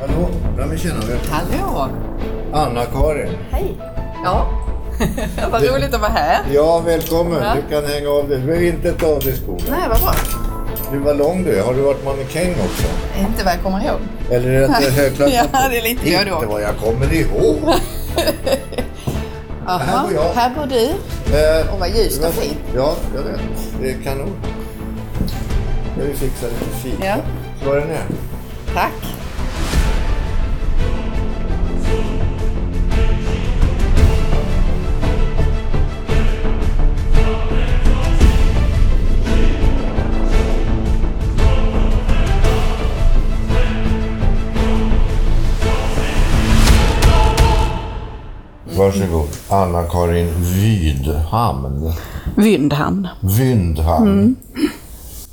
Hallå? 0.00 0.28
Ja, 0.58 0.66
men 0.66 0.78
tjena. 0.78 0.94
du. 1.00 1.18
Hallå! 1.30 1.88
Anna-Karin. 2.52 3.28
Hej! 3.50 3.74
Ja, 4.24 4.46
vad 5.52 5.62
roligt 5.62 5.94
att 5.94 6.00
vara 6.00 6.10
här. 6.10 6.38
Ja, 6.52 6.78
välkommen. 6.86 7.42
Ja. 7.42 7.54
Du 7.54 7.74
kan 7.74 7.90
hänga 7.90 8.08
av 8.10 8.28
dig. 8.28 8.38
Du 8.38 8.46
behöver 8.46 8.66
inte 8.66 8.92
ta 8.92 9.06
av 9.06 9.18
dig 9.20 9.36
skorna. 9.36 9.58
Nej, 9.70 9.80
vad 9.88 10.00
bra. 10.00 10.14
Du 10.92 10.98
var 10.98 11.14
lång 11.14 11.44
du 11.44 11.58
är. 11.58 11.62
Har 11.64 11.74
du 11.74 11.80
varit 11.80 12.04
mannekäng 12.04 12.50
också? 12.50 12.86
Inte 13.18 13.44
vad 13.44 13.52
jag 13.54 13.62
kommer 13.62 13.84
ihåg. 13.84 13.98
Eller 14.30 14.48
är 14.50 14.60
det 14.60 14.86
ett 14.86 14.92
högklassat? 14.94 15.34
Ja, 15.52 15.68
det 15.70 15.78
är 15.78 15.82
lite 15.82 16.04
både 16.04 16.18
Inte 16.22 16.32
och. 16.34 16.44
vad 16.52 16.62
jag 16.62 16.76
kommer 16.76 17.12
ihåg. 17.14 17.58
Aha, 19.66 19.78
Här 19.78 20.02
bor 20.02 20.12
jag. 20.14 20.32
Här 20.34 20.50
bor 20.56 20.66
du. 20.66 20.84
Eh, 21.38 21.72
Och 21.74 21.80
vad 21.80 21.88
ljust 21.88 22.18
och 22.18 22.24
vad- 22.24 22.32
fint. 22.34 22.58
Ja, 22.76 22.94
jag 23.14 23.22
vet. 23.22 23.40
Det 23.82 23.90
är 23.90 23.94
kanon. 24.04 24.30
Jag 25.98 26.04
vill 26.04 26.16
fixa 26.16 26.46
lite 26.46 26.64
fika. 26.64 27.04
Ja. 27.06 27.16
Slå 27.62 27.74
den 27.74 27.88
ner. 27.88 28.04
Tack. 28.74 28.92
Varsågod. 48.76 49.28
Anna-Karin 49.48 50.28
Vydhamn. 50.40 51.92
Vyndhamn. 52.36 53.08
Vyndhamn. 53.38 54.08
Mm. 54.08 54.36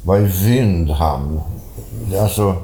Vad 0.05 0.21
är 0.21 0.25
är 0.25 1.41
Alltså, 2.21 2.55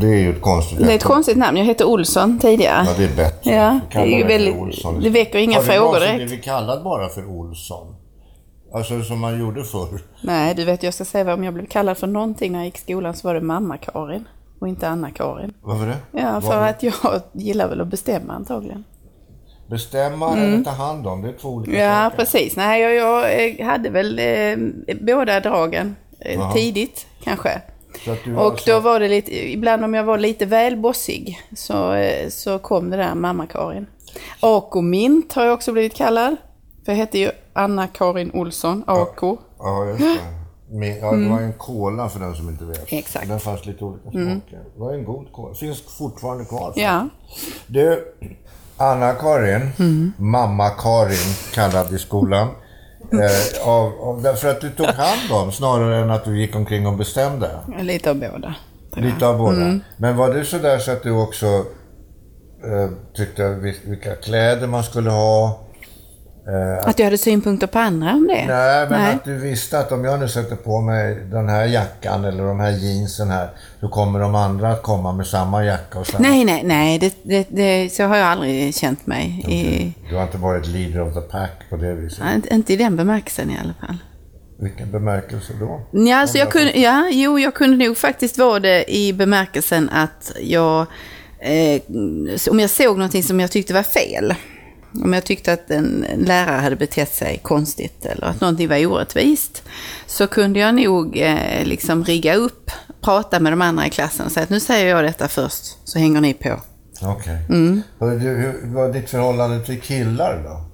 det 0.00 0.06
är 0.06 0.16
ju 0.18 0.30
ett 0.30 0.40
konstigt 0.42 0.78
Det 0.78 0.92
är 0.92 0.96
ett 0.96 1.04
konstigt 1.04 1.36
namn. 1.36 1.56
Jag 1.56 1.64
hette 1.64 1.84
Olsson 1.84 2.38
tidigare. 2.38 2.84
Ja, 2.86 2.92
det 2.98 3.04
är 3.04 3.16
bättre. 3.16 3.54
Ja, 3.54 3.80
det 3.92 4.20
är 4.20 4.28
väldigt- 4.28 4.56
Olsson. 4.56 5.00
det 5.02 5.10
väcker 5.10 5.38
inga 5.38 5.56
Har 5.56 5.62
du 5.62 5.68
frågor 5.68 5.84
någonsin 5.84 6.08
direkt. 6.16 6.28
blivit 6.28 6.44
kallad 6.44 6.84
bara 6.84 7.08
för 7.08 7.26
Olsson? 7.26 7.94
Alltså 8.74 9.02
som 9.02 9.18
man 9.20 9.40
gjorde 9.40 9.64
förr. 9.64 10.00
Nej, 10.22 10.54
du 10.54 10.64
vet 10.64 10.82
jag 10.82 10.94
ska 10.94 11.04
säga 11.04 11.24
vad 11.24 11.34
om 11.34 11.44
jag 11.44 11.54
blev 11.54 11.66
kallad 11.66 11.98
för 11.98 12.06
någonting 12.06 12.52
när 12.52 12.58
jag 12.58 12.66
gick 12.66 12.76
i 12.76 12.80
skolan 12.80 13.14
så 13.14 13.28
var 13.28 13.34
det 13.34 13.40
mamma-Karin 13.40 14.24
och 14.60 14.68
inte 14.68 14.88
Anna-Karin. 14.88 15.54
Varför 15.62 15.86
det? 15.86 15.96
Ja, 16.12 16.40
för 16.40 16.48
Var- 16.48 16.68
att 16.68 16.82
jag 16.82 16.94
gillar 17.32 17.68
väl 17.68 17.80
att 17.80 17.88
bestämma 17.88 18.32
antagligen. 18.32 18.84
Bestämma 19.70 20.36
eller 20.36 20.64
ta 20.64 20.70
hand 20.70 21.06
om, 21.06 21.22
det 21.22 21.28
är 21.28 21.32
två 21.32 21.48
olika 21.48 21.70
Mm. 21.72 21.84
Ja, 21.84 22.04
saker. 22.04 22.16
precis. 22.16 22.56
Nej, 22.56 22.82
jag, 22.82 22.94
jag 22.94 23.44
eh, 23.60 23.66
hade 23.66 23.90
väl 23.90 24.18
eh, 24.18 24.94
båda 25.00 25.40
dragen 25.40 25.96
eh, 26.20 26.34
Jaha. 26.34 26.52
tidigt 26.52 27.06
kanske. 27.24 27.62
Så 28.04 28.10
Och 28.36 28.52
alltså- 28.52 28.70
då 28.70 28.80
var 28.80 29.00
det 29.00 29.08
lite, 29.08 29.48
ibland 29.52 29.84
om 29.84 29.94
jag 29.94 30.04
var 30.04 30.18
lite 30.18 30.46
väl 30.46 30.76
bossig 30.76 31.40
så, 31.56 31.92
eh, 31.92 32.28
så 32.28 32.58
kom 32.58 32.90
det 32.90 32.96
där 32.96 33.14
mamma-Karin. 33.14 33.86
AK 34.40 34.74
Mint 34.82 35.32
har 35.32 35.44
jag 35.44 35.54
också 35.54 35.72
blivit 35.72 35.94
kallad. 35.94 36.36
För 36.84 36.92
jag 36.92 36.96
hette 36.96 37.18
ju 37.18 37.30
Anna-Karin 37.52 38.30
Olsson, 38.34 38.84
AK. 38.86 39.38
Ja, 39.58 39.86
just 39.86 39.98
det. 40.00 40.18
Med, 40.70 40.98
ja, 41.02 41.12
det 41.12 41.28
var 41.28 41.40
en 41.40 41.52
cola 41.52 42.08
för 42.08 42.20
den 42.20 42.34
som 42.34 42.48
inte 42.48 42.64
vet. 42.64 42.92
Exakt. 42.92 43.24
Mm. 43.24 43.28
Den 43.28 43.40
fanns 43.40 43.66
lite 43.66 43.84
olika 43.84 44.10
smaker. 44.10 44.40
Det 44.74 44.80
var 44.80 44.92
en 44.94 45.04
god 45.04 45.32
cola. 45.32 45.54
Finns 45.54 45.82
fortfarande 45.98 46.44
kvar. 46.44 46.72
Ja. 46.76 47.08
Du, 47.66 48.14
Anna-Karin, 48.76 49.70
Mm. 49.78 50.12
mamma-Karin 50.18 51.34
kallad 51.54 51.94
i 51.94 51.98
skolan. 51.98 52.48
Eh, 53.12 53.68
av, 53.68 53.92
av, 54.00 54.22
därför 54.22 54.48
att 54.48 54.60
du 54.60 54.70
tog 54.70 54.86
hand 54.86 55.32
om 55.32 55.52
snarare 55.52 55.96
än 55.96 56.10
att 56.10 56.24
du 56.24 56.40
gick 56.40 56.56
omkring 56.56 56.86
och 56.86 56.94
bestämde. 56.96 57.50
Lite 57.80 58.10
av 58.10 58.16
båda. 58.16 58.54
Lite 58.96 59.26
av 59.26 59.38
båda. 59.38 59.56
Mm. 59.56 59.80
Men 59.96 60.16
var 60.16 60.34
du 60.34 60.44
sådär 60.44 60.78
så 60.78 60.90
att 60.92 61.02
du 61.02 61.10
också 61.10 61.46
eh, 62.64 62.88
tyckte 63.16 63.42
vil- 63.42 63.88
vilka 63.90 64.14
kläder 64.14 64.66
man 64.66 64.82
skulle 64.84 65.10
ha? 65.10 65.60
Eh, 66.48 66.88
Att 66.88 66.96
du 66.96 67.04
hade 67.04 67.18
synpunkter 67.18 67.66
på 67.66 67.78
andra 67.78 68.12
om 68.12 68.26
det? 68.26 68.44
Nej, 68.46 68.86
men 68.90 69.00
Nej. 69.00 69.14
att 69.14 69.24
du 69.24 69.34
visste 69.38 69.78
att 69.78 69.92
om 69.92 70.04
jag 70.04 70.20
nu 70.20 70.28
sätter 70.28 70.56
på 70.56 70.80
mig 70.80 71.14
den 71.30 71.48
här 71.48 71.64
jackan 71.64 72.24
eller 72.24 72.44
de 72.44 72.60
här 72.60 72.70
jeansen 72.70 73.30
här, 73.30 73.50
så 73.80 73.88
kommer 73.88 74.20
de 74.20 74.34
andra 74.34 74.72
att 74.72 74.82
komma 74.82 75.12
med 75.12 75.26
samma 75.26 75.64
jacka 75.64 75.98
och 75.98 76.06
samma... 76.06 76.28
Nej, 76.28 76.44
nej, 76.44 76.62
nej. 76.64 76.98
Det, 76.98 77.14
det, 77.22 77.46
det, 77.50 77.92
så 77.92 78.02
har 78.04 78.16
jag 78.16 78.26
aldrig 78.26 78.74
känt 78.74 79.06
mig. 79.06 79.44
I, 79.48 79.92
Du 80.10 80.16
har 80.16 80.22
inte 80.22 80.38
varit 80.38 80.66
leader 80.66 81.00
of 81.08 81.14
the 81.14 81.20
pack 81.20 81.50
på 81.70 81.76
det 81.76 81.94
viset. 81.94 82.18
ja, 82.50 82.54
inte- 82.54 82.72
i 82.72 82.76
den 82.76 82.96
bemärkelsen 82.96 83.50
i 83.50 83.58
alla 83.64 83.74
fall. 83.86 83.96
Vilken 84.60 84.90
bemärkelse 84.90 85.52
då? 85.60 85.80
Ja, 85.92 86.16
alltså 86.16 86.38
jag 86.38 86.50
kunde, 86.50 86.72
ja, 86.78 87.08
jo, 87.12 87.38
jag 87.38 87.54
kunde 87.54 87.86
nog 87.86 87.96
faktiskt 87.96 88.38
vara 88.38 88.60
det 88.60 88.94
i 88.94 89.12
bemärkelsen 89.12 89.88
att 89.90 90.32
jag, 90.40 90.80
eh, 91.40 91.80
om 92.50 92.60
jag 92.60 92.70
såg 92.70 92.96
någonting 92.98 93.22
som 93.22 93.40
jag 93.40 93.50
tyckte 93.50 93.74
var 93.74 93.82
fel, 93.82 94.34
om 94.92 95.12
jag 95.12 95.24
tyckte 95.24 95.52
att 95.52 95.70
en 95.70 96.06
lärare 96.16 96.60
hade 96.60 96.76
betett 96.76 97.14
sig 97.14 97.40
konstigt 97.42 98.06
eller 98.06 98.26
att 98.26 98.40
någonting 98.40 98.68
var 98.68 98.86
orättvist, 98.86 99.62
så 100.06 100.26
kunde 100.26 100.58
jag 100.60 100.74
nog 100.74 101.18
eh, 101.18 101.64
liksom 101.64 102.04
rigga 102.04 102.34
upp, 102.34 102.70
prata 103.00 103.40
med 103.40 103.52
de 103.52 103.62
andra 103.62 103.86
i 103.86 103.90
klassen 103.90 104.26
och 104.26 104.32
säga 104.32 104.44
att 104.44 104.50
nu 104.50 104.60
säger 104.60 104.86
jag 104.96 105.04
detta 105.04 105.28
först, 105.28 105.78
så 105.84 105.98
hänger 105.98 106.20
ni 106.20 106.34
på. 106.34 106.60
Okej. 107.02 107.38
Mm. 107.48 107.82
Hörru 108.00 108.18
du, 108.18 108.28
Hur 108.28 108.74
var 108.74 108.92
ditt 108.92 109.10
förhållande 109.10 109.64
till 109.64 109.80
killar 109.80 110.42
då? 110.44 110.64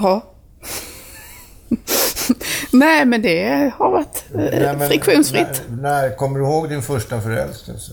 Bra. 0.00 0.32
Nej, 2.72 3.04
men 3.04 3.22
det 3.22 3.72
har 3.78 3.90
varit 3.90 4.24
eh, 4.34 4.40
Nej, 4.40 4.76
men 4.76 4.88
friktionsfritt. 4.88 5.62
När, 5.68 5.76
när, 5.76 6.16
kommer 6.16 6.38
du 6.38 6.44
ihåg 6.44 6.68
din 6.68 6.82
första 6.82 7.20
förälskelse? 7.20 7.92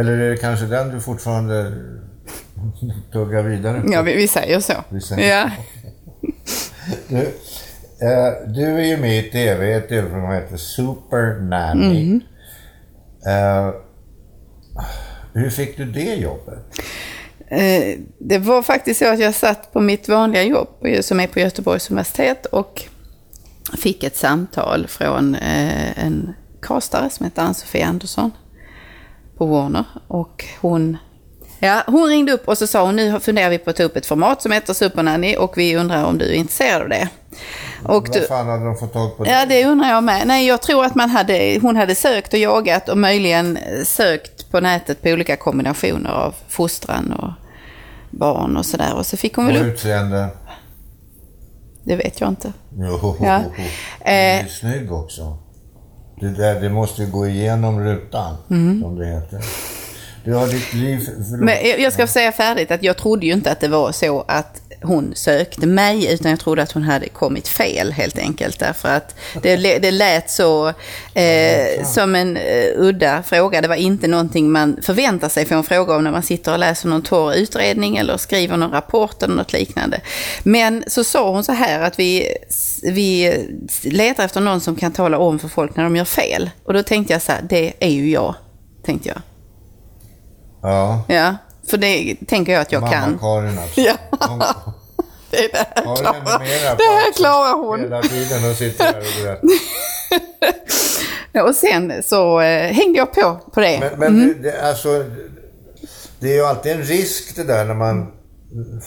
Eller 0.00 0.12
är 0.12 0.30
det 0.30 0.36
kanske 0.36 0.66
den 0.66 0.88
du 0.88 1.00
fortfarande 1.00 1.72
tuggar 3.12 3.42
vidare 3.42 3.80
på? 3.80 3.92
Ja, 3.92 4.02
vi, 4.02 4.16
vi 4.16 4.28
säger 4.28 4.60
så. 4.60 4.72
Vi 4.88 5.00
säger 5.00 5.38
ja. 5.38 5.50
Du, 7.08 7.16
eh, 8.06 8.52
du 8.54 8.64
är 8.64 8.84
ju 8.84 8.96
med 8.96 9.18
i 9.18 9.22
TV, 9.30 9.72
ett 9.72 9.88
tv-program 9.88 10.22
som 10.26 10.32
heter 10.34 10.56
Super 10.56 11.40
Nanny. 11.40 12.02
Mm. 12.02 12.20
Eh, 13.26 13.74
hur 15.32 15.50
fick 15.50 15.76
du 15.76 15.84
det 15.84 16.14
jobbet? 16.14 16.58
Eh, 17.48 17.98
Det 18.18 18.38
var 18.38 18.62
faktiskt 18.62 18.98
så 19.00 19.12
att 19.12 19.18
jag 19.20 19.34
satt 19.34 19.72
på 19.72 19.80
mitt 19.80 20.08
vanliga 20.08 20.42
jobb 20.42 20.68
på- 20.80 21.02
som 21.02 21.20
är 21.20 21.26
på 21.26 21.40
Göteborgs 21.40 21.90
universitet 21.90 22.46
och 22.46 22.82
fick 23.78 24.04
ett 24.04 24.16
samtal 24.16 24.86
från 24.86 25.34
eh, 25.34 26.04
en 26.04 26.34
castare 26.62 27.10
som 27.10 27.24
heter 27.24 27.42
Ann-Sofie 27.42 27.86
Andersson 27.86 28.30
på 29.36 29.46
Warner. 29.46 29.84
Och 30.08 30.44
hon, 30.60 30.96
ja, 31.60 31.82
hon 31.86 32.08
ringde 32.08 32.32
upp 32.32 32.48
och 32.48 32.58
så 32.58 32.66
sa 32.66 32.84
hon 32.84 32.96
nu 32.96 33.20
funderar 33.20 33.50
vi 33.50 33.58
på 33.58 33.70
att 33.70 33.76
ta 33.76 33.82
upp 33.82 33.96
ett 33.96 34.06
format 34.06 34.42
som 34.42 34.52
heter 34.52 34.74
Supernanny 34.74 35.36
och 35.36 35.58
vi 35.58 35.76
undrar 35.76 36.04
om 36.04 36.18
du 36.18 36.24
är 36.24 36.32
intresserad 36.34 36.82
av 36.82 36.88
det. 36.88 37.08
Och 37.84 38.08
Vad 38.08 38.22
fan 38.28 38.46
hade 38.48 38.64
de 38.64 38.76
fått 38.76 38.92
tag 38.92 39.16
på 39.16 39.26
Ja, 39.26 39.46
det 39.46 39.64
undrar 39.64 39.88
jag 39.90 40.04
med. 40.04 40.26
Nej, 40.26 40.46
jag 40.46 40.62
tror 40.62 40.84
att 40.84 40.94
man 40.94 41.10
hade, 41.10 41.58
hon 41.62 41.76
hade 41.76 41.94
sökt 41.94 42.32
och 42.32 42.38
jagat 42.38 42.88
och 42.88 42.98
möjligen 42.98 43.58
sökt 43.84 44.50
på 44.50 44.60
nätet 44.60 45.02
på 45.02 45.08
olika 45.08 45.36
kombinationer 45.36 46.10
av 46.10 46.34
fostran 46.48 47.12
och 47.12 47.30
barn 48.10 48.56
och 48.56 48.66
sådär. 48.66 48.94
Och 48.94 49.06
så 49.06 49.16
fick 49.16 49.34
hon 49.36 49.46
Och 49.46 49.52
väl 49.54 49.62
upp, 49.62 49.74
utseende? 49.74 50.28
det 51.84 51.96
vet 51.96 52.20
jag 52.20 52.28
inte. 52.28 52.52
Jo, 52.78 53.16
Ja. 53.20 53.42
du 53.56 53.62
är 54.10 54.40
Eh. 54.40 54.46
snygg 54.46 54.92
också. 54.92 55.38
Det, 56.20 56.28
där, 56.28 56.60
det 56.60 56.68
måste 56.70 57.02
ju 57.02 57.10
gå 57.10 57.26
igenom 57.26 57.80
rutan, 57.84 58.36
som 58.82 58.98
det 58.98 59.06
heter. 59.06 59.40
Du 60.24 60.34
har 60.34 60.46
ditt 60.46 60.74
liv... 60.74 60.98
Förlåt. 61.30 61.40
Men 61.40 61.82
jag 61.82 61.92
ska 61.92 62.06
säga 62.06 62.32
färdigt 62.32 62.70
att 62.70 62.82
jag 62.82 62.96
trodde 62.96 63.26
ju 63.26 63.32
inte 63.32 63.52
att 63.52 63.60
det 63.60 63.68
var 63.68 63.92
så 63.92 64.24
att 64.28 64.62
hon 64.82 65.12
sökte 65.14 65.66
mig, 65.66 66.14
utan 66.14 66.30
jag 66.30 66.40
trodde 66.40 66.62
att 66.62 66.72
hon 66.72 66.82
hade 66.82 67.08
kommit 67.08 67.48
fel 67.48 67.92
helt 67.92 68.18
enkelt. 68.18 68.58
Därför 68.58 68.88
att 68.88 69.14
det, 69.42 69.56
det 69.56 69.90
lät 69.90 70.30
så 70.30 70.68
eh, 71.14 71.84
som 71.84 72.14
en 72.14 72.36
eh, 72.36 72.66
udda 72.76 73.22
fråga. 73.22 73.60
Det 73.60 73.68
var 73.68 73.76
inte 73.76 74.08
någonting 74.08 74.50
man 74.50 74.78
förväntar 74.82 75.28
sig 75.28 75.46
få 75.46 75.54
en 75.54 75.64
fråga 75.64 75.96
om 75.96 76.04
när 76.04 76.10
man 76.10 76.22
sitter 76.22 76.52
och 76.52 76.58
läser 76.58 76.88
någon 76.88 77.02
torr 77.02 77.34
utredning 77.34 77.96
eller 77.96 78.16
skriver 78.16 78.56
någon 78.56 78.70
rapport 78.70 79.22
eller 79.22 79.34
något 79.34 79.52
liknande. 79.52 80.00
Men 80.42 80.84
så 80.86 81.04
sa 81.04 81.30
hon 81.30 81.44
så 81.44 81.52
här 81.52 81.80
att 81.80 81.98
vi, 81.98 82.34
vi 82.82 83.34
letar 83.82 84.24
efter 84.24 84.40
någon 84.40 84.60
som 84.60 84.76
kan 84.76 84.92
tala 84.92 85.18
om 85.18 85.38
för 85.38 85.48
folk 85.48 85.76
när 85.76 85.84
de 85.84 85.96
gör 85.96 86.04
fel. 86.04 86.50
Och 86.64 86.72
då 86.72 86.82
tänkte 86.82 87.12
jag 87.12 87.22
så 87.22 87.32
här, 87.32 87.42
det 87.48 87.72
är 87.80 87.90
ju 87.90 88.10
jag, 88.10 88.34
tänkte 88.82 89.08
jag. 89.08 89.22
Ja. 90.62 91.02
Ja, 91.08 91.36
för 91.70 91.76
det 91.76 92.16
tänker 92.28 92.52
jag 92.52 92.60
att 92.62 92.72
jag 92.72 92.80
Mamma 92.82 92.92
kan. 92.92 93.18
Karin 93.18 93.58
alltså. 93.62 93.80
Ja. 93.80 93.94
Hon, 94.28 94.38
Det, 95.30 95.36
är 95.44 95.48
det, 95.52 95.58
här 95.58 95.82
klarar, 95.84 96.76
det 96.76 96.84
här 96.84 97.12
klarar 97.12 97.52
hon. 97.66 97.80
Hela 97.80 98.02
tiden 98.02 98.50
och 98.50 98.56
sitter 98.56 98.92
där 98.92 98.98
och 99.00 99.24
berättar. 99.24 99.48
Och 101.48 101.54
sen 101.54 101.92
så 102.02 102.40
eh, 102.40 102.72
hängde 102.72 102.98
jag 102.98 103.12
på 103.14 103.38
på 103.54 103.60
det. 103.60 103.78
Men, 103.80 103.98
men 104.14 104.28
det, 104.28 104.34
det, 104.50 104.62
alltså, 104.68 105.04
det 106.20 106.28
är 106.32 106.34
ju 106.34 106.44
alltid 106.46 106.72
en 106.72 106.82
risk 106.82 107.36
det 107.36 107.44
där 107.44 107.64
när 107.64 107.74
man 107.74 108.12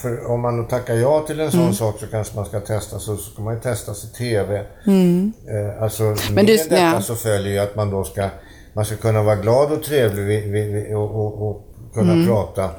för 0.02 0.30
om 0.30 0.40
man 0.40 0.68
tackar 0.68 0.94
ja 0.94 1.20
till 1.26 1.40
en 1.40 1.50
sån 1.50 1.60
Mm. 1.60 1.74
sak 1.74 1.96
så 2.00 2.06
kanske 2.06 2.36
man 2.36 2.46
ska 2.46 2.60
testa, 2.60 2.98
så 2.98 3.16
ska 3.16 3.42
man 3.42 3.54
ju 3.54 3.60
testas 3.60 4.04
i 4.04 4.08
TV. 4.08 4.56
Eh, 4.56 5.82
alltså 5.82 6.02
Mm. 6.02 6.16
Men 6.26 6.34
med 6.34 6.46
du- 6.46 6.56
detta 6.56 6.78
ja. 6.78 7.00
så 7.00 7.14
följer 7.14 7.52
ju 7.52 7.58
att 7.58 7.76
man 7.76 7.90
då 7.90 8.04
ska, 8.04 8.28
man 8.74 8.84
ska 8.84 8.96
kunna 8.96 9.22
vara 9.22 9.36
glad 9.36 9.72
och 9.72 9.82
trevlig 9.82 10.24
vid, 10.24 10.52
vid, 10.72 10.94
och, 10.96 11.10
och, 11.14 11.48
och 11.50 11.66
kunna 11.94 12.12
Mm. 12.12 12.26
prata 12.26 12.70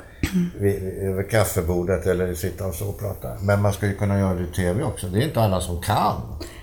vid, 0.59 0.83
över 1.01 1.29
kaffebordet 1.29 2.05
eller 2.05 2.33
sitta 2.33 2.65
och 2.67 2.75
så 2.75 2.87
och 2.89 2.99
prata. 2.99 3.27
Men 3.41 3.61
man 3.61 3.73
ska 3.73 3.85
ju 3.85 3.95
kunna 3.95 4.19
göra 4.19 4.33
det 4.33 4.43
i 4.43 4.55
TV 4.55 4.83
också. 4.83 5.07
Det 5.07 5.19
är 5.19 5.23
inte 5.23 5.41
alla 5.41 5.61
som 5.61 5.81
kan. 5.81 6.13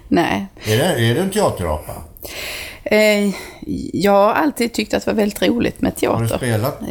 Nej. 0.08 0.46
Är 0.66 0.78
det, 0.78 0.84
är 0.84 1.14
det 1.14 1.20
en 1.20 1.30
teaterapa? 1.30 1.92
Eh, 2.84 3.34
jag 3.92 4.12
har 4.12 4.32
alltid 4.32 4.72
tyckt 4.74 4.94
att 4.94 5.04
det 5.04 5.10
var 5.10 5.16
väldigt 5.16 5.42
roligt 5.42 5.80
med 5.80 5.92
Har 6.06 6.20
du 6.20 6.28
teater. 6.28 6.36
spelat 6.46 6.82
eh, 6.82 6.88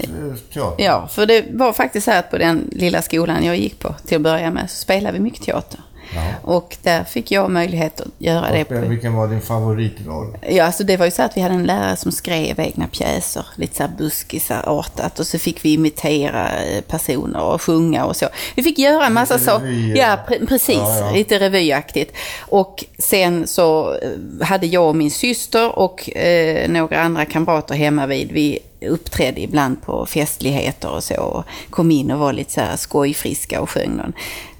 teater? 0.54 0.84
Ja, 0.86 1.08
för 1.08 1.26
det 1.26 1.46
var 1.54 1.74
faktiskt 1.74 2.06
så 2.06 2.12
här 2.12 2.20
att 2.20 2.32
på 2.32 2.38
den 2.38 2.70
lilla 2.72 3.02
skolan 3.02 3.46
jag 3.46 3.58
gick 3.58 3.80
på 3.80 3.96
till 4.08 4.16
att 4.16 4.22
börja 4.22 4.52
med 4.52 4.70
så 4.70 4.76
spelade 4.76 5.14
vi 5.18 5.24
mycket 5.24 5.42
teater. 5.42 5.80
Ja. 6.16 6.22
Och 6.44 6.78
där 6.84 7.04
fick 7.04 7.32
jag 7.32 7.52
möjlighet 7.52 8.02
att 8.02 8.08
göra 8.18 8.52
det. 8.52 8.64
På, 8.64 8.76
Vilken 8.80 9.14
var 9.14 9.28
din 9.28 9.42
favoritroll? 9.42 10.38
ja, 10.50 10.64
alltså 10.66 10.84
det 10.84 10.98
var 10.98 11.06
ju 11.06 11.12
så 11.12 11.22
att 11.24 11.38
vi 11.38 11.42
hade 11.42 11.56
en 11.56 11.64
lärare 11.64 11.96
som 11.96 12.12
skrev 12.12 12.60
egna 12.60 12.88
pjäser, 12.88 13.46
lite 13.56 13.76
så 13.76 13.84
här 13.84 13.92
buskisartat. 13.98 15.20
Och 15.20 15.28
så 15.28 15.40
fick 15.40 15.66
vi 15.66 15.74
imitera 15.74 16.50
eh, 16.64 16.82
personer 16.82 17.42
och 17.42 17.62
sjunga 17.62 18.06
och 18.06 18.16
så. 18.16 18.26
Vi 18.56 18.64
fick 18.64 18.80
göra 18.80 19.06
en 19.06 19.14
massa 19.14 19.40
saker. 19.40 19.66
revy, 19.66 19.94
Ja, 19.98 20.18
pre- 20.28 20.48
precis. 20.48 20.76
Ja, 20.78 20.98
ja. 21.00 21.12
Lite 21.12 21.40
revyaktigt. 21.40 22.14
Och 22.40 22.86
sen 22.98 23.48
så 23.48 23.94
eh, 23.94 24.46
hade 24.48 24.68
jag 24.68 24.88
och 24.88 24.96
min 24.96 25.12
syster 25.12 25.80
och 25.80 26.18
eh, 26.18 26.70
några 26.70 27.02
andra 27.02 27.26
kamrater 27.26 27.76
hemma 27.76 28.06
vid. 28.06 28.32
Vi 28.32 28.60
uppträdde 28.90 29.42
ibland 29.42 29.82
på 29.82 30.06
festligheter 30.06 30.90
och 30.92 31.04
så. 31.04 31.16
Och 31.22 31.44
kom 31.70 31.92
in 31.92 32.12
och 32.12 32.20
var 32.20 32.34
lite 32.34 32.52
så 32.54 32.62
här 32.62 32.78
skojfriska 32.78 33.62
och 33.62 33.70
sjöng 33.70 33.90
någon. 33.96 34.14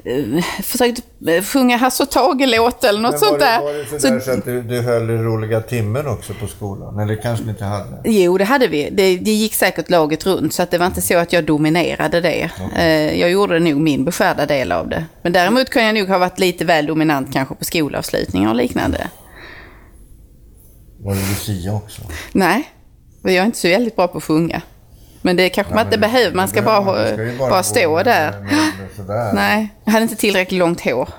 Eh, 0.06 0.44
försökte 0.64 1.02
eh, 1.36 1.44
sjunga 1.44 1.78
Hasse 1.78 2.04
och 2.04 2.10
Tage-låt 2.12 2.84
eller 2.84 3.00
något 3.02 3.20
sånt 3.20 3.40
där. 3.40 3.62
var 3.62 3.74
det 3.74 4.00
så, 4.00 4.20
Så- 4.22 4.32
att 4.32 4.46
du, 4.46 4.62
du 4.62 4.82
höll 4.82 5.08
roliga 5.10 5.62
timmen 5.62 6.08
också 6.08 6.34
på 6.34 6.48
skolan? 6.48 7.00
Eller 7.00 7.22
kanske 7.22 7.46
ni 7.46 7.52
inte 7.52 7.66
hade? 7.66 8.02
Jo, 8.06 8.38
det 8.38 8.44
hade 8.44 8.68
vi. 8.68 8.90
Det, 8.92 9.18
det 9.18 9.32
gick 9.32 9.54
säkert 9.54 9.90
laget 9.90 10.26
runt, 10.26 10.54
så 10.54 10.64
att 10.64 10.72
det 10.72 10.78
var 10.78 10.86
inte 10.86 11.02
så 11.02 11.18
att 11.18 11.34
jag 11.34 11.44
dominerade 11.46 12.22
det. 12.22 12.50
Eh, 12.76 13.20
Jag 13.20 13.32
gjorde 13.32 13.60
nog 13.60 13.78
min 13.82 14.06
beskärda 14.06 14.46
del 14.46 14.72
av 14.72 14.90
det. 14.90 15.06
Men 15.24 15.34
däremot 15.34 15.70
kan 15.70 15.84
jag 15.86 15.96
nog 15.96 16.08
ha 16.08 16.18
varit 16.18 16.40
lite 16.40 16.66
väl 16.66 16.86
dominant 16.86 17.34
kanske 17.34 17.56
på 17.56 17.66
skolavslutningar 17.66 18.50
och 18.50 18.56
liknande. 18.56 19.08
Var 21.00 21.14
det 21.16 21.20
Lucia 21.30 21.74
också? 21.74 22.02
Nej, 22.32 22.70
jag 23.24 23.34
är 23.36 23.46
inte 23.46 23.58
så 23.58 23.68
väldigt 23.68 23.96
bra 23.96 24.08
på 24.08 24.18
att 24.18 24.24
sjunga. 24.24 24.62
Men 25.22 25.36
det 25.36 25.50
kanske 25.50 25.74
man 25.76 25.86
inte 25.86 25.98
behöver, 25.98 26.36
man 26.36 26.48
ska 26.48 26.62
bara, 26.62 26.82
man. 26.82 27.08
Ska 27.08 27.18
bara, 27.40 27.50
gå 27.58 27.64
stå 27.64 27.96
med- 27.96 28.06
där. 28.06 28.32
med- 28.32 29.08
med. 29.08 29.32
Nej, 29.36 29.70
jag 29.86 29.92
hade 29.92 30.04
inte 30.04 30.16
tillräckligt 30.16 30.60
långt 30.60 30.82
hår. 30.82 31.10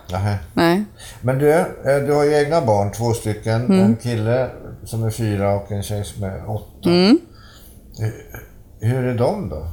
Nej. 0.54 0.84
Men 1.20 1.38
du, 1.38 1.52
eh, 1.52 1.66
du 2.06 2.12
har 2.12 2.24
ju 2.24 2.34
egna 2.34 2.60
barn, 2.60 2.92
två 2.92 3.12
stycken. 3.12 3.64
Mm. 3.64 3.80
En 3.80 3.96
kille 3.96 4.50
som 4.84 5.04
är 5.04 5.10
fyra 5.10 5.54
och 5.54 5.72
en 5.72 5.82
tjej 5.82 6.04
som 6.04 6.22
är 6.24 6.50
åtta. 6.50 6.88
Mm. 6.90 7.18
Hur- 8.80 9.04
är 9.08 9.14
de 9.14 9.48
då? 9.48 9.68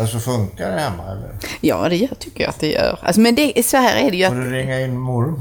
Alltså 0.00 0.18
funkar 0.18 0.70
det 0.70 0.80
hemma 0.80 1.02
eller? 1.12 1.30
Ja, 1.60 1.88
det 1.88 1.96
gör, 1.96 2.14
tycker 2.18 2.44
jag 2.44 2.50
att 2.50 2.60
det 2.60 2.70
gör. 2.72 2.98
Alltså, 3.02 3.20
men 3.20 3.34
det, 3.34 3.66
så 3.66 3.76
här 3.76 3.96
är 4.06 4.10
det 4.10 4.16
ju 4.16 4.26
Får 4.28 4.34
att 4.38 4.44
du 4.44 4.50
ringa 4.50 4.80
in 4.80 4.98
mormor? 4.98 5.40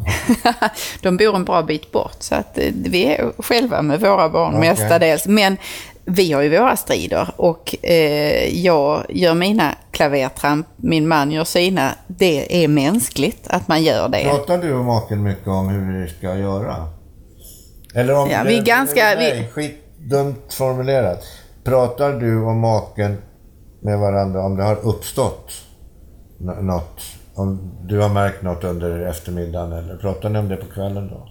de 1.01 1.17
bor 1.17 1.35
en 1.35 1.45
bra 1.45 1.61
bit 1.63 1.91
bort. 1.91 2.15
Så 2.19 2.35
att 2.35 2.57
eh, 2.57 2.65
vi 2.75 3.05
är 3.05 3.31
själva 3.41 3.81
med 3.81 3.99
våra 4.01 4.29
barn 4.29 4.55
Okej. 4.57 4.69
mestadels. 4.69 5.25
Men 5.25 5.57
vi 6.05 6.31
har 6.33 6.41
ju 6.41 6.49
våra 6.59 6.75
strider 6.75 7.29
och 7.35 7.75
eh, 7.85 8.59
jag 8.65 9.05
gör 9.09 9.33
mina 9.33 9.75
klavertramp, 9.91 10.67
min 10.75 11.07
man 11.07 11.31
gör 11.31 11.43
sina. 11.43 11.89
Det 12.07 12.63
är 12.63 12.67
mänskligt 12.67 13.47
att 13.47 13.67
man 13.67 13.83
gör 13.83 14.09
det. 14.09 14.23
Pratar 14.23 14.57
du 14.57 14.73
och 14.73 14.85
maken 14.85 15.23
mycket 15.23 15.47
om 15.47 15.69
hur 15.69 15.99
ni 16.01 16.07
ska 16.09 16.35
göra? 16.35 16.75
Eller 17.95 18.15
om 18.15 18.29
Ja, 18.29 18.43
vi 18.45 18.57
är 18.57 18.63
ganska- 18.63 19.15
Nej, 19.15 19.49
skitdumt 19.53 20.53
formulerat. 20.53 21.23
Pratar 21.63 22.13
du 22.13 22.41
och 22.43 22.55
maken 22.55 23.17
med 23.81 23.99
varandra 23.99 24.45
om 24.45 24.55
det 24.57 24.63
har 24.63 24.75
uppstått 24.87 25.51
nå- 26.39 26.61
något? 26.61 27.01
Om 27.35 27.71
du 27.83 27.99
har 27.99 28.09
märkt 28.09 28.41
något 28.41 28.63
under 28.63 28.99
eftermiddagen 29.09 29.71
eller 29.71 29.95
pratar 29.97 30.29
ni 30.29 30.39
om 30.39 30.49
det 30.49 30.55
på 30.55 30.65
kvällen 30.65 31.07
då? 31.07 31.27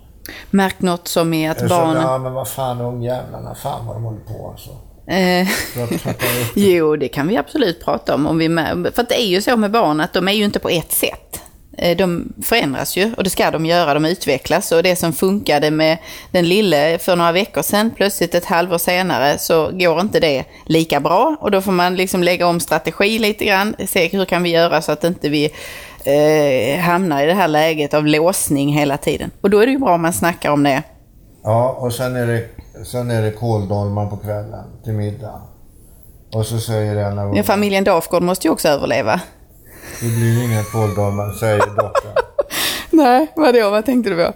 Märkt 0.51 0.81
något 0.81 1.09
som 1.09 1.35
är 1.35 1.51
att 1.51 1.59
så, 1.59 1.67
barnen... 1.67 2.03
Ja, 2.03 2.19
men 2.19 2.33
vad 2.33 2.49
fan 2.49 2.81
ungjävlarna, 2.81 3.55
fan 3.55 3.87
vad 3.87 3.97
de 3.97 4.03
håller 4.05 4.21
på 4.21 4.51
alltså. 4.51 4.71
Jo, 6.55 6.97
det 6.97 7.09
kan 7.09 7.29
vi 7.29 7.37
absolut 7.37 7.85
prata 7.85 8.15
om. 8.15 8.27
om 8.27 8.39
vi 8.39 8.49
med, 8.49 8.91
för 8.95 9.03
det 9.09 9.21
är 9.23 9.27
ju 9.27 9.43
så 9.43 9.57
med 9.57 9.71
barn 9.71 10.01
att 10.01 10.13
de 10.13 10.29
är 10.29 10.33
ju 10.33 10.45
inte 10.45 10.59
på 10.59 10.69
ett 10.69 10.93
sätt. 10.93 11.41
Eh, 11.79 11.97
De 11.97 12.33
förändras 12.43 12.97
ju 12.97 13.15
och 13.17 13.25
det 13.25 13.31
ska 13.31 13.51
de 13.51 13.67
göra, 13.67 13.95
de 13.95 14.05
utvecklas. 14.05 14.73
Och 14.73 14.83
det 14.83 14.97
som 14.97 15.13
funkade 15.13 15.71
med 15.71 15.99
den 16.31 16.49
lille 16.49 16.99
för 16.99 17.17
några 17.17 17.33
veckor 17.33 17.63
sedan, 17.63 17.91
plötsligt 17.97 18.35
ett 18.35 18.45
halvår 18.45 18.79
senare, 18.79 19.39
så 19.39 19.71
går 19.73 20.01
inte 20.01 20.21
det 20.21 20.45
lika 20.67 21.01
bra. 21.01 21.37
Och 21.41 21.51
då 21.51 21.61
får 21.61 21.73
man 21.73 21.97
liksom 21.97 22.23
lägga 22.23 22.47
om 22.47 22.61
strategi 22.61 23.19
lite 23.19 23.45
grann, 23.45 23.75
se 23.89 24.09
hur 24.09 24.25
kan 24.25 24.43
vi 24.43 24.51
göra 24.51 24.83
så 24.83 24.93
att 24.93 25.05
inte 25.05 25.29
vi 25.29 25.51
eh, 26.07 26.81
hamnar 26.81 27.23
i 27.23 27.27
det 27.27 27.35
här 27.35 27.49
läget 27.49 27.95
av 27.95 28.07
låsning 28.07 28.73
hela 28.73 28.97
tiden. 28.97 29.31
Och 29.41 29.51
då 29.51 29.59
är 29.59 29.67
det 29.67 29.73
ju 29.73 29.79
bra 29.79 29.95
om 29.95 30.03
man 30.03 30.13
snackar 30.13 30.51
om 30.51 30.63
det. 30.63 30.83
Ja, 31.45 31.77
och 31.81 31.93
sen 31.93 32.17
är 32.17 32.27
det, 32.27 32.45
sen 32.85 33.11
är 33.11 33.23
det 33.23 33.31
kåldolmar 33.31 34.07
på 34.07 34.17
kvällen 34.17 34.65
till 34.85 34.93
middag. 34.93 35.41
Och 36.35 36.47
så 36.47 36.59
säger 36.59 36.97
en 36.97 37.19
av 37.19 37.37
Ja, 37.37 37.43
familjen 37.43 37.85
Dafgård 37.85 38.23
måste 38.23 38.47
ju 38.47 38.53
också 38.53 38.69
överleva. 38.69 39.21
Det 40.01 40.07
blir 40.09 40.45
inga 40.45 40.65
kåldolmar, 40.65 41.33
säger 41.33 41.59
dottern. 41.59 42.25
Nej, 42.91 43.27
vadå? 43.37 43.71
Vad 43.71 43.85
tänkte 43.87 44.11
du 44.11 44.17
på? 44.25 44.33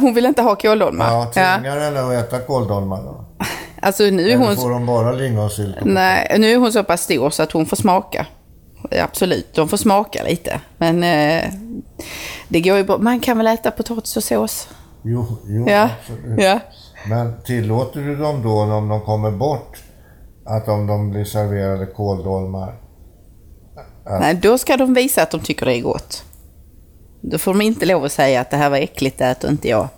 Hon 0.00 0.14
vill 0.14 0.26
inte 0.26 0.42
ha 0.42 0.56
kåldolmar? 0.56 1.12
Ja, 1.12 1.26
tvingar 1.34 1.80
henne 1.80 2.00
att 2.00 2.24
äta 2.26 2.38
kåldolmar 2.40 3.02
då? 3.02 3.24
Alltså 3.82 4.02
nu 4.02 4.22
är 4.22 4.26
Eller 4.34 4.36
hon... 4.36 4.56
får 4.56 4.70
de 4.70 4.86
bara 4.86 5.12
lingonsylt? 5.12 5.76
Nej, 5.84 6.36
nu 6.38 6.52
är 6.52 6.56
hon 6.56 6.72
så 6.72 6.84
pass 6.84 7.02
stor 7.02 7.30
så 7.30 7.42
att 7.42 7.52
hon 7.52 7.66
får 7.66 7.76
smaka. 7.76 8.26
Absolut, 8.90 9.54
de 9.54 9.68
får 9.68 9.76
smaka 9.76 10.22
lite. 10.24 10.60
Men 10.78 11.02
eh, 11.04 11.52
det 12.48 12.60
går 12.60 12.76
ju 12.76 12.84
bra. 12.84 12.98
Man 12.98 13.20
kan 13.20 13.38
väl 13.38 13.46
äta 13.46 13.70
potatis 13.70 14.16
och 14.16 14.24
sås? 14.24 14.68
Jo, 15.02 15.26
jo 15.46 15.64
Ja, 15.68 15.88
absolut. 16.00 16.40
ja. 16.42 16.60
Men 17.08 17.42
tillåter 17.42 18.00
du 18.00 18.16
dem 18.16 18.42
då 18.42 18.60
om 18.62 18.88
de 18.88 19.00
kommer 19.00 19.30
bort 19.30 19.78
att 20.44 20.68
om 20.68 20.86
de 20.86 21.10
blir 21.10 21.24
serverade 21.24 21.86
kåldolmar? 21.86 22.74
Nej, 24.20 24.34
då 24.34 24.58
ska 24.58 24.76
de 24.76 24.94
visa 24.94 25.22
att 25.22 25.30
de 25.30 25.40
tycker 25.40 25.66
det 25.66 25.76
är 25.76 25.80
gott. 25.82 26.24
Då 27.20 27.38
får 27.38 27.52
de 27.52 27.60
inte 27.60 27.86
lov 27.86 28.04
att 28.04 28.12
säga 28.12 28.40
att 28.40 28.50
det 28.50 28.56
här 28.56 28.70
var 28.70 28.76
äckligt, 28.76 29.18
det 29.18 29.24
äter 29.26 29.50
inte 29.50 29.68
jag. 29.68 29.88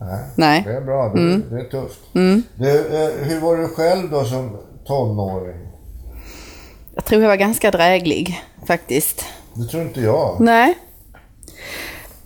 Nej. 0.00 0.18
Nej. 0.36 0.62
Det 0.66 0.72
är 0.76 0.80
bra, 0.80 1.08
det, 1.14 1.20
Mm. 1.20 1.44
det 1.50 1.56
är 1.60 1.64
tufft. 1.64 2.00
Du, 2.54 2.70
eh, 2.70 3.10
hur 3.28 3.40
var 3.40 3.56
du 3.56 3.68
själv 3.68 4.10
då 4.10 4.24
som 4.24 4.56
tonåring? 4.86 5.71
Jag 6.94 7.04
tror 7.04 7.22
jag 7.22 7.28
var 7.28 7.36
ganska 7.36 7.70
dräglig, 7.70 8.42
faktiskt. 8.66 9.24
Det 9.54 9.64
tror 9.64 9.82
inte 9.82 10.00
jag. 10.00 10.40
Nej. 10.40 10.78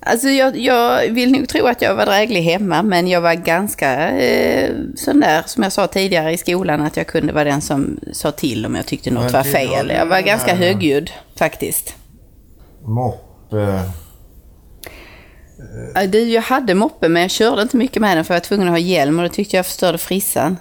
Alltså 0.00 0.28
jag, 0.28 0.56
jag 0.56 1.08
vill 1.12 1.32
nog 1.32 1.48
tro 1.48 1.66
att 1.66 1.82
jag 1.82 1.94
var 1.94 2.06
dräglig 2.06 2.42
hemma, 2.42 2.82
men 2.82 3.08
jag 3.08 3.20
var 3.20 3.34
ganska 3.34 4.10
eh, 4.10 4.70
sån 4.96 5.20
där, 5.20 5.42
som 5.46 5.62
jag 5.62 5.72
sa 5.72 5.86
tidigare 5.86 6.32
i 6.32 6.36
skolan, 6.36 6.80
att 6.80 6.96
jag 6.96 7.06
kunde 7.06 7.32
vara 7.32 7.44
den 7.44 7.60
som 7.60 8.00
sa 8.12 8.30
till 8.30 8.66
om 8.66 8.74
jag 8.74 8.86
tyckte 8.86 9.10
något 9.10 9.22
Men 9.22 9.32
var 9.32 9.42
fel. 9.42 9.92
Jag 9.96 10.06
var 10.06 10.20
ganska 10.20 10.54
här- 10.54 10.58
högljudd, 10.58 11.10
faktiskt. 11.38 11.94
Moppe. 12.84 13.82
Du, 16.08 16.24
jag 16.24 16.42
hade 16.42 16.74
moppe, 16.74 17.08
men 17.08 17.22
jag 17.22 17.30
körde 17.30 17.62
inte 17.62 17.76
mycket 17.76 18.02
med 18.02 18.16
den 18.16 18.24
för 18.24 18.34
jag 18.34 18.40
var 18.40 18.44
tvungen 18.44 18.68
att 18.68 18.72
ha 18.72 18.78
hjälm 18.78 19.18
och 19.18 19.22
det 19.22 19.30
tyckte 19.30 19.56
jag 19.56 19.66
förstörde 19.66 19.98
frissan. 19.98 20.56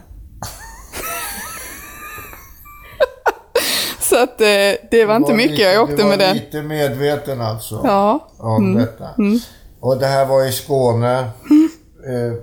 Så 4.16 4.24
att 4.24 4.42
eh, 4.42 4.48
det 4.92 5.06
var 5.06 5.16
inte 5.16 5.32
Du 5.32 5.36
mycket 5.38 5.52
lite- 5.52 5.64
jag 5.64 5.84
åkte 5.84 5.96
du 5.96 6.02
var 6.04 6.10
med 6.10 6.20
den. 6.20 6.36
lite 6.38 6.62
medveten 6.62 7.42
alltså? 7.42 7.82
Ja. 7.84 8.28
Mm. 8.40 8.52
Om 8.56 8.76
detta. 8.76 9.10
Och 9.80 9.98
det 10.00 10.06
här 10.08 10.26
var 10.26 10.46
i 10.46 10.52
Skåne. 10.52 11.20
Eh, 11.20 12.34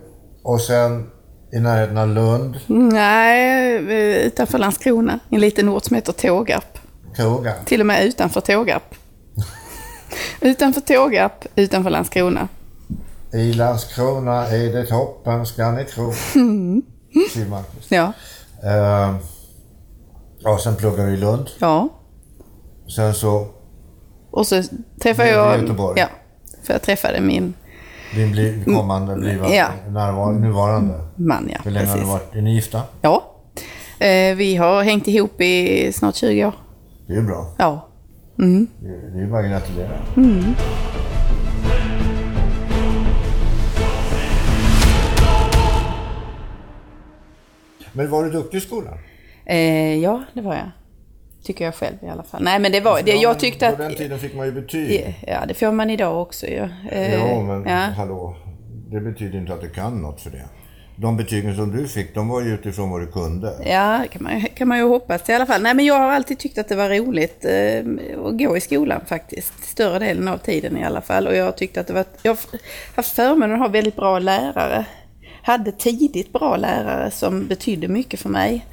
och 0.42 0.60
sen 0.60 1.10
i 1.52 1.58
närheten 1.60 1.98
av 1.98 2.08
Lund. 2.08 2.58
Nej, 2.66 3.76
eh, 3.76 4.26
utanför 4.26 4.58
Landskrona. 4.58 5.18
En 5.30 5.40
liten 5.40 5.68
ort 5.68 5.84
som 5.84 5.94
heter 5.96 6.12
Tågarp. 6.12 6.78
Kroga. 7.16 7.52
Till 7.64 7.80
och 7.80 7.86
med 7.86 8.04
utanför 8.04 8.40
Tågarp. 8.40 8.94
utanför 10.40 10.80
Tågarp, 10.80 11.46
utanför 11.56 11.90
Landskrona. 11.90 12.48
I 13.32 13.52
Landskrona 13.52 14.46
är 14.46 14.72
det 14.72 14.86
toppen 14.86 15.46
ska 15.46 15.70
ni 15.70 15.84
tro. 15.84 16.12
Malmkvist. 17.50 17.90
Ja. 17.90 18.12
Eh, 18.64 19.14
ja, 20.44 20.58
sen 20.58 20.76
pluggade 20.76 21.08
du 21.08 21.14
i 21.14 21.16
Lund. 21.16 21.50
Ja. 21.58 21.88
Sen 22.96 23.14
så 23.14 23.46
Och 24.30 24.46
så 24.46 24.62
träffade 25.02 25.30
jag... 25.30 25.60
Göteborg? 25.60 26.00
Ja. 26.00 26.06
För 26.62 26.72
jag 26.72 26.82
träffade 26.82 27.20
min 27.20 27.54
din 28.14 28.30
bli, 28.32 28.62
kommande 28.66 29.16
blivande 29.16 29.56
Ja. 29.56 29.68
närvarande, 29.88 30.40
nuvarande. 30.48 31.00
man, 31.16 31.48
ja. 31.52 31.58
Hur 31.64 31.70
länge 31.70 31.86
har 31.86 31.94
du 31.94 32.00
Precis. 32.00 32.12
varit? 32.14 32.34
Är 32.34 32.42
ni 32.42 32.54
gifta? 32.54 32.82
Ja. 33.02 33.22
Eh, 33.98 34.34
vi 34.36 34.56
har 34.56 34.82
hängt 34.82 35.08
ihop 35.08 35.40
i 35.40 35.92
snart 35.92 36.14
20 36.14 36.44
år. 36.44 36.54
Det 37.06 37.14
är 37.14 37.22
bra. 37.22 37.54
Ja. 37.58 37.88
Det, 38.36 38.66
det 39.14 39.22
är 39.22 39.26
bara 39.30 39.40
att 39.44 39.50
gratulera. 39.50 39.98
Men 47.92 48.10
var 48.10 48.24
du 48.24 48.30
duktig 48.30 48.58
i 48.58 48.60
skolan? 48.60 48.98
Eh, 49.46 49.98
ja, 49.98 50.22
det 50.32 50.40
var 50.40 50.54
jag. 50.54 50.70
Tycker 51.44 51.64
jag 51.64 51.74
själv 51.74 51.96
i 52.02 52.08
alla 52.08 52.22
fall. 52.22 52.42
Nej, 52.42 52.58
men 52.58 52.72
det 52.72 52.80
var... 52.80 53.02
Det, 53.02 53.12
jag 53.12 53.38
tyckte 53.38 53.66
På 53.66 53.72
att... 53.72 53.78
den 53.78 53.94
tiden 53.94 54.18
fick 54.18 54.34
man 54.34 54.46
ju 54.46 54.52
betyg. 54.52 55.16
Ja, 55.26 55.46
det 55.48 55.54
får 55.54 55.72
man 55.72 55.90
idag 55.90 56.22
också 56.22 56.46
ju. 56.46 56.68
Eh, 56.90 57.14
Ja, 57.14 57.42
men 57.42 57.64
ja. 57.66 57.76
hallå. 57.76 58.36
Det 58.90 59.00
betyder 59.00 59.38
inte 59.38 59.54
att 59.54 59.60
du 59.60 59.68
kan 59.68 60.02
något 60.02 60.20
för 60.20 60.30
det. 60.30 60.44
De 60.96 61.16
betygen 61.16 61.56
som 61.56 61.76
du 61.76 61.88
fick, 61.88 62.14
de 62.14 62.28
var 62.28 62.40
ju 62.40 62.54
utifrån 62.54 62.90
vad 62.90 63.00
du 63.00 63.06
kunde. 63.06 63.54
Ja, 63.66 64.04
kan 64.10 64.22
man, 64.22 64.42
kan 64.54 64.68
man 64.68 64.78
ju 64.78 64.84
hoppas 64.84 65.28
i 65.28 65.32
alla 65.34 65.46
fall. 65.46 65.62
Nej, 65.62 65.74
men 65.74 65.84
jag 65.84 65.94
har 65.94 66.10
alltid 66.10 66.38
tyckt 66.38 66.58
att 66.58 66.68
det 66.68 66.76
var 66.76 66.88
roligt 66.88 67.44
eh, 67.44 68.26
att 68.26 68.38
gå 68.38 68.56
i 68.56 68.60
skolan 68.60 69.00
faktiskt. 69.06 69.64
Större 69.64 69.98
delen 69.98 70.28
av 70.28 70.38
tiden 70.38 70.76
i 70.76 70.84
alla 70.84 71.00
fall. 71.00 71.26
Och 71.26 71.36
jag 71.36 71.56
tyckte 71.56 71.80
att 71.80 71.86
det 71.86 71.92
var... 71.92 72.04
Jag 72.22 72.32
har 72.32 72.38
haft 72.96 73.16
förmånen 73.16 73.52
att 73.52 73.58
ha 73.58 73.68
väldigt 73.68 73.96
bra 73.96 74.18
lärare. 74.18 74.84
Hade 75.42 75.72
tidigt 75.72 76.32
bra 76.32 76.56
lärare 76.56 77.10
som 77.10 77.46
betydde 77.48 77.88
mycket 77.88 78.20
för 78.20 78.28
mig. 78.28 78.66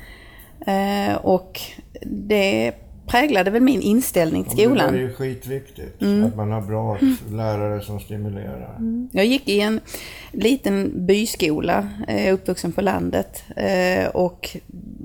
Eh, 0.68 1.16
och 1.16 1.62
det 2.06 2.72
präglade 3.08 3.52
väl 3.52 3.62
min 3.62 3.82
inställning 3.82 4.44
till 4.44 4.58
Det 4.58 4.64
där 4.64 4.72
är 4.72 4.76
skolan. 4.78 4.96
ju 4.98 5.14
skitviktigt. 5.14 6.02
Mm. 6.02 6.26
Att 6.26 6.36
man 6.36 6.52
har 6.52 6.62
bra 6.62 6.98
lärare 7.32 7.82
som 7.82 8.00
stimulerar. 8.00 8.78
Jag 9.12 9.26
gick 9.26 9.48
i 9.48 9.60
en 9.62 9.80
liten 10.32 11.06
byskola, 11.06 11.88
eh, 12.08 12.34
uppvuxen 12.34 12.72
på 12.72 12.82
landet. 12.82 13.44
eh, 13.56 14.08
Och 14.08 14.58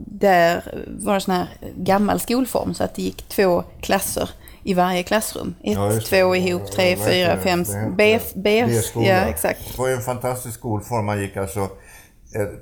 där 0.06 0.62
var 0.98 1.14
det 1.14 1.20
sån 1.20 1.34
här 1.34 1.46
gammal 1.76 2.20
skolform 2.20 2.74
så 2.74 2.84
att 2.84 2.94
det 2.94 3.02
gick 3.02 3.22
två 3.28 3.64
klasser 3.80 4.30
i 4.64 4.74
varje 4.74 5.02
klassrum. 5.02 5.54
Ett, 5.62 5.72
Ja, 5.72 5.84
det. 5.86 6.00
två 6.00 6.36
ihop, 6.36 6.70
tre, 6.72 6.96
fyra, 6.96 7.34
det? 7.36 7.40
fem, 7.40 7.62
Det 7.62 7.92
B, 7.96 8.18
B, 8.34 8.64
B-skola. 8.68 9.06
ja 9.06 9.14
exakt. 9.16 9.72
Det 9.72 9.78
var 9.78 9.88
ju 9.88 9.94
en 9.94 10.00
fantastisk 10.00 10.58
skolform. 10.58 11.06
Man 11.06 11.20
gick 11.20 11.36
alltså 11.36 11.68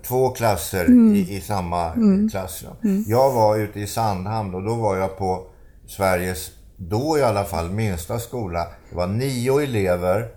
två 0.06 0.30
klasser 0.30 0.84
Mm. 0.84 1.14
i, 1.14 1.36
i 1.36 1.40
samma 1.40 1.92
klassrum. 2.30 3.04
Jag 3.06 3.32
var 3.32 3.56
ute 3.56 3.80
i 3.80 3.86
Sandhamn 3.86 4.54
och 4.54 4.62
då 4.62 4.74
var 4.74 4.96
jag 4.96 5.18
på 5.18 5.46
Sveriges, 5.86 6.50
då 6.76 7.18
i 7.18 7.22
alla 7.22 7.44
fall, 7.44 7.70
minsta 7.70 8.18
skola. 8.18 8.66
Det 8.90 8.96
var 8.96 9.06
nio 9.06 9.58
elever 9.60 10.28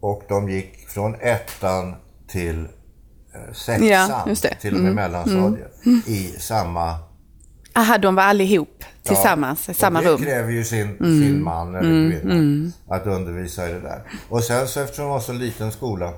och 0.00 0.22
de 0.28 0.48
gick 0.48 0.88
från 0.88 1.14
ettan 1.14 1.94
till 2.28 2.58
eh, 3.34 3.52
sexan, 3.52 3.86
Ja, 3.86 4.24
det. 4.42 4.48
Mm. 4.48 4.58
till 4.60 4.74
och 4.74 4.80
med 4.80 4.94
mellanstadiet, 4.94 5.72
i 6.06 6.24
samma 6.38 6.98
Aha, 7.74 7.98
de 7.98 8.14
var 8.14 8.22
allihop 8.22 8.84
tillsammans 9.02 9.68
i 9.68 9.74
samma 9.74 10.00
det 10.00 10.08
rum. 10.08 10.14
Mm. 10.14 10.26
kräver 10.26 10.52
ju 10.52 10.64
sin, 10.64 10.96
sin 10.98 11.42
man 11.42 11.74
eller 11.74 12.20
kvinna 12.20 12.70
att 12.88 13.06
undervisa 13.06 13.68
i 13.70 13.72
det 13.72 13.80
där. 13.80 14.02
Och 14.28 14.44
sen 14.44 14.68
så 14.68 14.80
eftersom 14.80 15.04
det 15.04 15.10
var 15.10 15.20
så 15.20 15.32
liten 15.32 15.72
skola 15.72 16.12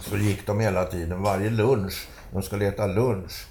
så 0.00 0.16
gick 0.16 0.46
de 0.46 0.60
hela 0.60 0.84
tiden, 0.84 1.22
varje 1.22 1.50
lunch, 1.50 2.08
de 2.32 2.42
skulle 2.42 2.66
äta 2.66 2.86
lunch. 2.86 3.46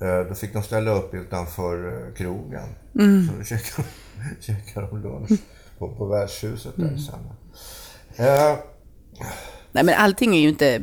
eh, 0.00 0.20
Då 0.28 0.34
fick 0.34 0.52
de 0.52 0.62
ställa 0.62 0.90
upp 0.90 1.14
utanför 1.14 1.88
eh, 2.08 2.14
krogen. 2.14 2.68
Mm. 2.98 3.26
Så 3.28 3.32
då 3.38 3.44
käkade, 3.44 3.88
käkade 4.40 4.86
de 4.86 5.02
lunch 5.02 5.30
på, 5.78 5.94
på 5.94 6.06
värdshuset 6.06 6.78
Mm. 6.78 6.90
där 6.90 6.98
sen. 6.98 7.20
Eh, 8.26 8.58
Nej 9.72 9.84
men 9.84 9.94
allting 9.94 10.36
är 10.36 10.40
ju 10.40 10.48
inte 10.48 10.80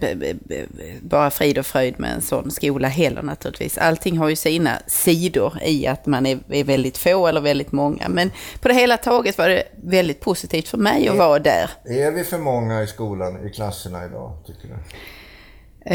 bara 1.02 1.32
frid 1.32 1.58
och 1.58 1.66
fröjd 1.66 2.00
med 2.00 2.14
en 2.14 2.22
sån 2.22 2.52
skola 2.52 2.88
heller 2.88 3.22
naturligtvis. 3.22 3.78
Allting 3.78 4.18
har 4.18 4.30
ju 4.30 4.36
sina 4.36 4.80
sidor 4.88 5.58
i 5.64 5.88
att 5.88 6.06
man 6.06 6.26
är, 6.26 6.40
är 6.50 6.64
väldigt 6.64 6.98
få 6.98 7.28
eller 7.28 7.42
väldigt 7.42 7.72
många. 7.72 8.10
Men 8.10 8.32
på 8.62 8.68
det 8.68 8.74
hela 8.74 8.98
taget 8.98 9.38
var 9.38 9.50
det 9.50 9.64
väldigt 9.84 10.20
positivt 10.20 10.68
för 10.68 10.78
mig 10.78 11.08
att 11.08 11.18
vara 11.18 11.40
där. 11.40 11.70
är 11.86 12.12
vi 12.12 12.24
för 12.24 12.38
många 12.38 12.84
i 12.84 12.88
skolan, 12.88 13.48
i 13.48 13.50
klasserna 13.50 14.06
idag, 14.06 14.38
tycker 14.48 14.68
du? 14.68 14.76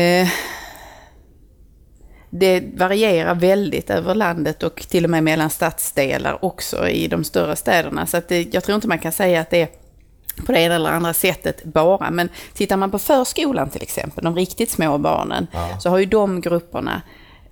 Eh, 0.01 0.29
det 2.31 2.65
varierar 2.77 3.35
väldigt 3.35 3.91
över 3.91 4.15
landet 4.15 4.63
och 4.63 4.87
till 4.89 5.05
och 5.05 5.11
med 5.11 5.25
mellan 5.25 5.51
stadsdelar 5.51 6.45
också 6.45 6.89
i 6.89 7.09
de 7.09 7.25
större 7.25 7.57
städerna. 7.57 8.07
Så 8.07 8.17
att 8.17 8.29
det, 8.29 8.55
jag 8.55 8.65
tror 8.65 8.75
inte 8.75 8.89
man 8.89 8.99
kan 8.99 9.13
säga 9.13 9.41
att 9.41 9.51
det 9.51 9.63
är 9.63 9.69
på 10.47 10.53
det 10.53 10.59
ena 10.61 10.75
eller 10.75 10.91
andra 10.91 11.13
sättet 11.13 11.65
bara. 11.65 12.11
Men 12.11 12.29
tittar 12.55 12.77
man 12.77 12.91
på 12.91 12.99
förskolan 12.99 13.71
till 13.71 13.83
exempel, 13.83 14.25
de 14.25 14.37
riktigt 14.37 14.71
små 14.71 14.99
barnen, 14.99 15.47
så 15.81 15.91
har 15.91 15.99
ju 15.99 16.07
de 16.07 16.41
grupperna 16.41 17.03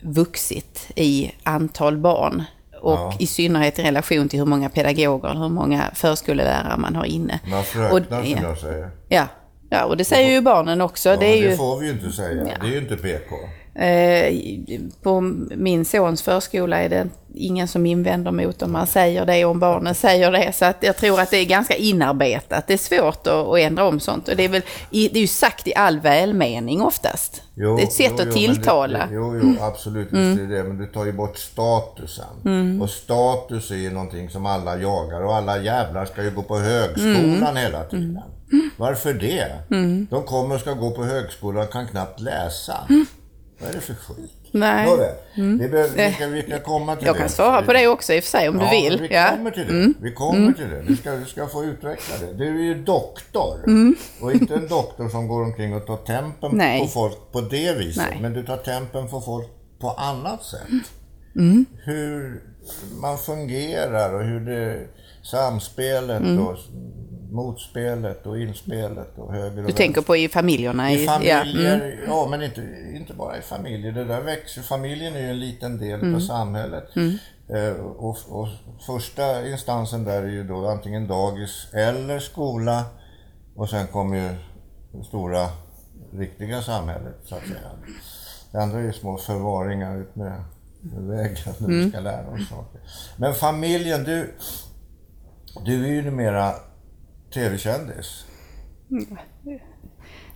vuxit 0.01 0.89
i 0.97 1.33
antal 1.43 1.97
barn. 1.99 2.43
Och 2.81 2.93
Ja. 2.93 3.15
i 3.19 3.27
synnerhet 3.27 3.79
i 3.79 3.83
relation 3.83 4.29
till 4.29 4.39
hur 4.39 4.47
många 4.47 4.69
pedagoger 4.69 5.35
hur 5.35 5.49
många 5.49 5.91
förskollärare 5.95 6.77
man 6.77 6.97
har 6.97 7.05
inne. 7.05 7.41
Man 7.51 7.63
fröknar 7.65 8.19
Och- 8.21 8.25
som 8.27 8.33
ja. 8.37 8.43
jag 8.43 8.59
säger. 8.59 8.91
Ja, 9.09 9.27
ja, 9.71 9.85
och 9.85 9.97
det 9.97 10.05
säger 10.05 10.31
ju 10.31 10.41
barnen 10.41 10.81
också. 10.81 11.09
Ja, 11.09 11.17
det 11.17 11.27
är 11.27 11.43
det 11.43 11.49
ju... 11.51 11.57
får 11.57 11.79
vi 11.79 11.87
ju 11.87 11.93
inte 11.93 12.13
säga. 12.13 12.45
Det 12.61 12.67
är 12.67 12.71
ju 12.71 12.79
inte 12.79 12.97
PK. 12.97 13.35
Eh, 13.75 14.35
på 15.03 15.21
min 15.57 15.85
sons 15.85 16.23
förskola 16.23 16.83
är 16.83 16.89
det 16.89 17.09
ingen 17.35 17.69
som 17.69 17.87
invänder 17.87 18.31
mot 18.31 18.63
om 18.63 18.73
man 18.73 18.87
säger 18.87 19.27
det, 19.27 19.45
om 19.45 19.61
barnen 19.61 19.95
säger 19.95 20.31
det. 20.31 20.53
Så 20.53 20.65
att 20.65 20.77
jag 20.81 20.97
tror 20.97 21.21
att 21.21 21.31
det 21.31 21.37
är 21.37 21.45
ganska 21.45 21.75
inarbetat. 21.75 22.67
Det 22.67 22.73
är 22.73 22.79
svårt 22.79 23.27
att, 23.27 23.59
ändra 23.59 23.85
om 23.85 24.01
sånt. 24.01 24.29
Och 24.29 24.37
det 24.37 24.45
är, 24.45 24.49
väl, 24.49 24.63
det 24.91 25.17
är 25.17 25.21
ju 25.21 25.27
sagt 25.27 25.69
i 25.69 25.75
all 25.75 26.01
välmening 26.01 26.83
oftast. 26.83 27.43
Jo, 27.55 27.77
det 27.77 27.83
är 27.83 27.87
ett 27.87 27.93
sätt 27.93 28.13
jo, 28.17 28.23
att 28.23 28.27
jo, 28.27 28.33
tilltala. 28.33 28.99
Det, 28.99 29.15
jo, 29.15 29.41
jo, 29.43 29.55
absolut. 29.61 30.09
Visst 30.13 30.41
är 30.41 30.47
det. 30.47 30.65
Men 30.65 30.79
du 30.79 30.87
tar 30.87 31.05
ju 31.05 31.13
bort 31.13 31.39
statusen. 31.39 32.83
Och 32.83 32.91
status 32.91 33.71
är 33.71 33.77
ju 33.77 33.91
någonting 33.91 34.31
som 34.31 34.47
alla 34.47 34.77
jagar. 34.77 35.25
Och 35.25 35.37
alla 35.37 35.63
jävlar 35.63 36.05
ska 36.05 36.23
ju 36.23 36.31
gå 36.31 36.43
på 36.43 36.59
högskolan 36.59 37.57
hela 37.57 37.85
tiden. 37.85 38.21
Varför 38.77 39.15
det? 39.15 39.47
De 40.11 40.23
kommer 40.23 40.55
och 40.55 40.61
ska 40.61 40.73
gå 40.73 40.91
på 40.91 41.05
högskolan 41.05 41.65
och 41.65 41.73
kan 41.73 41.87
knappt 41.87 42.21
läsa. 42.21 42.75
Vad 43.63 43.71
är 43.71 43.75
det 43.75 43.81
för 43.81 43.95
skit? 43.95 44.31
Nej. 44.51 44.87
Nåväl, 44.87 45.15
vi, 45.35 45.69
behöver, 45.69 46.07
vi, 46.09 46.13
ska, 46.15 46.27
vi 46.27 46.43
ska 46.43 46.59
komma 46.61 46.97
till 46.97 47.07
Jag 47.07 47.15
det. 47.15 47.19
kan 47.21 47.29
svara 47.29 47.63
på 47.63 47.73
det 47.73 47.89
också 47.89 48.13
i 48.13 48.19
och 48.21 48.25
för 48.25 48.31
sig 48.31 48.49
om 48.49 48.59
du 48.59 48.69
vill. 48.71 49.01
Vi 49.01 49.15
Ja. 49.15 49.31
kommer 49.37 49.51
till 49.51 49.67
det. 49.67 49.93
Vi 50.01 50.13
kommer 50.13 50.53
till 50.53 50.71
det. 50.71 50.83
Du 50.83 50.97
ska, 50.97 51.11
du 51.13 51.25
ska 51.25 51.47
få 51.47 51.65
utveckla 51.65 52.15
det. 52.27 52.33
Du 52.33 52.49
är 52.49 52.63
ju 52.65 52.75
doktor. 52.83 53.59
Och 54.21 54.33
inte 54.33 54.55
en 54.55 54.69
doktor 54.69 55.09
som 55.09 55.29
går 55.29 55.43
omkring 55.43 55.75
och 55.75 55.87
tar 55.87 55.97
tempen 55.97 56.51
Nej. 56.53 56.81
på 56.81 56.87
folk 56.87 57.33
på 57.33 57.41
det 57.41 57.79
viset. 57.79 58.05
Nej. 58.11 58.19
Men 58.23 58.33
du 58.33 58.43
tar 58.43 58.57
tempen 58.57 59.09
på 59.09 59.21
folk 59.21 59.49
på 59.81 59.91
annat 59.91 60.45
sätt. 60.45 60.91
Hur 61.85 62.43
man 63.01 63.19
fungerar 63.19 64.15
och 64.15 64.25
hur 64.25 64.41
det 64.41 64.87
samspelet 65.23 66.23
och 66.41 66.57
motspelet 67.33 68.27
och 68.27 68.39
inspelet 68.39 69.19
och 69.19 69.33
höger 69.33 69.59
och 69.63 69.67
Du 69.67 69.73
tänker 69.73 70.01
på 70.03 70.17
i 70.17 70.29
familjerna? 70.29 70.93
i 70.93 71.05
ja. 71.05 71.13
familjer, 71.13 71.75
Mm. 71.77 71.99
ja 72.07 72.27
men 72.31 72.43
inte, 72.43 72.61
inte 72.95 73.15
bara 73.15 73.39
i 73.39 73.43
familjer. 73.43 73.93
Det 73.93 74.05
där 74.05 74.21
växer. 74.21 74.63
Familjen 74.63 75.15
är 75.15 75.21
ju 75.21 75.31
en 75.31 75.41
liten 75.41 75.79
del 75.79 76.01
Mm. 76.01 76.15
av 76.15 76.21
samhället. 76.21 76.85
Eh, 77.49 77.73
och, 77.85 78.17
och 78.29 78.49
första 78.87 79.49
instansen 79.49 80.05
där 80.05 80.23
är 80.23 80.29
ju 80.29 80.45
då 80.45 80.67
antingen 80.69 81.07
dagis 81.09 81.67
eller 81.73 82.19
skola. 82.19 82.85
Och 83.57 83.71
sen 83.71 83.87
kommer 83.87 84.17
ju 84.17 84.29
det 84.99 85.05
stora, 85.05 85.49
riktiga 86.13 86.63
samhället 86.63 87.15
så 87.25 87.35
att 87.35 87.43
säga. 87.43 87.71
Det 88.53 88.59
andra 88.59 88.79
är 88.79 88.83
ju 88.85 88.93
små 88.93 89.17
förvaringar 89.19 89.97
ut 89.97 90.17
med, 90.17 90.45
med 90.81 91.03
väggen 91.17 91.37
där 91.59 91.65
Mm. 91.67 91.85
vi 91.85 91.91
ska 91.91 92.01
lära 92.01 92.29
oss 92.29 92.49
saker. 92.49 92.81
Men 93.17 93.35
familjen, 93.35 94.05
du, 94.05 94.35
du 95.65 95.85
är 95.85 95.89
ju 95.93 96.03
numera 96.03 96.55
tv-kändis. 97.35 98.25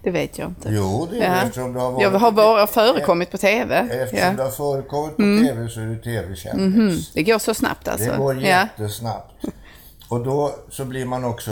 Det 0.02 0.10
vet 0.10 0.38
jag 0.38 0.48
inte. 0.48 0.68
Jo, 0.72 1.08
det 1.10 1.18
är 1.18 1.22
Ja. 1.22 1.30
det 1.30 1.40
eftersom 1.46 1.72
du 1.72 1.78
har 1.80 1.92
varit... 1.92 2.02
Jag 2.02 2.10
har 2.10 2.32
bara 2.32 2.66
förekommit 2.66 3.30
på 3.30 3.38
TV. 3.38 3.76
Eftersom 3.76 4.18
Ja. 4.18 4.32
du 4.36 4.42
har 4.42 4.50
förekommit 4.50 5.16
på 5.16 5.22
TV 5.22 5.68
så 5.68 5.80
är 5.80 5.86
du 5.86 5.96
TV-kändis. 6.02 7.12
Det 7.12 7.22
går 7.22 7.38
så 7.38 7.54
snabbt 7.54 7.88
alltså. 7.88 8.10
Det 8.10 8.16
går 8.16 8.34
ja. 8.34 8.40
jättesnabbt. 8.48 9.44
Och 10.10 10.24
då 10.24 10.54
så 10.70 10.84
blir 10.84 11.06
man 11.06 11.24
också 11.24 11.50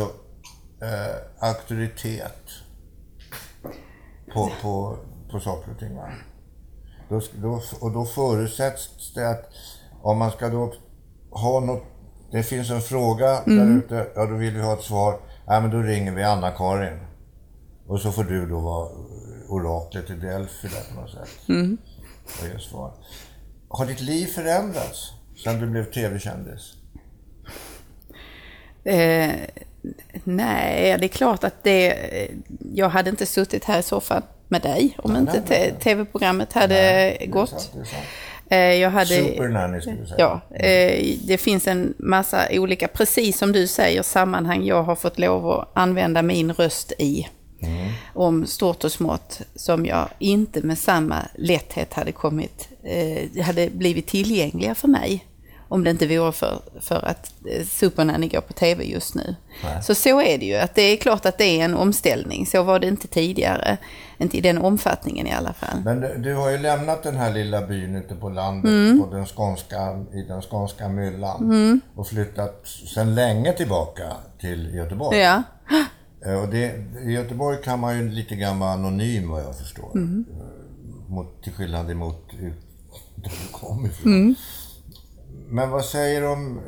eh, 0.83 1.49
auktoritet 1.49 2.49
på, 4.35 4.51
på, 4.63 4.99
på 5.31 5.41
saker 5.41 5.73
och 5.73 5.79
ting. 5.79 5.99
Då, 7.09 7.21
då, 7.43 7.63
och 7.81 7.91
då 7.93 8.05
förutsätts 8.05 9.15
det 9.15 9.31
att 9.31 9.45
om 10.03 10.19
man 10.19 10.31
ska 10.31 10.49
då 10.49 10.73
ha 11.31 11.61
något, 11.61 11.83
det 12.35 12.43
finns 12.43 12.71
en 12.71 12.81
fråga 12.81 13.43
där 13.47 13.79
ute, 13.79 14.07
ja 14.15 14.27
då 14.27 14.35
vill 14.37 14.55
vi 14.55 14.63
ha 14.63 14.73
ett 14.75 14.83
svar. 14.85 15.19
Nej 15.49 15.61
men 15.61 15.71
då 15.71 15.79
ringer 15.79 16.13
vi 16.13 16.23
Anna-Karin. 16.23 16.99
Och 17.87 18.01
så 18.01 18.13
får 18.13 18.25
du 18.25 18.47
då 18.47 18.61
vara 18.61 18.89
oraklet 19.49 20.11
i 20.11 20.15
Delphi 20.15 20.69
där 20.69 20.95
på 20.95 21.01
något 21.01 21.11
sätt. 21.11 21.29
Och 22.41 22.47
ge 22.55 22.59
svar. 22.59 22.93
Har 23.69 23.87
ditt 23.87 24.01
liv 24.01 24.27
förändrats 24.27 25.13
sen 25.45 25.61
du 25.61 25.67
blev 25.67 25.85
tv-kändis? 25.93 26.73
Eh, 28.85 29.31
nej, 30.25 30.97
det 30.99 31.07
är 31.07 31.09
klart 31.09 31.45
att 31.45 31.63
det... 31.63 31.97
Jag 32.75 32.89
hade 32.89 33.11
inte 33.11 33.27
suttit 33.27 33.65
här 33.65 33.79
i 33.79 33.83
soffan 33.83 34.23
med 34.49 34.63
dig 34.63 34.97
om 35.03 35.13
Nej, 35.13 35.21
inte 35.21 35.33
nej, 35.33 35.43
te- 35.49 35.59
nej. 35.73 35.81
tv-programmet 35.81 36.53
hade 36.53 36.75
Det 36.75 37.25
är 37.25 37.27
gått. 37.27 37.49
sant, 37.51 37.71
det 37.75 37.81
är 37.81 37.85
sant. 37.85 38.03
Eh, 38.49 38.59
jag 38.59 38.91
hade, 38.91 39.07
Supernanny 39.07 39.81
skulle 39.81 39.97
du 39.97 40.07
säga. 40.07 40.17
Ja, 40.19 40.57
eh, 40.57 41.17
det 41.27 41.39
finns 41.39 41.67
en 41.67 41.95
massa 41.99 42.49
olika, 42.51 42.89
precis 42.89 43.39
som 43.39 43.53
du 43.53 43.67
säger, 43.67 44.03
sammanhang 44.03 44.65
jag 44.65 44.83
har 44.83 44.97
fått 44.97 45.19
lov 45.19 45.51
att 45.51 45.71
använda 45.75 46.23
min 46.23 46.53
röst 46.53 46.93
i. 46.99 47.29
Mm. 47.61 47.93
Om 48.15 48.47
stort 48.47 48.85
och 48.85 48.93
smått 48.93 49.41
som 49.55 49.87
jag 49.87 50.09
inte 50.19 50.61
med 50.61 50.79
samma 50.79 51.17
lätthet 51.35 51.93
hade 51.95 52.13
kommit, 52.13 52.69
eh, 52.83 53.45
hade 53.45 53.71
blivit 53.71 54.07
tillgängliga 54.07 54.75
för 54.75 54.89
mig. 54.89 55.25
Om 55.75 55.85
det 55.85 55.91
inte 55.91 56.07
vore 56.07 56.33
för, 56.33 56.63
för 56.81 57.05
att 57.05 57.33
eh, 57.51 57.65
Supernanny 57.67 58.29
går 58.29 58.41
på 58.41 58.53
tv 58.53 58.85
just 58.85 59.15
nu. 59.15 59.37
Nej. 59.65 59.83
Så 59.83 59.95
så 59.95 60.21
är 60.21 60.39
det 60.39 60.47
ju, 60.47 60.55
att 60.57 60.75
det 60.75 60.83
är 60.83 60.97
klart 60.97 61.27
att 61.27 61.39
det 61.39 61.45
är 61.61 61.65
en 61.65 61.75
omställning. 61.75 62.47
Så 62.47 62.63
var 62.63 62.79
det 62.79 62.87
inte 62.87 63.09
tidigare. 63.09 63.77
Inte 64.19 64.37
i 64.37 64.41
den 64.41 64.59
omfattningen 64.59 65.27
i 65.27 65.33
alla 65.33 65.53
fall. 65.53 65.81
Men 65.85 66.01
du, 66.01 66.15
du 66.19 66.35
har 66.35 66.51
ju 66.51 66.59
lämnat 66.59 67.03
den 67.03 67.17
här 67.17 67.33
lilla 67.35 67.67
byn 67.67 67.97
ute 67.97 68.15
på 68.15 68.29
landet 68.29 68.71
Mm. 68.71 69.01
på 69.03 69.15
den 69.17 69.27
skånska, 69.27 70.05
i 70.13 70.23
den 70.29 70.43
skånska 70.43 70.89
myllan 70.89 71.81
och 71.95 72.07
flyttat 72.09 72.63
sedan 72.95 73.15
länge 73.15 73.53
tillbaka 73.53 74.13
till 74.41 74.75
Göteborg. 74.75 75.19
Ja, 75.19 75.43
Eh, 76.27 76.43
Och 76.43 76.49
det, 76.49 76.75
I 77.05 77.13
Göteborg 77.13 77.59
kan 77.65 77.81
man 77.81 77.99
ju 77.99 78.09
lite 78.11 78.35
grann 78.37 78.59
vara 78.59 78.71
anonym 78.71 79.29
vad 79.31 79.43
jag 79.43 79.59
förstår. 79.59 79.91
Mm. 79.95 80.25
Eh, 80.31 81.11
Mot, 81.15 81.43
till 81.43 81.53
skillnad 81.53 81.91
emot 81.91 82.31
där 83.17 83.33
du 83.43 83.53
kom 83.53 83.87
ifrån. 83.87 84.13
Mm. 84.13 84.35
Men 85.49 85.71
vad 85.71 85.85
säger 85.85 86.23
de 86.23 86.33
om 86.33 86.61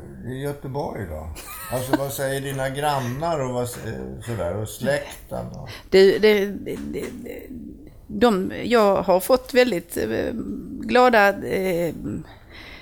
Göteborg 0.43 1.07
då? 1.11 1.29
Alltså 1.73 1.97
vad 1.97 2.13
säger 2.13 2.41
dina 2.41 2.69
grannar 2.69 3.41
och 3.41 3.55
vad, 3.55 3.63
eh, 3.65 4.23
sådär, 4.27 4.57
och 4.57 4.69
släkten? 4.69 5.47
Och... 5.47 5.69
det, 5.91 6.19
det, 6.19 6.47
det, 6.47 6.77
det, 6.93 7.07
de, 8.07 8.53
jag 8.65 9.03
har 9.03 9.21
fått 9.21 9.55
väldigt 9.55 9.97
eh, 9.97 10.33
glada 10.81 11.29
eh, 11.47 11.95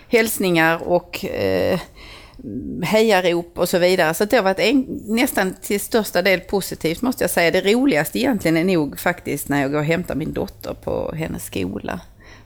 hälsningar 0.09 0.89
och 0.89 1.25
eh, 1.25 1.81
hejarop 2.83 3.59
och 3.59 3.69
så 3.69 3.79
vidare. 3.79 4.15
Så 4.15 4.25
det 4.25 4.37
har 4.37 4.43
varit 4.43 4.59
en, 4.59 4.87
nästan 5.07 5.55
till 5.63 5.81
största 5.81 6.23
del 6.23 6.41
positivt 6.41 7.03
måste 7.03 7.25
jag 7.25 7.31
säga. 7.31 7.51
Det 7.51 7.73
roligaste 7.73 8.19
egentligen 8.19 8.57
är 8.57 8.65
nog 8.65 8.99
faktiskt 8.99 9.49
när 9.49 9.63
jag 9.63 9.73
går 9.73 9.79
och 9.79 9.85
hämtar 9.85 10.15
min 10.15 10.33
dotter 10.33 10.75
på 10.75 11.13
hennes 11.17 11.45
skola. 11.45 12.01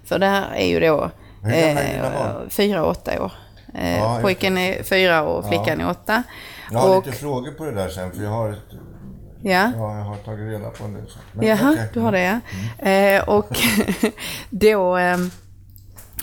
För 0.04 0.18
där 0.18 0.50
är 0.54 0.66
ju 0.66 0.80
då 0.80 1.10
hur 1.48 1.66
gamla 1.66 1.82
är 1.82 1.94
dina 1.94 2.10
barn? 2.10 2.50
fyra 2.50 2.84
och 2.84 2.90
åtta 2.90 3.22
år. 3.22 3.32
Eh, 3.74 3.98
Ja, 3.98 4.12
just 4.12 4.22
pojken 4.22 4.58
är 4.58 4.82
fyra 4.82 5.22
och 5.22 5.48
flickan 5.48 5.80
är 5.80 5.90
åtta. 5.90 6.22
Jag 6.70 6.78
har 6.78 6.96
och, 6.96 7.06
lite 7.06 7.18
frågor 7.18 7.52
på 7.52 7.64
det 7.64 7.72
där 7.72 7.88
sen 7.88 8.12
för 8.12 8.22
jag 8.22 8.30
har, 8.30 8.50
ett, 8.50 8.58
ja. 9.42 9.72
ja, 9.76 9.96
jag 9.98 10.04
har 10.04 10.16
tagit 10.16 10.48
reda 10.48 10.70
på 10.70 10.84
en 10.84 10.94
del 10.94 11.06
saker. 11.06 11.48
Jaha, 11.48 11.72
okej. 11.72 11.88
du 11.94 12.00
har 12.00 12.12
det 12.12 12.40
ja. 12.78 12.88
Eh, 12.90 13.28
och 13.28 13.60
då 14.50 14.98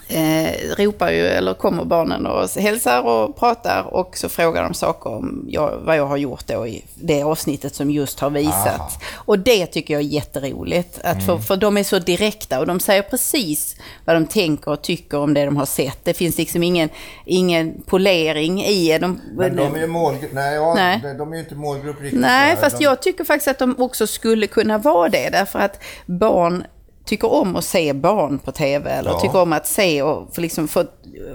eh, 0.08 0.52
ropar 0.78 1.12
ju, 1.12 1.28
eller 1.28 1.54
kommer 1.54 1.86
barnen 1.86 2.26
och 2.26 2.50
hälsar 2.50 3.02
och 3.02 3.40
pratar 3.40 3.84
och 3.94 4.18
så 4.18 4.30
frågar 4.30 4.64
de 4.64 4.74
saker 4.74 5.10
om 5.10 5.46
jag, 5.50 5.80
vad 5.84 5.98
jag 5.98 6.06
har 6.06 6.18
gjort 6.18 6.48
då 6.48 6.68
i 6.68 6.84
det 6.96 7.24
avsnittet 7.24 7.76
som 7.76 7.92
just 7.92 8.20
har 8.20 8.30
visats. 8.30 8.68
Aha. 8.68 8.92
Och 9.16 9.40
det 9.40 9.66
tycker 9.66 9.94
jag 9.94 10.02
är 10.02 10.08
jätteroligt, 10.08 11.00
att 11.04 11.26
för, 11.26 11.38
för 11.38 11.58
de 11.58 11.78
är 11.78 11.84
så 11.84 12.00
direkta 12.00 12.60
och 12.60 12.68
de 12.68 12.80
säger 12.80 13.02
precis 13.02 13.76
vad 14.06 14.16
de 14.16 14.26
tänker 14.28 14.72
och 14.72 14.82
tycker 14.82 15.18
om 15.18 15.34
det 15.34 15.46
de 15.46 15.58
har 15.58 15.66
sett. 15.66 16.00
Det 16.06 16.14
finns 16.14 16.38
liksom 16.38 16.64
ingen, 16.64 16.90
ingen 17.26 17.82
polering 17.86 18.64
i 18.64 18.98
de, 19.00 19.22
Men 19.38 19.56
de 19.56 19.76
är 19.76 19.80
ju 19.80 19.88
målgrupp, 19.88 20.34
nej, 20.34 20.56
ja, 20.56 20.74
Nej. 20.74 21.00
de- 21.18 21.32
är 21.32 21.36
ju 21.36 21.44
inte 21.44 21.56
målgrupp 21.56 22.02
riktigt. 22.02 22.20
Nej, 22.20 22.56
fast 22.56 22.78
de, 22.78 22.84
jag 22.84 23.02
tycker 23.02 23.24
faktiskt 23.24 23.48
att 23.48 23.60
de 23.60 23.76
också 23.80 24.08
skulle 24.08 24.48
kunna 24.48 24.78
vara 24.78 25.10
det. 25.10 25.30
Därför 25.30 25.60
att 25.60 25.84
barn 26.06 26.64
tycker 27.06 27.32
om 27.34 27.56
att 27.56 27.64
se 27.66 27.94
barn 27.94 28.40
på 28.40 28.52
tv. 28.52 28.90
Eller 28.92 29.12
Ja. 29.12 29.20
tycker 29.20 29.42
om 29.42 29.54
att 29.54 29.68
se 29.68 30.02
och 30.02 30.36
få, 30.36 30.42
liksom 30.42 30.68
få, 30.68 30.84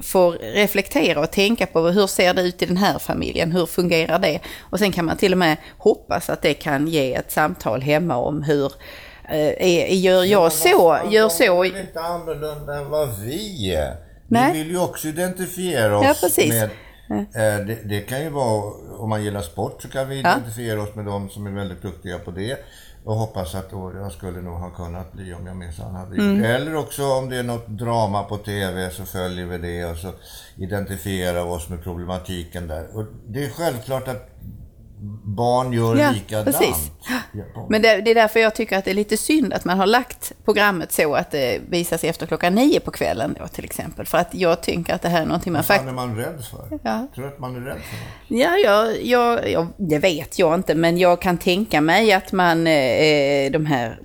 få 0.02 0.30
reflektera 0.30 1.20
och 1.20 1.30
tänka 1.30 1.66
på 1.66 1.80
hur 1.88 2.06
ser 2.06 2.34
det 2.34 2.42
ut 2.42 2.62
i 2.62 2.66
den 2.66 2.76
här 2.76 2.98
familjen? 2.98 3.52
Hur 3.52 3.66
fungerar 3.66 4.18
det? 4.18 4.40
Och 4.60 4.78
sen 4.78 4.92
kan 4.92 5.04
man 5.04 5.16
till 5.16 5.32
och 5.32 5.38
med 5.38 5.56
hoppas 5.78 6.30
att 6.30 6.42
det 6.42 6.54
kan 6.54 6.88
ge 6.88 7.14
ett 7.14 7.32
samtal 7.32 7.80
hemma 7.82 8.16
om 8.16 8.42
hur 8.42 8.72
eh, 9.30 9.66
är, 9.66 9.86
gör 9.94 10.24
jag 10.24 10.52
så? 10.52 10.98
Gör 11.10 11.28
så? 11.28 11.64
är 11.64 11.72
väl 11.72 11.80
inte 11.80 12.00
annorlunda 12.00 12.74
än 12.76 12.90
vad 12.90 13.18
vi 13.20 13.74
är. 13.74 13.96
Nej. 14.28 14.52
Vi 14.52 14.58
vill 14.58 14.70
ju 14.70 14.80
också 14.80 15.08
identifiera 15.08 15.98
oss 15.98 16.04
Ja, 16.06 16.14
precis. 16.20 16.48
med... 16.54 16.70
Eh, 17.10 17.66
det, 17.66 17.78
det 17.84 18.00
kan 18.00 18.20
ju 18.22 18.28
vara, 18.30 18.72
om 18.98 19.08
man 19.08 19.24
gillar 19.24 19.42
sport 19.42 19.82
så 19.82 19.88
kan 19.88 20.08
vi 20.08 20.20
Ja. 20.20 20.30
identifiera 20.30 20.82
oss 20.82 20.94
med 20.94 21.04
de 21.04 21.30
som 21.30 21.46
är 21.46 21.50
väldigt 21.50 21.82
duktiga 21.82 22.18
på 22.18 22.30
det. 22.30 22.56
Och 23.04 23.14
hoppas 23.14 23.54
att 23.54 23.70
då, 23.70 23.92
jag 23.96 24.12
skulle 24.12 24.40
nog 24.40 24.54
ha 24.54 24.70
kunnat 24.70 25.12
bli 25.12 25.34
om 25.34 25.46
jag 25.46 25.56
minsann 25.56 25.94
hade 25.94 26.14
Mm. 26.16 26.34
gjort 26.34 26.42
det. 26.42 26.48
Eller 26.54 26.76
också 26.76 27.04
om 27.04 27.28
det 27.28 27.36
är 27.36 27.42
något 27.42 27.66
drama 27.68 28.22
på 28.22 28.36
TV 28.38 28.90
så 28.90 29.04
följer 29.04 29.46
vi 29.46 29.58
det 29.58 29.84
och 29.84 29.96
så 29.96 30.12
identifierar 30.56 31.44
vi 31.44 31.50
oss 31.50 31.68
med 31.68 31.82
problematiken 31.82 32.66
där. 32.68 32.96
Och 32.96 33.04
det 33.28 33.44
är 33.44 33.50
självklart 33.50 34.08
att 34.08 34.30
barn 35.24 35.72
gör 35.72 35.96
Ja, 35.96 36.10
likadant. 36.10 36.46
precis. 36.58 36.90
Ja, 37.08 37.66
Men 37.68 37.82
det, 37.82 38.00
det 38.00 38.10
är 38.10 38.14
därför 38.14 38.40
jag 38.40 38.54
tycker 38.54 38.78
att 38.78 38.84
det 38.84 38.90
är 38.90 38.94
lite 38.94 39.16
synd 39.16 39.52
att 39.52 39.64
man 39.64 39.78
har 39.78 39.86
lagt 39.86 40.32
programmet 40.44 40.92
så 40.92 41.14
att 41.14 41.30
det 41.30 41.60
visas 41.68 42.04
efter 42.04 42.26
klockan 42.26 42.54
nio 42.54 42.80
på 42.80 42.90
kvällen 42.90 43.36
då 43.40 43.48
till 43.48 43.64
exempel. 43.64 44.06
För 44.06 44.18
att 44.18 44.28
jag 44.34 44.62
tänker 44.62 44.94
att 44.94 45.02
det 45.02 45.08
här 45.08 45.22
är 45.22 45.26
någonting 45.26 45.52
man 45.52 45.58
Vad 45.58 45.66
faktiskt... 45.66 45.88
är 45.88 45.92
man 45.92 46.16
rädd 46.16 46.44
för? 46.50 46.78
Ja. 46.82 47.06
Tror 47.14 47.24
du 47.24 47.30
att 47.30 47.38
man 47.38 47.56
är 47.56 47.60
rädd 47.60 47.76
för 47.76 47.96
något? 47.96 48.40
Ja, 48.42 48.56
jag, 48.56 49.02
jag, 49.06 49.50
jag, 49.50 49.66
det 49.76 49.98
vet 49.98 50.38
jag 50.38 50.54
inte, 50.54 50.74
men 50.74 50.98
jag 50.98 51.20
kan 51.22 51.38
tänka 51.38 51.80
mig 51.80 52.12
att 52.12 52.32
man, 52.32 52.66
eh, 52.66 53.50
de 53.50 53.66
här, 53.66 53.98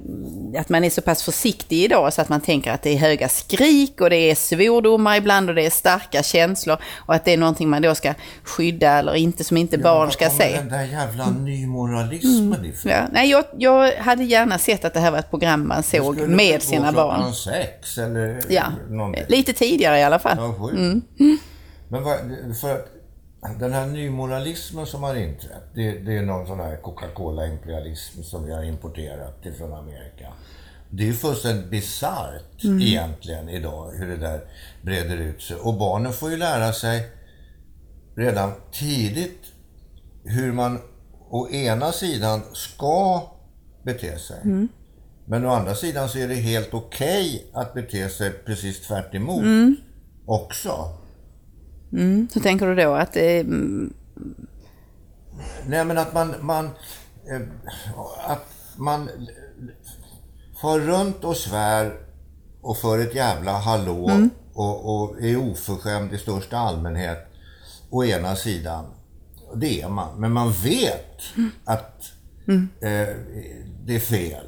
att 0.59 0.69
man 0.69 0.83
är 0.83 0.89
så 0.89 1.01
pass 1.01 1.23
försiktig 1.23 1.83
idag 1.83 2.13
så 2.13 2.21
att 2.21 2.29
man 2.29 2.41
tänker 2.41 2.71
att 2.71 2.81
det 2.81 2.89
är 2.89 2.97
höga 2.97 3.29
skrik 3.29 4.01
och 4.01 4.09
det 4.09 4.15
är 4.31 4.35
svordomar 4.35 5.17
ibland 5.17 5.49
och 5.49 5.55
det 5.55 5.65
är 5.65 5.69
starka 5.69 6.23
känslor 6.23 6.77
och 6.95 7.15
att 7.15 7.25
det 7.25 7.33
är 7.33 7.37
någonting 7.37 7.69
man 7.69 7.81
då 7.81 7.95
ska 7.95 8.13
skydda 8.43 8.91
eller 8.91 9.15
inte 9.15 9.43
som 9.43 9.57
inte 9.57 9.77
barn 9.77 10.11
ska 10.11 10.29
se. 10.29 10.59
Där 10.85 10.91
jävla 10.91 11.29
nymoralismen 11.29 12.65
ifrån? 12.65 12.91
Ja, 12.91 13.07
nej, 13.11 13.29
jag, 13.29 13.45
jag 13.57 13.91
hade 13.95 14.23
gärna 14.23 14.57
sett 14.57 14.85
att 14.85 14.93
det 14.93 14.99
här 14.99 15.11
var 15.11 15.17
ett 15.17 15.29
program 15.29 15.67
man 15.67 15.83
såg 15.83 16.19
med 16.19 16.61
sina 16.61 16.91
barn. 16.91 17.33
sex 17.33 17.97
eller 17.97 18.41
Ja, 18.49 18.63
någonting? 18.89 19.23
lite 19.27 19.53
tidigare 19.53 19.99
i 19.99 20.03
alla 20.03 20.19
fall. 20.19 20.37
Ja. 20.37 20.69
Mm. 20.69 21.01
Men 21.87 22.03
vad, 22.03 22.17
för 22.61 22.73
att 23.41 23.59
den 23.59 23.73
här 23.73 23.85
nymoralismen 23.85 24.85
som 24.85 25.03
har 25.03 25.15
inträtt, 25.15 25.63
det, 25.75 25.91
det 25.91 26.17
är 26.17 26.21
någon 26.21 26.47
sån 26.47 26.59
här 26.59 26.75
Coca-Cola-imperialism 26.81 28.21
som 28.23 28.45
vi 28.45 28.53
har 28.53 28.63
importerat 28.63 29.45
ifrån 29.45 29.73
Amerika. 29.73 30.27
Det 30.89 31.03
är 31.03 31.07
ju 31.07 31.13
fullständigt 31.13 31.69
bisarrt 31.71 32.63
Mm. 32.63 32.81
egentligen 32.81 33.49
idag 33.49 33.91
hur 33.91 34.07
det 34.07 34.17
där 34.17 34.39
breder 34.81 35.17
ut 35.17 35.41
sig. 35.41 35.55
Och 35.57 35.73
barnen 35.73 36.13
får 36.13 36.31
ju 36.31 36.37
lära 36.37 36.73
sig 36.73 37.03
redan 38.15 38.51
tidigt 38.71 39.41
hur 40.25 40.53
man 40.53 40.79
å 41.29 41.49
ena 41.49 41.91
sidan 41.91 42.41
ska 42.53 43.21
bete 43.83 44.19
sig. 44.19 44.41
Mm. 44.43 44.67
Men 45.25 45.45
å 45.45 45.49
andra 45.49 45.75
sidan 45.75 46.09
så 46.09 46.17
är 46.17 46.27
det 46.27 46.35
helt 46.35 46.73
okej 46.73 47.45
att 47.53 47.73
bete 47.73 48.09
sig 48.09 48.31
precis 48.45 48.87
tvärt 48.87 49.15
emot 49.15 49.41
Mm. 49.43 49.75
också. 50.25 50.89
Så 52.33 52.39
tänker 52.39 52.67
du 52.67 52.75
då 52.75 52.93
att 52.93 53.15
eh, 53.15 53.43
Nej 55.67 55.85
men 55.85 55.97
att 55.97 56.13
man, 56.13 56.35
man 56.41 56.65
eh, 57.29 57.41
att 58.27 58.45
man 58.77 59.09
far 60.61 60.79
runt 60.79 61.23
och 61.23 61.37
svär 61.37 61.93
och 62.61 62.77
för 62.77 62.99
ett 62.99 63.15
jävla 63.15 63.51
hallå 63.51 64.29
och, 64.53 65.03
och 65.03 65.21
är 65.21 65.37
oförskämd 65.51 66.13
i 66.13 66.17
största 66.17 66.57
allmänhet 66.57 67.27
å 67.89 68.03
ena 68.03 68.35
sidan. 68.35 68.85
Det 69.55 69.81
är 69.81 69.89
man. 69.89 70.19
Men 70.19 70.31
man 70.31 70.51
vet 70.51 71.21
att 71.65 72.11
eh, 72.81 73.15
det 73.85 73.95
är 73.95 73.99
fel. 73.99 74.45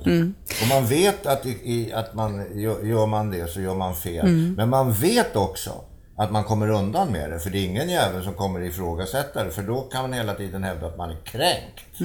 Och 0.61 0.67
man 0.69 0.85
vet 0.85 1.25
att, 1.25 1.45
i, 1.45 1.93
att 1.93 2.15
man, 2.15 2.59
gör, 2.59 3.05
man 3.05 3.31
det 3.31 3.49
så 3.49 3.61
gör 3.61 3.75
man 3.75 3.95
fel. 3.95 4.25
Men 4.57 4.69
man 4.69 4.93
vet 4.93 5.35
också 5.35 5.71
att 6.17 6.31
man 6.31 6.43
kommer 6.43 6.69
undan 6.69 7.11
med 7.11 7.29
det. 7.31 7.39
För 7.39 7.49
det 7.49 7.57
är 7.57 7.65
ingen 7.65 7.89
jävel 7.89 8.23
som 8.23 8.33
kommer 8.33 8.59
ifrågasätta 8.61 9.43
det. 9.43 9.51
För 9.51 9.63
då 9.63 9.81
kan 9.81 10.01
man 10.01 10.13
hela 10.13 10.33
tiden 10.33 10.63
hävda 10.63 10.87
att 10.87 10.97
man 10.97 11.09
är 11.09 11.17
kränkt. 11.25 11.99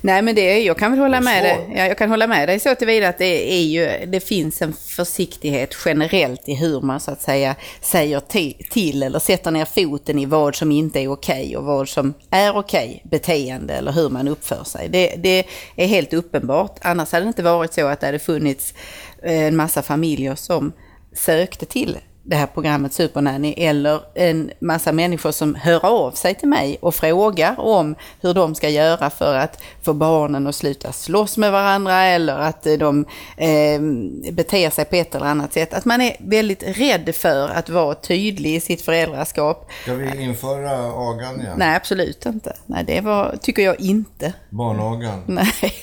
Nej, 0.00 0.22
men 0.22 0.34
det, 0.34 0.60
jag 0.60 0.78
kan 0.78 0.90
väl 0.90 1.00
hålla 1.00 1.20
med 1.20 1.44
dig. 1.44 1.58
Ja, 1.76 1.86
jag 1.86 1.98
kan 1.98 2.10
hålla 2.10 2.26
med 2.26 2.48
dig 2.48 2.60
så 2.60 2.74
tillvida 2.74 3.08
att 3.08 3.18
det 3.18 3.52
är 3.52 3.62
ju, 3.62 4.06
det 4.06 4.20
finns 4.20 4.62
en 4.62 4.72
försiktighet 4.72 5.74
generellt 5.84 6.48
i 6.48 6.54
hur 6.54 6.80
man 6.80 7.00
så 7.00 7.10
att 7.10 7.22
säga 7.22 7.54
säger 7.80 8.20
ti- 8.20 8.68
till 8.70 9.02
eller 9.02 9.18
sätter 9.18 9.50
ner 9.50 9.64
foten 9.64 10.18
i 10.18 10.26
vad 10.26 10.54
som 10.56 10.72
inte 10.72 11.00
är 11.00 11.12
okej 11.12 11.56
och 11.56 11.64
vad 11.64 11.88
som 11.88 12.14
är 12.30 12.56
okej 12.56 13.00
beteende 13.04 13.74
eller 13.74 13.92
hur 13.92 14.08
man 14.08 14.28
uppför 14.28 14.64
sig. 14.64 14.88
Det, 14.88 15.14
det 15.16 15.44
är 15.76 15.86
helt 15.86 16.12
uppenbart. 16.12 16.78
Annars 16.82 17.12
hade 17.12 17.24
det 17.24 17.28
inte 17.28 17.42
varit 17.42 17.74
så 17.74 17.86
att 17.86 18.00
det 18.00 18.06
hade 18.06 18.18
funnits 18.18 18.74
eh, 19.22 19.42
en 19.42 19.56
massa 19.56 19.82
familjer 19.82 20.34
som 20.34 20.72
sökte 21.12 21.66
till 21.66 21.98
det 22.28 22.36
här 22.36 22.46
programmet 22.46 22.92
Supernanny 22.92 23.54
eller 23.56 24.00
en 24.14 24.50
massa 24.58 24.92
människor 24.92 25.32
som 25.32 25.54
hör 25.54 25.86
av 25.86 26.10
sig 26.10 26.34
till 26.34 26.48
mig 26.48 26.78
och 26.80 26.94
frågar 26.94 27.60
om 27.60 27.94
hur 28.20 28.34
de 28.34 28.54
ska 28.54 28.68
göra 28.68 29.10
för 29.10 29.34
att 29.34 29.62
få 29.82 29.92
barnen 29.92 30.46
att 30.46 30.54
sluta 30.54 30.92
slåss 30.92 31.36
med 31.36 31.52
varandra 31.52 32.02
eller 32.02 32.38
att 32.38 32.62
de 32.78 33.04
eh, 33.36 33.80
beter 34.32 34.70
sig 34.70 34.84
på 34.84 34.96
ett 34.96 35.14
eller 35.14 35.26
annat 35.26 35.52
sätt. 35.52 35.74
Att 35.74 35.84
man 35.84 36.00
är 36.00 36.16
väldigt 36.18 36.62
rädd 36.62 37.14
för 37.14 37.48
att 37.48 37.68
vara 37.68 37.94
tydlig 37.94 38.54
i 38.54 38.60
sitt 38.60 38.82
föräldraskap. 38.82 39.70
Ska 39.82 39.94
vi 39.94 40.22
införa 40.22 40.70
agan 41.10 41.40
igen? 41.40 41.54
Nej, 41.58 41.76
absolut 41.76 42.26
inte. 42.26 42.56
Nej, 42.66 42.84
det 42.86 43.00
var, 43.00 43.36
tycker 43.42 43.62
jag 43.62 43.80
inte. 43.80 44.32
Barnagan? 44.50 45.22
Nej, 45.26 45.82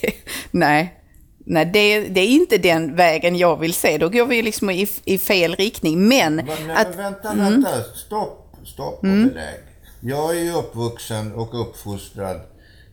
nej. 0.51 1.03
Nej, 1.45 1.65
det, 1.65 1.99
det, 1.99 2.21
är 2.21 2.27
inte 2.27 2.58
den 2.58 2.95
vägen 2.95 3.38
jag 3.38 3.60
vill 3.60 3.73
se. 3.73 3.97
Då 3.97 4.10
går 4.10 4.25
vi 4.25 4.41
liksom 4.41 4.69
i, 4.69 4.88
i 5.06 5.17
fel 5.17 5.56
riktning. 5.56 6.08
Men... 6.08 6.36
Men, 6.36 6.71
att, 6.71 6.88
men 6.88 6.97
vänta, 6.97 7.32
mm. 7.32 7.51
vänta. 7.51 7.69
Stopp, 7.95 8.56
stopp 8.65 8.99
och 8.99 9.03
mm. 9.03 9.27
belägg. 9.27 9.60
Jag 10.01 10.38
är 10.38 10.43
ju 10.43 10.53
uppvuxen 10.53 11.34
och 11.34 11.62
uppfostrad. 11.62 12.41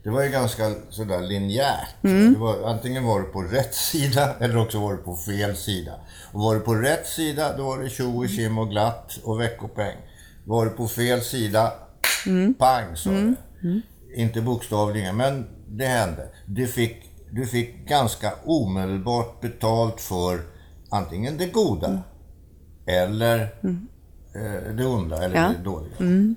Det 0.02 0.10
var 0.10 0.22
ju 0.22 0.30
ganska 0.30 0.74
sådär 0.90 1.20
linjärt. 1.20 2.04
Mm. 2.04 2.40
Var, 2.40 2.68
antingen 2.68 3.04
var 3.04 3.20
du 3.20 3.26
på 3.26 3.42
rätt 3.42 3.74
sida 3.74 4.34
eller 4.40 4.56
också 4.56 4.80
var 4.80 4.92
du 4.92 4.98
på 4.98 5.16
fel 5.16 5.56
sida. 5.56 5.92
Och 6.32 6.40
var 6.40 6.54
du 6.54 6.60
på 6.60 6.74
rätt 6.74 7.06
sida, 7.06 7.56
då 7.56 7.64
var 7.64 7.78
det 7.78 7.90
tjo 7.90 8.24
och 8.24 8.28
kim 8.28 8.58
och 8.58 8.70
glatt 8.70 9.18
och 9.24 9.40
veckopeng. 9.40 9.96
Var 10.44 10.64
du 10.64 10.70
på 10.70 10.88
fel 10.88 11.20
sida, 11.20 11.72
mm. 12.26 12.54
pang 12.54 12.96
sa 12.96 13.10
det. 13.10 13.34
Mm. 13.62 13.82
Inte 14.14 14.40
bokstavligen, 14.40 15.16
men 15.16 15.46
det 15.68 15.86
hände. 15.86 16.28
Du 16.46 16.66
fick 16.66 17.09
du 17.32 17.46
fick 17.46 17.88
ganska 17.88 18.32
omedelbart 18.44 19.40
betalt 19.40 20.00
för 20.00 20.40
antingen 20.90 21.38
det 21.38 21.46
goda 21.46 21.86
mm. 21.86 22.00
eller 22.86 23.54
mm. 23.62 23.88
eh, 24.34 24.74
det 24.74 24.86
onda 24.86 25.24
eller 25.24 25.36
ja. 25.36 25.52
det 25.58 25.64
dåliga. 25.64 25.96
Mm. 26.00 26.36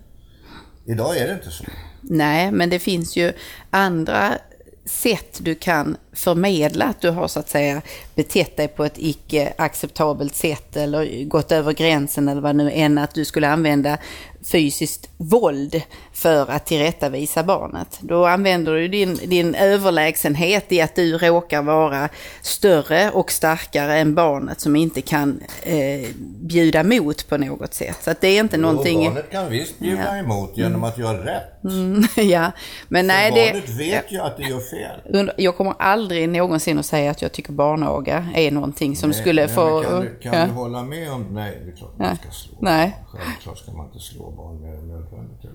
Idag 0.85 1.17
är 1.17 1.27
det 1.27 1.33
inte 1.33 1.51
så. 1.51 1.63
Nej, 2.01 2.51
men 2.51 2.69
det 2.69 2.79
finns 2.79 3.15
ju 3.15 3.33
andra 3.69 4.37
sätt 4.85 5.39
du 5.41 5.55
kan 5.55 5.97
förmedla 6.13 6.85
att 6.85 7.01
du 7.01 7.09
har 7.09 7.27
så 7.27 7.39
att 7.39 7.49
säga 7.49 7.81
betett 8.15 8.57
dig 8.57 8.67
på 8.67 8.85
ett 8.85 8.97
icke 8.97 9.53
acceptabelt 9.57 10.35
sätt 10.35 10.77
eller 10.77 11.23
gått 11.25 11.51
över 11.51 11.73
gränsen 11.73 12.29
eller 12.29 12.41
vad 12.41 12.55
nu 12.55 12.71
än 12.71 12.97
att 12.97 13.13
du 13.13 13.25
skulle 13.25 13.49
använda 13.49 13.97
fysiskt 14.45 15.09
våld 15.17 15.81
för 16.13 16.51
att 16.51 16.65
tillrättavisa 16.65 17.43
barnet. 17.43 17.99
Då 18.01 18.25
använder 18.25 18.73
du 18.73 18.87
din, 18.87 19.15
din 19.15 19.55
överlägsenhet 19.55 20.71
i 20.71 20.81
att 20.81 20.95
du 20.95 21.17
råkar 21.17 21.61
vara 21.61 22.09
större 22.41 23.11
och 23.11 23.31
starkare 23.31 23.97
än 23.97 24.15
barnet 24.15 24.61
som 24.61 24.75
inte 24.75 25.01
kan 25.01 25.41
eh, 25.63 26.09
bjuda 26.41 26.83
mot 26.83 27.29
på 27.29 27.37
något 27.37 27.73
sätt. 27.73 27.97
Så 28.01 28.11
att 28.11 28.21
det 28.21 28.27
är 28.27 28.39
inte 28.39 28.55
jo, 28.55 28.61
någonting... 28.61 29.03
Barnet 29.03 29.31
kan 29.31 29.49
visst 29.49 29.79
bjuda 29.79 30.05
ja. 30.05 30.17
emot 30.17 30.57
genom 30.57 30.83
att 30.83 30.97
göra 30.97 31.25
rätt. 31.25 31.63
Mm, 31.63 32.03
ja, 32.29 32.51
men 32.87 33.07
nej 33.07 33.31
För 33.31 33.37
barnet 33.39 33.67
det... 33.67 33.73
vet 33.73 34.11
ju 34.11 34.19
att 34.19 34.37
det 34.37 34.43
gör 34.43 34.59
fel. 34.59 35.31
Jag 35.37 35.57
kommer 35.57 35.73
aldrig 35.79 36.29
någonsin 36.29 36.79
att 36.79 36.85
säga 36.85 37.11
att 37.11 37.21
jag 37.21 37.31
tycker 37.31 37.53
barnaga 37.53 38.27
är 38.35 38.51
någonting 38.51 38.95
som 38.95 39.09
nej, 39.09 39.19
skulle 39.19 39.45
nej, 39.45 39.55
få... 39.55 39.81
Kan, 39.81 40.01
du, 40.01 40.19
kan 40.19 40.39
ja. 40.39 40.45
du 40.45 40.51
hålla 40.51 40.83
med 40.83 41.11
om... 41.11 41.27
Nej, 41.31 41.61
det 41.65 41.71
är 41.71 41.75
klart 41.75 41.97
man 41.97 42.15
ska 42.15 42.31
slå. 42.31 42.57
Nej. 42.59 42.97
Självklart 43.07 43.57
ska 43.57 43.71
man 43.71 43.85
inte 43.85 43.99
slå 43.99 44.32
barn 44.35 44.61
mer 44.61 44.73
än 44.73 44.87
nödvändigt. 44.87 45.45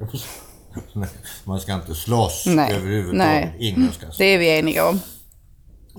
Man 1.45 1.61
ska 1.61 1.75
inte 1.75 1.95
slåss 1.95 2.45
Nej. 2.47 2.73
överhuvudtaget. 2.75 3.19
Nej. 3.19 3.57
Ingen 3.59 3.93
ska 3.93 4.07
slåss. 4.07 4.19
Det 4.19 4.25
är 4.25 4.38
vi 4.38 4.59
eniga 4.59 4.88
om. 4.88 5.01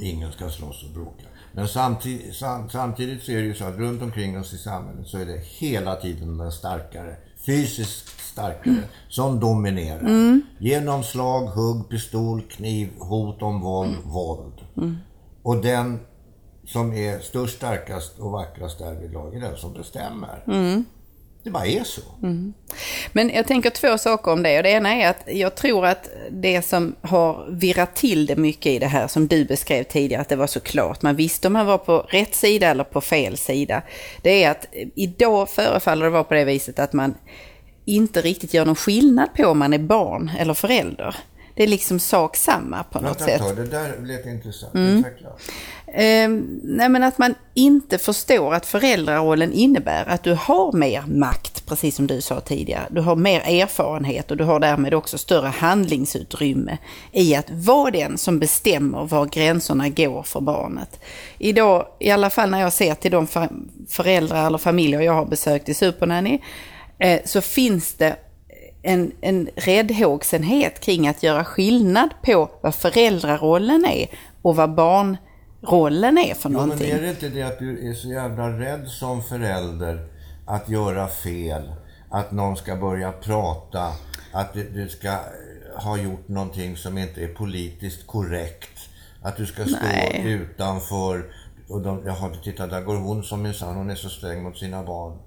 Ingen 0.02 0.32
ska 0.32 0.50
slåss 0.50 0.84
och 0.84 0.94
bråka. 0.94 1.24
Men 1.52 1.68
samtidigt, 1.68 2.36
samtidigt 2.72 3.24
så 3.24 3.32
är 3.32 3.36
det 3.36 3.44
ju 3.44 3.56
så 3.56 3.65
att 3.65 3.78
runt 3.78 4.02
omkring 4.02 4.39
oss 4.39 4.54
i 4.54 4.58
samhället 4.58 5.08
så 5.08 5.18
är 5.18 5.26
det 5.26 5.38
hela 5.38 5.96
tiden 5.96 6.38
den 6.38 6.52
starkare, 6.52 7.15
fysiskt 7.46 8.20
starkare, 8.20 8.74
mm. 8.74 8.84
som 9.10 9.39
dominerar. 9.39 10.00
Mm. 10.00 10.42
Genom 10.60 11.04
slag, 11.04 11.46
hugg, 11.46 11.89
pistol, 11.89 12.42
kniv, 12.42 12.89
hot 13.00 13.42
om 13.42 13.62
våld, 13.62 13.94
mm. 13.94 14.10
våld. 14.10 14.54
Mm. 14.78 14.98
Och 15.44 15.62
den 15.62 16.00
som 16.65 16.94
är 16.94 17.20
störst, 17.20 17.56
starkast 17.56 18.20
och 18.20 18.32
vackrast 18.32 18.80
därvidlag 18.80 19.36
är 19.36 19.39
den 19.42 19.58
som 19.58 19.74
bestämmer. 19.74 20.44
Det 21.43 21.49
bara 21.49 21.65
är 21.65 21.84
så. 21.84 22.02
Mm. 22.23 22.54
Men 23.13 23.30
jag 23.30 23.47
tänker 23.47 23.69
två 23.69 23.97
saker 23.97 24.32
om 24.32 24.43
det. 24.43 24.58
Och 24.58 24.63
det 24.63 24.69
ena 24.69 24.95
är 24.95 25.10
att 25.10 25.23
jag 25.28 25.56
tror 25.56 25.86
att 25.86 26.10
det 26.32 26.62
som 26.62 26.95
har 27.02 27.47
virrat 27.49 27.95
till 27.95 28.25
det 28.25 28.36
mycket 28.36 28.71
i 28.71 28.80
det 28.80 28.88
här 28.88 29.08
som 29.08 29.28
du 29.28 29.45
beskrev 29.45 29.84
tidigare, 29.84 30.21
att 30.21 30.30
det 30.30 30.36
var 30.36 30.47
så 30.47 30.60
klart. 30.60 31.02
Man 31.02 31.15
visste 31.15 31.47
om 31.47 31.54
man 31.54 31.65
var 31.65 31.78
på 31.78 31.97
rätt 31.97 32.36
sida 32.36 32.67
eller 32.67 32.84
på 32.84 33.02
fel 33.02 33.38
sida. 33.38 33.82
Det 34.21 34.43
är 34.43 34.52
att 34.52 34.67
idag 34.95 35.49
förefaller 35.49 36.06
det 36.06 36.12
vara 36.12 36.23
på 36.23 36.34
det 36.34 36.45
viset 36.45 36.80
att 36.80 36.93
man 36.93 37.15
inte 37.86 38.21
riktigt 38.21 38.54
gör 38.54 38.65
någon 38.65 38.75
skillnad 38.75 39.34
på 39.34 39.45
om 39.45 39.60
man 39.60 39.73
är 39.73 39.80
barn 39.80 40.32
eller 40.39 40.54
förälder. 40.54 41.15
Det 41.60 41.63
är 41.63 41.67
liksom 41.67 42.00
sak 42.00 42.36
samma 42.36 42.84
på 42.84 43.00
något 43.00 43.22
sätt. 43.22 43.41
Det 43.56 43.65
där 43.65 43.98
lät 44.06 44.26
intressant. 44.26 44.74
Mm. 44.76 45.04
Eh, 45.88 46.30
nej 46.63 46.89
men 46.89 47.04
att 47.04 47.17
man 47.17 47.36
inte 47.54 47.98
förstår 47.98 48.54
att 48.54 48.65
föräldrarollen 48.65 49.54
innebär 49.54 50.06
att 50.06 50.24
du 50.24 50.34
har 50.34 50.72
mer 50.72 51.04
makt, 51.08 51.65
precis 51.65 51.95
som 51.95 52.08
du 52.08 52.22
sa 52.22 52.39
tidigare. 52.39 52.88
Du 52.89 53.02
har 53.02 53.15
mer 53.15 53.39
erfarenhet 53.39 54.32
och 54.32 54.38
du 54.38 54.43
har 54.43 54.60
därmed 54.60 54.93
också 54.93 55.17
större 55.17 55.48
handlingsutrymme 55.48 56.78
i 57.12 57.36
att 57.36 57.50
vara 57.50 57.91
den 57.91 58.17
som 58.17 58.39
bestämmer 58.39 59.06
var 59.06 59.26
gränserna 59.26 59.89
går 59.89 60.24
för 60.24 60.41
barnet. 60.41 61.00
Idag, 61.38 61.86
i 62.00 62.10
alla 62.10 62.30
fall 62.30 62.50
när 62.50 62.62
jag 62.62 62.74
ser 62.74 62.95
till 62.95 63.12
de 63.12 63.28
föräldrar 63.89 64.48
eller 64.48 64.58
familjer 64.58 65.02
jag 65.02 65.13
har 65.13 65.26
besökt 65.26 65.69
i 65.69 65.74
Supernanny, 65.74 66.39
eh, 67.00 67.19
så 67.26 67.41
finns 67.41 67.93
det 67.93 68.15
en, 68.82 69.12
en 69.22 69.50
räddhågsenhet 69.56 70.80
kring 70.80 71.08
att 71.08 71.24
göra 71.24 71.46
skillnad 71.46 72.10
på 72.22 72.50
vad 72.62 72.76
föräldrarollen 72.76 73.86
är 73.86 74.08
och 74.42 74.56
vad 74.56 74.76
barnrollen 74.76 76.18
är 76.18 76.34
för 76.34 76.50
jo, 76.50 76.54
någonting. 76.58 76.88
Men 76.88 76.98
är 76.98 77.02
det 77.02 77.10
inte 77.10 77.30
det 77.30 77.44
att 77.44 77.60
du 77.60 77.89
är 77.89 77.94
så 77.94 78.08
jävla 78.08 78.50
rädd 78.60 78.88
som 78.88 79.24
förälder 79.24 80.08
att 80.46 80.70
göra 80.70 81.08
fel? 81.08 81.72
Att 82.10 82.32
någon 82.32 82.58
ska 82.58 82.76
börja 82.76 83.12
prata, 83.12 83.92
att 84.32 84.54
du, 84.54 84.70
du 84.70 84.89
ska 84.89 85.18
ha 85.76 85.98
gjort 85.98 86.28
någonting 86.28 86.78
som 86.78 86.98
inte 86.98 87.24
är 87.24 87.28
politiskt 87.28 88.08
korrekt. 88.08 88.89
Att 89.22 89.38
du 89.38 89.46
ska 89.46 89.65
stå 89.65 89.78
Nej. 89.84 90.24
utanför 90.26 91.34
och 91.70 91.82
de, 91.82 92.02
jaha, 92.06 92.32
titta 92.44 92.68
där 92.68 92.82
går 92.82 92.96
hon 92.96 93.24
som 93.24 93.42
minsann, 93.42 93.76
hon 93.76 93.89
är 93.89 93.96
så 93.96 94.10
sträng 94.10 94.44
mot 94.44 94.58
sina 94.58 94.84
barn. 94.84 95.18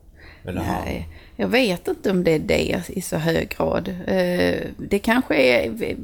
Eller 0.45 0.61
Nej, 0.61 1.09
jag 1.37 1.49
vet 1.49 1.89
inte 1.89 2.11
om 2.11 2.25
det 2.25 2.31
är 2.31 2.39
det 2.39 2.83
i 2.89 3.01
så 3.01 3.17
hög 3.17 3.49
grad. 3.49 3.89
Eh, 3.89 4.61
det 4.77 4.99
kanske 4.99 5.35
är 5.37 5.97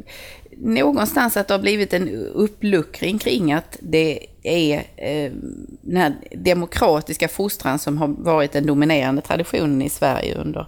någonstans 0.56 1.36
att 1.36 1.48
det 1.48 1.54
har 1.54 1.58
blivit 1.58 1.92
en 1.92 2.08
uppluckring 2.34 3.18
kring 3.18 3.52
att 3.52 3.76
det 3.80 4.26
är 4.42 4.86
eh, 4.96 5.32
den 5.80 5.96
här 5.96 6.14
demokratiska 6.30 7.28
fostran 7.28 7.78
som 7.78 7.98
har 7.98 8.08
varit 8.08 8.52
den 8.52 8.66
dominerande 8.66 9.22
traditionen 9.22 9.82
i 9.82 9.90
Sverige 9.90 10.34
under 10.34 10.66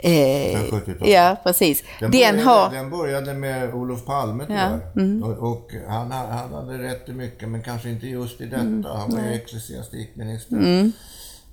Eh, 0.00 0.60
ja, 1.04 1.36
precis. 1.44 1.84
Den, 2.00 2.10
den, 2.10 2.20
började, 2.20 2.42
har... 2.42 2.70
den 2.70 2.90
började 2.90 3.34
med 3.34 3.74
Olof 3.74 4.04
Palme 4.04 4.46
ja. 4.48 5.00
Mm. 5.00 5.22
Och, 5.22 5.52
och 5.52 5.72
han, 5.88 6.12
han, 6.12 6.52
hade 6.52 6.78
rätt 6.78 7.08
i 7.08 7.12
mycket, 7.12 7.48
men 7.48 7.62
kanske 7.62 7.90
inte 7.90 8.06
just 8.06 8.40
i 8.40 8.44
detta. 8.44 8.98
Han 8.98 9.10
var 9.10 9.20
ju 9.28 9.34
ecklesiastikminister. 9.34 10.56
Mm. 10.56 10.92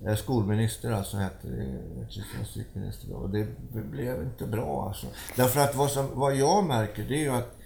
Eh, 0.07 0.15
skolminister 0.15 0.91
alltså 0.91 1.17
hette 1.17 1.47
det, 1.47 2.03
ecklesiastikminister 2.03 3.07
då. 3.09 3.15
Och 3.15 3.29
det 3.29 3.47
blev 3.73 4.23
inte 4.23 4.45
bra 4.45 4.87
alltså. 4.87 5.07
Därför 5.35 5.59
att 5.59 5.75
vad, 5.75 5.91
som, 5.91 6.07
vad 6.13 6.35
jag 6.35 6.65
märker 6.65 7.03
det 7.03 7.15
är 7.15 7.23
ju 7.23 7.31
att 7.31 7.57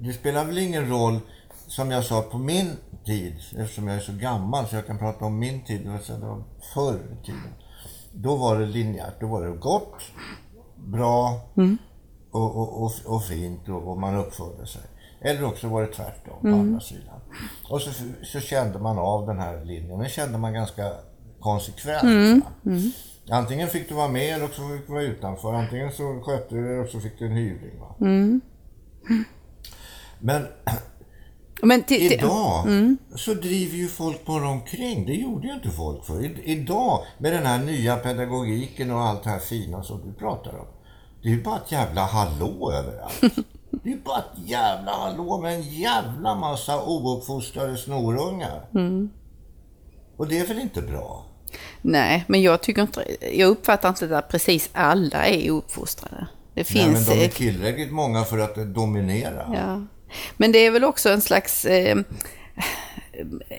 det 0.00 0.12
spelar 0.12 0.44
väl 0.44 0.58
ingen 0.58 0.88
roll, 0.88 1.18
som 1.66 1.90
jag 1.90 2.04
sa, 2.04 2.22
på 2.22 2.38
min 2.38 2.70
tid, 3.04 3.34
eftersom 3.56 3.88
jag 3.88 3.96
är 3.96 4.00
så 4.00 4.12
gammal 4.12 4.66
så 4.66 4.76
jag 4.76 4.86
kan 4.86 4.98
prata 4.98 5.24
om 5.24 5.38
min 5.38 5.64
tid, 5.64 5.80
det 5.84 5.90
var 6.26 6.42
förr 6.74 7.00
i 7.12 7.26
tiden. 7.26 7.52
Då 8.12 8.36
var 8.36 8.58
det 8.58 8.66
linjärt, 8.66 9.20
då 9.20 9.26
var 9.26 9.46
det 9.46 9.56
gott, 9.56 10.02
bra 10.76 11.40
mm. 11.56 11.78
och, 12.30 12.56
och, 12.56 12.82
och, 12.82 12.92
och, 13.06 13.24
fint 13.24 13.68
och, 13.68 13.90
och 13.90 13.98
man 13.98 14.16
uppförde 14.16 14.66
sig. 14.66 14.82
Eller 15.20 15.44
också 15.44 15.68
var 15.68 15.82
det 15.82 15.92
tvärtom 15.92 16.38
mm. 16.40 16.52
på 16.52 16.60
andra 16.60 16.80
sidan. 16.80 17.09
Och 17.68 17.80
så, 17.80 17.90
så 18.22 18.40
kände 18.40 18.78
man 18.78 18.98
av 18.98 19.26
den 19.26 19.38
här 19.38 19.64
linjen. 19.64 19.98
Den 19.98 20.08
kände 20.08 20.38
man 20.38 20.52
ganska 20.52 20.92
konsekvent. 21.40 22.02
Mm. 22.02 22.42
Mm. 22.66 22.90
Antingen 23.30 23.68
fick 23.68 23.88
du 23.88 23.94
vara 23.94 24.08
med 24.08 24.34
eller 24.34 24.48
så 24.48 24.68
fick 24.68 24.86
du 24.86 24.92
vara 24.92 25.02
utanför. 25.02 25.54
Antingen 25.54 25.92
så 25.92 26.20
skötte 26.20 26.54
du 26.54 26.74
det 26.74 26.80
och 26.80 26.88
så 26.88 27.00
fick 27.00 27.18
du 27.18 27.26
en 27.26 27.32
hyvling. 27.32 27.80
Va? 27.80 27.94
Mm. 28.00 28.40
Men, 30.18 30.46
Men 31.62 31.92
idag 31.92 32.66
mm. 32.66 32.98
så 33.14 33.34
driver 33.34 33.76
ju 33.76 33.88
folk 33.88 34.26
bara 34.26 34.48
omkring. 34.48 35.06
Det 35.06 35.14
gjorde 35.14 35.48
ju 35.48 35.54
inte 35.54 35.68
folk 35.68 36.04
för. 36.04 36.24
I, 36.24 36.42
idag 36.44 37.04
med 37.18 37.32
den 37.32 37.46
här 37.46 37.58
nya 37.64 37.96
pedagogiken 37.96 38.90
och 38.90 39.00
allt 39.00 39.22
det 39.22 39.30
här 39.30 39.38
fina 39.38 39.82
som 39.82 40.00
du 40.06 40.12
pratar 40.12 40.58
om. 40.58 40.66
Det 41.22 41.28
är 41.28 41.32
ju 41.32 41.42
bara 41.42 41.56
ett 41.56 41.72
jävla 41.72 42.04
hallå 42.04 42.72
överallt. 42.72 43.22
Det 43.70 43.92
är 43.92 43.96
bara 43.96 44.18
ett 44.18 44.48
jävla 44.48 44.92
hallå 44.92 45.38
med 45.38 45.54
en 45.54 45.62
jävla 45.62 46.34
massa 46.34 46.82
ouppfostrade 46.84 47.76
snorungar. 47.76 48.64
Mm. 48.74 49.10
Och 50.16 50.28
det 50.28 50.38
är 50.38 50.46
väl 50.46 50.58
inte 50.58 50.82
bra? 50.82 51.24
Nej, 51.82 52.24
men 52.28 52.42
jag 52.42 52.62
tycker 52.62 52.82
inte, 52.82 53.04
jag 53.32 53.48
uppfattar 53.48 53.88
inte 53.88 54.18
att 54.18 54.28
precis 54.28 54.70
alla 54.72 55.26
är 55.26 55.50
uppfostrade. 55.50 56.26
Det 56.54 56.64
finns... 56.64 56.86
Nej, 56.86 56.94
men 56.94 57.04
de 57.04 57.24
är 57.24 57.28
tillräckligt 57.28 57.92
många 57.92 58.24
för 58.24 58.38
att 58.38 58.74
dominera. 58.74 59.50
Ja. 59.54 59.86
Men 60.36 60.52
det 60.52 60.58
är 60.58 60.70
väl 60.70 60.84
också 60.84 61.08
en 61.08 61.20
slags 61.20 61.64
eh, 61.64 61.98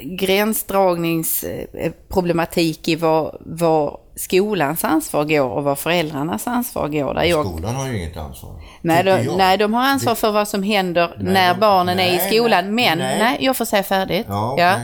gränsdragningsproblematik 0.01 2.87
i 2.87 2.95
vad, 2.95 3.37
vad 3.39 3.97
skolans 4.15 4.83
ansvar 4.83 5.23
går 5.23 5.49
och 5.49 5.63
vad 5.63 5.79
föräldrarnas 5.79 6.47
ansvar 6.47 6.87
går. 6.87 7.13
Där 7.13 7.23
jag... 7.23 7.45
Skolan 7.45 7.75
har 7.75 7.87
ju 7.87 7.97
inget 7.97 8.17
ansvar. 8.17 8.51
Nej, 8.81 9.03
de, 9.03 9.23
nej, 9.37 9.57
de 9.57 9.73
har 9.73 9.83
ansvar 9.83 10.15
för 10.15 10.31
vad 10.31 10.47
som 10.47 10.63
händer 10.63 11.15
nej, 11.17 11.33
när 11.33 11.55
barnen 11.55 11.97
nej, 11.97 12.09
är 12.09 12.15
i 12.15 12.19
skolan. 12.29 12.75
Men, 12.75 12.97
nej. 12.97 13.19
nej. 13.19 13.37
jag 13.41 13.57
får 13.57 13.65
säga 13.65 13.83
färdigt. 13.83 14.25
Ja, 14.29 14.53
okay. 14.53 14.65
ja. 14.65 14.79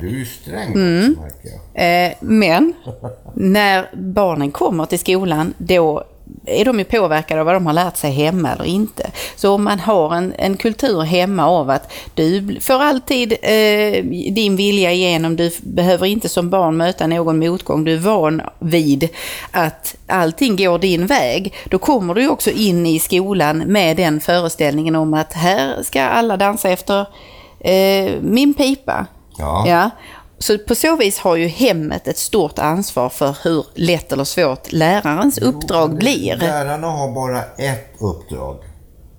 Du 0.00 0.08
är 0.08 0.12
ju 0.12 0.26
sträng 0.26 0.72
mm. 0.72 1.10
också, 1.10 1.22
märker 1.22 1.48
jag. 1.74 2.06
Eh, 2.06 2.12
men, 2.20 2.72
när 3.34 3.90
barnen 3.92 4.50
kommer 4.50 4.86
till 4.86 4.98
skolan, 4.98 5.54
då 5.58 6.04
är 6.46 6.64
de 6.64 6.78
ju 6.78 6.84
påverkade 6.84 7.40
av 7.40 7.46
vad 7.46 7.54
de 7.54 7.66
har 7.66 7.72
lärt 7.72 7.96
sig 7.96 8.10
hemma 8.10 8.52
eller 8.52 8.64
inte. 8.64 9.10
Så 9.36 9.54
om 9.54 9.64
man 9.64 9.80
har 9.80 10.14
en, 10.14 10.34
en 10.38 10.56
kultur 10.56 11.00
hemma 11.00 11.46
av 11.46 11.70
att 11.70 11.92
du 12.14 12.58
får 12.60 12.82
alltid 12.82 13.32
eh, 13.32 14.04
din 14.32 14.56
vilja 14.56 14.92
igenom, 14.92 15.36
du 15.36 15.50
behöver 15.62 16.06
inte 16.06 16.28
som 16.28 16.50
barn 16.50 16.76
möta 16.76 17.06
någon 17.06 17.38
motgång, 17.38 17.84
du 17.84 17.94
är 17.94 17.98
van 17.98 18.42
vid 18.58 19.08
att 19.50 19.96
allting 20.06 20.56
går 20.56 20.78
din 20.78 21.06
väg, 21.06 21.54
då 21.70 21.78
kommer 21.78 22.14
du 22.14 22.28
också 22.28 22.50
in 22.50 22.86
i 22.86 22.98
skolan 22.98 23.58
med 23.58 23.96
den 23.96 24.20
föreställningen 24.20 24.96
om 24.96 25.14
att 25.14 25.32
här 25.32 25.82
ska 25.82 26.02
alla 26.02 26.36
dansa 26.36 26.70
efter 26.70 27.06
eh, 27.60 28.12
min 28.20 28.54
pipa. 28.54 29.06
Ja. 29.38 29.64
ja. 29.66 29.90
Så 30.44 30.58
på 30.58 30.74
så 30.74 30.96
vis 30.96 31.18
har 31.18 31.36
ju 31.36 31.46
hemmet 31.46 32.08
ett 32.08 32.18
stort 32.18 32.58
ansvar 32.58 33.08
för 33.08 33.36
hur 33.44 33.66
lätt 33.74 34.12
eller 34.12 34.24
svårt 34.24 34.72
lärarens 34.72 35.38
uppdrag 35.38 35.96
blir. 35.96 36.36
Lärarna 36.36 36.86
har 36.86 37.12
bara 37.12 37.42
ett 37.42 37.94
uppdrag 37.98 38.56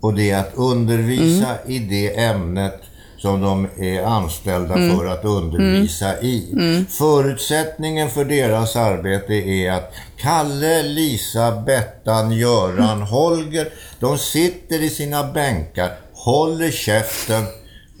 och 0.00 0.14
det 0.14 0.30
är 0.30 0.40
att 0.40 0.54
undervisa 0.54 1.46
mm. 1.46 1.72
i 1.72 1.78
det 1.78 2.20
ämnet 2.20 2.80
som 3.18 3.40
de 3.40 3.68
är 3.78 4.02
anställda 4.02 4.74
mm. 4.74 4.96
för 4.96 5.06
att 5.06 5.24
undervisa 5.24 6.12
mm. 6.12 6.24
i. 6.24 6.52
Mm. 6.52 6.86
Förutsättningen 6.86 8.10
för 8.10 8.24
deras 8.24 8.76
arbete 8.76 9.34
är 9.34 9.72
att 9.72 9.92
Kalle, 10.16 10.82
Lisa, 10.82 11.52
Bettan, 11.66 12.32
Göran, 12.32 12.96
mm. 12.96 13.02
Holger, 13.02 13.68
de 14.00 14.18
sitter 14.18 14.82
i 14.82 14.90
sina 14.90 15.24
bänkar, 15.24 15.90
håller 16.14 16.70
käften 16.70 17.44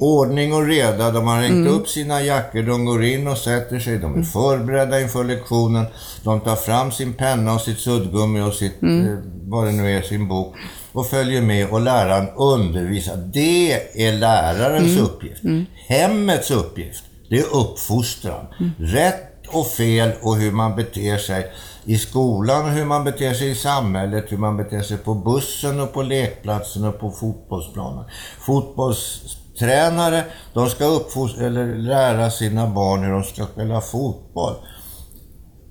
ordning 0.02 0.54
och 0.54 0.66
reda. 0.66 1.10
De 1.10 1.26
har 1.26 1.40
hängt 1.40 1.66
mm. 1.66 1.74
upp 1.74 1.88
sina 1.88 2.22
jackor, 2.22 2.62
de 2.62 2.84
går 2.84 3.04
in 3.04 3.28
och 3.28 3.38
sätter 3.38 3.78
sig. 3.78 3.98
De 3.98 4.04
är 4.04 4.14
mm. 4.14 4.24
förberedda 4.24 5.00
inför 5.00 5.24
lektionen. 5.24 5.86
De 6.24 6.40
tar 6.40 6.56
fram 6.56 6.92
sin 6.92 7.12
penna 7.12 7.54
och 7.54 7.60
sitt 7.60 7.78
suddgummi 7.78 8.40
och 8.40 8.54
sitt, 8.54 8.82
mm. 8.82 9.08
eh, 9.08 9.18
vad 9.44 9.66
det 9.66 9.72
nu 9.72 9.96
är, 9.96 10.02
sin 10.02 10.28
bok 10.28 10.54
och 10.92 11.06
följer 11.06 11.42
med 11.42 11.70
och 11.70 11.80
läraren 11.80 12.28
undervisar. 12.36 13.16
Det 13.16 13.72
är 14.06 14.12
lärarens 14.12 14.92
mm. 14.92 15.04
uppgift. 15.04 15.44
Mm. 15.44 15.66
Hemmets 15.88 16.50
uppgift, 16.50 17.04
det 17.28 17.38
är 17.38 17.56
uppfostran. 17.56 18.46
Mm. 18.60 18.70
Rätt 18.78 19.28
och 19.48 19.66
fel 19.66 20.10
och 20.22 20.36
hur 20.36 20.52
man 20.52 20.76
beter 20.76 21.18
sig 21.18 21.52
i 21.84 21.98
skolan, 21.98 22.70
hur 22.70 22.84
man 22.84 23.04
beter 23.04 23.34
sig 23.34 23.50
i 23.50 23.54
samhället, 23.54 24.24
hur 24.28 24.36
man 24.36 24.56
beter 24.56 24.82
sig 24.82 24.96
på 24.96 25.14
bussen 25.14 25.80
och 25.80 25.92
på 25.92 26.02
lekplatsen 26.02 26.84
och 26.84 27.00
på 27.00 27.10
fotbollsplanen. 27.10 28.04
Fotbolls 28.40 29.20
tränare, 29.58 30.24
de 30.54 30.68
ska 30.68 30.84
uppfostra 30.84 31.46
eller 31.46 31.74
lära 31.74 32.30
sina 32.30 32.66
barn 32.66 33.02
hur 33.02 33.12
de 33.12 33.24
ska 33.24 33.44
spela 33.44 33.80
fotboll. 33.80 34.54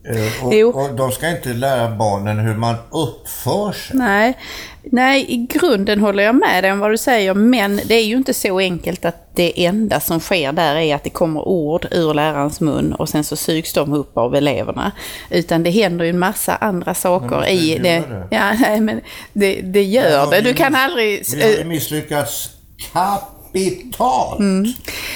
Eh, 0.10 0.46
och, 0.46 0.84
och, 0.84 0.96
de 0.96 1.12
ska 1.12 1.30
inte 1.30 1.54
lära 1.54 1.96
barnen 1.96 2.40
hur 2.40 2.56
man 2.56 2.76
uppför 2.92 3.72
sig. 3.72 3.98
Nej. 3.98 4.38
Nej, 4.84 5.26
i 5.28 5.38
grunden 5.38 6.00
håller 6.00 6.24
jag 6.24 6.36
med 6.36 6.64
dig 6.64 6.72
om 6.72 6.80
vad 6.80 6.92
du 6.92 6.98
säger, 6.98 7.34
men 7.34 7.82
det 7.86 7.96
är 7.96 8.04
ju 8.04 8.16
inte 8.16 8.34
så 8.34 8.60
enkelt 8.60 9.06
att 9.06 9.36
det 9.36 9.66
enda 9.66 10.00
som 10.00 10.20
sker 10.20 10.52
där 10.52 10.76
är 10.76 10.96
att 10.96 11.04
det 11.04 11.10
kommer 11.10 11.48
ord 11.48 11.88
ur 11.92 12.14
lärarens 12.14 12.62
mun 12.62 12.94
och 12.94 13.10
sen 13.10 13.24
så 13.24 13.36
sugs 13.36 13.74
de 13.74 13.94
upp 13.94 14.18
av 14.18 14.36
eleverna. 14.36 14.92
Utan 15.30 15.64
det 15.64 15.70
händer 15.70 16.06
ju 16.06 16.10
en 16.10 16.20
massa 16.20 16.56
andra 16.56 16.94
saker 16.94 17.50
i 17.50 17.78
det. 17.78 18.00
det. 18.00 18.28
Ja, 18.32 18.54
nej, 18.60 18.82
men 18.82 19.02
det, 19.34 19.62
det 19.62 19.84
gör 19.84 20.10
ja, 20.10 20.26
det. 20.26 20.42
Du 20.42 20.54
kan 20.54 20.76
aldrig... 20.76 21.24
Vi 21.36 21.58
har 21.58 21.64
misslyckats 21.64 22.50
kapp 22.94 23.41
kapitalt. 23.54 24.40
Mm. 24.40 24.72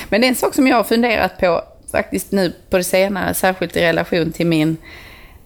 Men 0.09 0.21
det 0.21 0.27
är 0.27 0.29
en 0.29 0.35
sak 0.35 0.55
som 0.55 0.67
jag 0.67 0.75
har 0.75 0.83
funderat 0.83 1.39
på 1.39 1.61
faktiskt 1.91 2.31
nu 2.31 2.53
på 2.69 2.77
det 2.77 2.83
senare, 2.83 3.33
särskilt 3.33 3.75
i 3.75 3.81
relation 3.81 4.31
till 4.31 4.47
min 4.47 4.77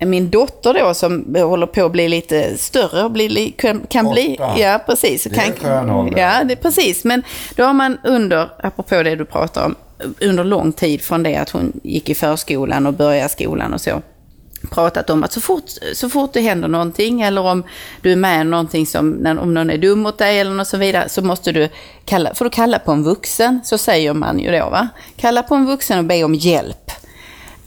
min 0.06 0.30
dotter 0.30 0.74
då 0.74 0.94
som 0.94 1.36
håller 1.36 1.68
på 1.68 1.86
att 1.86 1.92
bli 1.92 2.10
lite 2.10 2.58
större 2.58 3.04
och 3.04 3.12
bli, 3.12 3.54
kan, 3.58 3.82
kan 3.90 4.10
bli... 4.10 4.38
Ja, 4.58 4.80
precis. 4.86 5.24
Det 5.24 5.38
är 5.38 5.48
en 5.48 5.54
skön 5.54 5.90
ålder. 5.90 6.20
Ja, 6.20 6.44
det, 6.44 6.56
precis. 6.56 7.04
Men 7.04 7.24
då 7.56 7.64
har 7.64 7.74
man 7.74 7.98
under, 8.04 8.50
apropå 8.64 9.04
det 9.04 9.16
du 9.16 9.26
pratar 9.26 9.66
om, 9.66 9.76
under 10.22 10.44
lång 10.44 10.72
tid 10.72 11.02
från 11.02 11.24
det 11.24 11.36
att 11.36 11.50
hon 11.50 11.80
gick 11.84 12.10
i 12.10 12.16
förskolan 12.16 12.86
och 12.86 12.94
började 12.94 13.30
skolan 13.30 13.74
och 13.74 13.82
så, 13.82 14.02
pratat 14.72 15.10
om 15.10 15.24
att 15.24 15.32
så 15.32 15.42
fort, 15.42 15.64
så 15.94 16.10
fort 16.10 16.34
det 16.34 16.42
händer 16.42 16.68
någonting 16.68 17.22
eller 17.22 17.42
om 17.42 17.64
du 18.02 18.12
är 18.12 18.16
med 18.16 18.42
om 18.42 18.50
någonting 18.50 18.86
som, 18.86 19.38
om 19.42 19.54
någon 19.54 19.70
är 19.70 19.78
dum 19.78 20.00
mot 20.00 20.18
dig 20.18 20.40
eller 20.40 20.52
något 20.52 20.68
så 20.68 20.78
vidare, 20.78 21.10
så 21.10 21.22
måste 21.22 21.52
du 21.52 21.70
kalla, 22.06 22.36
får 22.36 22.46
du 22.46 22.52
kalla 22.52 22.80
på 22.80 22.92
en 22.92 23.04
vuxen, 23.04 23.62
så 23.64 23.78
säger 23.78 24.14
man 24.14 24.40
ju 24.40 24.52
då 24.52 24.70
va. 24.70 24.88
Kalla 25.18 25.44
på 25.44 25.56
en 25.56 25.66
vuxen 25.66 26.00
och 26.00 26.06
be 26.06 26.24
om 26.24 26.36
hjälp. 26.36 26.92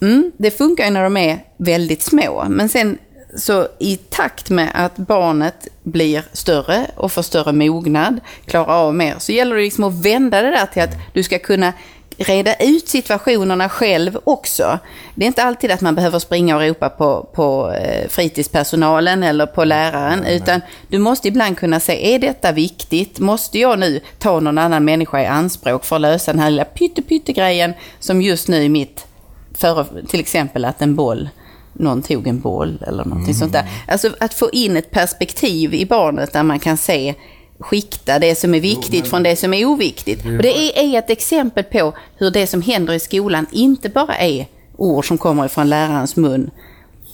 Mm, 0.02 0.32
det 0.36 0.50
funkar 0.50 0.84
ju 0.84 0.90
när 0.90 1.02
de 1.02 1.16
är 1.16 1.44
väldigt 1.56 2.02
små, 2.02 2.46
men 2.48 2.68
sen 2.68 2.98
så 3.36 3.68
i 3.78 3.96
takt 3.96 4.50
med 4.50 4.70
att 4.74 4.96
barnet 4.96 5.68
blir 5.82 6.24
större 6.32 6.86
och 6.96 7.12
får 7.12 7.22
större 7.22 7.52
mognad, 7.52 8.20
klarar 8.46 8.74
av 8.74 8.94
mer, 8.94 9.14
så 9.18 9.32
gäller 9.32 9.56
det 9.56 9.62
liksom 9.62 9.84
att 9.84 10.04
vända 10.04 10.42
det 10.42 10.50
där 10.50 10.66
till 10.66 10.82
att 10.82 10.96
du 11.12 11.22
ska 11.22 11.38
kunna 11.38 11.72
reda 12.18 12.54
ut 12.54 12.88
situationerna 12.88 13.68
själv 13.68 14.18
också. 14.24 14.78
Det 15.14 15.24
är 15.24 15.26
inte 15.26 15.42
alltid 15.42 15.70
att 15.70 15.80
man 15.80 15.94
behöver 15.94 16.18
springa 16.18 16.56
och 16.56 16.62
ropa 16.62 16.88
på, 16.88 17.28
på 17.34 17.72
eh, 17.72 18.08
fritidspersonalen 18.08 19.22
eller 19.22 19.46
på 19.46 19.64
läraren, 19.64 20.18
nej, 20.18 20.36
utan 20.36 20.60
du 20.88 20.98
måste 20.98 21.28
ibland 21.28 21.58
kunna 21.58 21.80
säga, 21.80 22.14
är 22.14 22.18
detta 22.18 22.52
viktigt? 22.52 23.18
Måste 23.18 23.58
jag 23.58 23.78
nu 23.78 24.00
ta 24.18 24.40
någon 24.40 24.58
annan 24.58 24.84
människa 24.84 25.22
i 25.22 25.26
anspråk 25.26 25.84
för 25.84 25.96
att 25.96 26.02
lösa 26.02 26.32
den 26.32 26.40
här 26.40 26.50
lilla 26.50 26.64
pytte 26.64 27.74
som 28.00 28.22
just 28.22 28.48
nu 28.48 28.64
är 28.64 28.68
mitt, 28.68 29.06
för, 29.54 29.86
till 30.08 30.20
exempel 30.20 30.64
att 30.64 30.82
en 30.82 30.96
boll 30.96 31.28
någon 31.72 32.02
tog 32.02 32.26
en 32.26 32.40
boll 32.40 32.84
eller 32.86 33.04
någonting 33.04 33.34
mm. 33.34 33.34
sånt 33.34 33.52
där. 33.52 33.64
Alltså 33.88 34.10
att 34.20 34.34
få 34.34 34.50
in 34.50 34.76
ett 34.76 34.90
perspektiv 34.90 35.74
i 35.74 35.86
barnet 35.86 36.32
där 36.32 36.42
man 36.42 36.58
kan 36.58 36.76
se 36.76 37.14
skikta 37.62 38.18
det 38.18 38.34
som 38.34 38.54
är 38.54 38.60
viktigt 38.60 39.04
jo, 39.04 39.10
från 39.10 39.22
det 39.22 39.36
som 39.36 39.54
är 39.54 39.64
oviktigt. 39.64 40.22
Det 40.22 40.36
och 40.36 40.42
det 40.42 40.78
är, 40.78 40.94
är 40.94 40.98
ett 40.98 41.10
exempel 41.10 41.64
på 41.64 41.94
hur 42.16 42.30
det 42.30 42.46
som 42.46 42.62
händer 42.62 42.94
i 42.94 43.00
skolan 43.00 43.46
inte 43.52 43.88
bara 43.88 44.16
är 44.16 44.46
ord 44.76 45.08
som 45.08 45.18
kommer 45.18 45.46
ifrån 45.46 45.68
lärarens 45.68 46.16
mun 46.16 46.50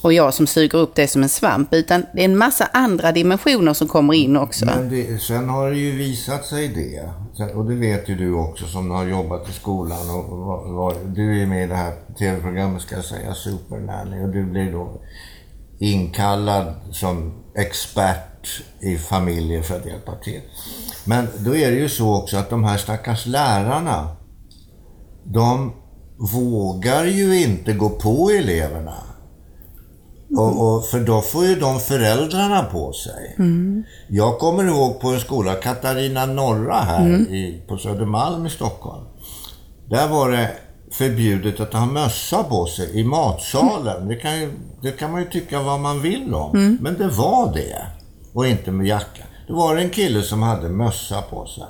och 0.01 0.13
jag 0.13 0.33
som 0.33 0.47
suger 0.47 0.77
upp 0.77 0.95
det 0.95 1.07
som 1.07 1.23
en 1.23 1.29
svamp, 1.29 1.73
utan 1.73 2.05
det 2.13 2.21
är 2.21 2.25
en 2.25 2.37
massa 2.37 2.69
andra 2.73 3.11
dimensioner 3.11 3.73
som 3.73 3.87
kommer 3.87 4.13
in 4.13 4.37
också. 4.37 4.65
Men 4.65 4.89
det, 4.89 5.21
sen 5.21 5.49
har 5.49 5.69
det 5.69 5.77
ju 5.77 5.91
visat 5.91 6.45
sig 6.45 6.67
det, 6.67 7.09
och 7.53 7.65
det 7.65 7.75
vet 7.75 8.09
ju 8.09 8.15
du 8.15 8.33
också 8.33 8.65
som 8.65 8.91
har 8.91 9.05
jobbat 9.05 9.49
i 9.49 9.53
skolan 9.53 10.09
och 10.09 10.37
var, 10.37 10.73
var, 10.73 10.95
du 11.05 11.41
är 11.41 11.45
med 11.45 11.63
i 11.63 11.67
det 11.67 11.75
här 11.75 11.93
tv-programmet 12.19 12.81
ska 12.81 12.95
jag 12.95 13.05
säga, 13.05 13.33
Supernanny, 13.33 14.23
och 14.23 14.29
du 14.29 14.43
blir 14.43 14.71
då 14.71 15.01
inkallad 15.79 16.73
som 16.91 17.33
expert 17.59 18.63
i 18.79 18.97
familjer 18.97 19.61
för 19.61 19.77
att 19.77 19.85
hjälpa 19.85 20.15
till. 20.15 20.41
Men 21.05 21.27
då 21.37 21.55
är 21.55 21.71
det 21.71 21.77
ju 21.77 21.89
så 21.89 22.15
också 22.15 22.37
att 22.37 22.49
de 22.49 22.63
här 22.63 22.77
stackars 22.77 23.25
lärarna, 23.25 24.15
de 25.23 25.73
vågar 26.33 27.05
ju 27.05 27.41
inte 27.41 27.73
gå 27.73 27.89
på 27.89 28.29
eleverna. 28.29 28.95
Och, 30.37 30.75
och, 30.75 30.85
för 30.85 30.99
då 30.99 31.21
får 31.21 31.45
ju 31.45 31.55
de 31.55 31.79
föräldrarna 31.79 32.63
på 32.63 32.93
sig. 32.93 33.35
Mm. 33.37 33.83
Jag 34.07 34.39
kommer 34.39 34.63
ihåg 34.63 34.99
på 34.99 35.07
en 35.07 35.19
skola, 35.19 35.55
Katarina 35.55 36.25
Norra 36.25 36.75
här 36.75 37.05
mm. 37.05 37.33
i, 37.33 37.63
på 37.67 37.77
Södermalm 37.77 38.45
i 38.45 38.49
Stockholm. 38.49 39.05
Där 39.89 40.07
var 40.07 40.31
det 40.31 40.51
förbjudet 40.91 41.59
att 41.59 41.73
ha 41.73 41.85
mössa 41.85 42.43
på 42.43 42.65
sig 42.65 42.99
i 42.99 43.03
matsalen. 43.03 44.07
Det 44.07 44.15
kan, 44.15 44.39
ju, 44.39 44.51
det 44.81 44.91
kan 44.91 45.11
man 45.11 45.21
ju 45.21 45.29
tycka 45.29 45.61
vad 45.61 45.79
man 45.79 46.01
vill 46.01 46.33
om. 46.33 46.55
Mm. 46.55 46.77
Men 46.81 46.97
det 46.97 47.07
var 47.07 47.53
det. 47.53 47.85
Och 48.33 48.47
inte 48.47 48.71
med 48.71 48.87
jacka. 48.87 49.23
Det 49.47 49.53
var 49.53 49.75
en 49.75 49.89
kille 49.89 50.21
som 50.21 50.41
hade 50.41 50.69
mössa 50.69 51.21
på 51.21 51.45
sig. 51.45 51.63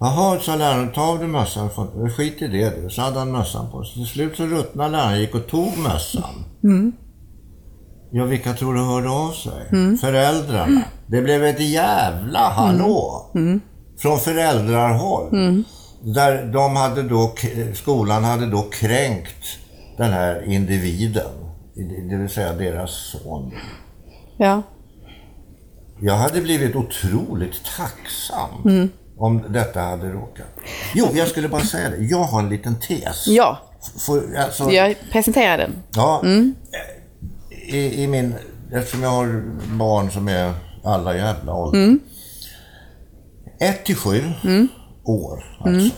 Jaha, 0.00 0.40
sa 0.40 0.56
läraren, 0.56 0.92
ta 0.92 1.02
av 1.02 1.18
dig 1.18 1.28
mössan. 1.28 1.68
Skit 2.16 2.42
i 2.42 2.48
det 2.48 2.82
du. 2.82 2.90
Så 2.90 3.02
hade 3.02 3.18
han 3.18 3.32
mössan 3.32 3.70
på 3.70 3.84
sig. 3.84 3.94
Till 3.94 4.06
slut 4.06 4.36
så 4.36 4.46
ruttnade 4.46 4.90
läraren, 4.90 5.20
gick 5.20 5.34
och 5.34 5.46
tog 5.46 5.78
mössan. 5.78 6.44
Mm. 6.64 6.92
Ja, 8.12 8.24
vilka 8.24 8.52
tror 8.52 8.74
du 8.74 8.80
hörde 8.80 9.10
av 9.10 9.32
sig? 9.32 9.68
Mm. 9.72 9.98
Föräldrarna. 9.98 10.82
Det 11.06 11.22
blev 11.22 11.44
ett 11.44 11.60
jävla 11.60 12.48
hallå. 12.48 13.30
Mm. 13.34 13.46
mm. 13.46 13.60
Från 13.98 14.18
föräldrarhåll. 14.18 15.28
Mm. 16.02 16.12
Där 16.14 16.44
de 16.52 16.76
hade 16.76 17.02
då, 17.02 17.34
skolan 17.74 18.24
hade 18.24 18.46
då 18.46 18.62
kränkt 18.62 19.58
den 19.96 20.12
här 20.12 20.42
individen, 20.52 21.30
det 22.10 22.16
vill 22.16 22.28
säga 22.28 22.52
deras 22.52 22.90
son. 22.90 23.52
Ja. 24.36 24.62
Jag 26.00 26.14
hade 26.14 26.40
blivit 26.40 26.76
otroligt 26.76 27.60
tacksam 27.76 28.50
Mm. 28.64 28.88
om 29.18 29.42
detta 29.48 29.80
hade 29.80 30.10
råkat. 30.12 30.46
Jo, 30.94 31.06
jag 31.14 31.28
skulle 31.28 31.48
bara 31.48 31.60
säga 31.60 31.90
det. 31.90 31.96
Jag 32.04 32.22
har 32.22 32.38
en 32.40 32.48
liten 32.48 32.80
tes. 32.80 33.26
Ja, 33.26 33.58
Får, 33.98 34.36
alltså, 34.36 34.70
jag 34.70 34.94
presenterar 35.12 35.58
den. 35.58 35.72
Ja, 35.94 36.20
Mm. 36.24 36.54
i, 37.50 38.02
i 38.02 38.06
min, 38.06 38.34
eftersom 38.72 39.02
jag 39.02 39.10
har 39.10 39.42
barn 39.76 40.10
som 40.10 40.28
är 40.28 40.52
alla 40.84 41.16
jävla 41.16 41.54
åldrar. 41.54 41.80
Mm. 41.82 42.00
Ett 43.60 43.84
till 43.84 43.96
sju 43.96 44.22
år 45.04 45.44
alltså. 45.60 45.96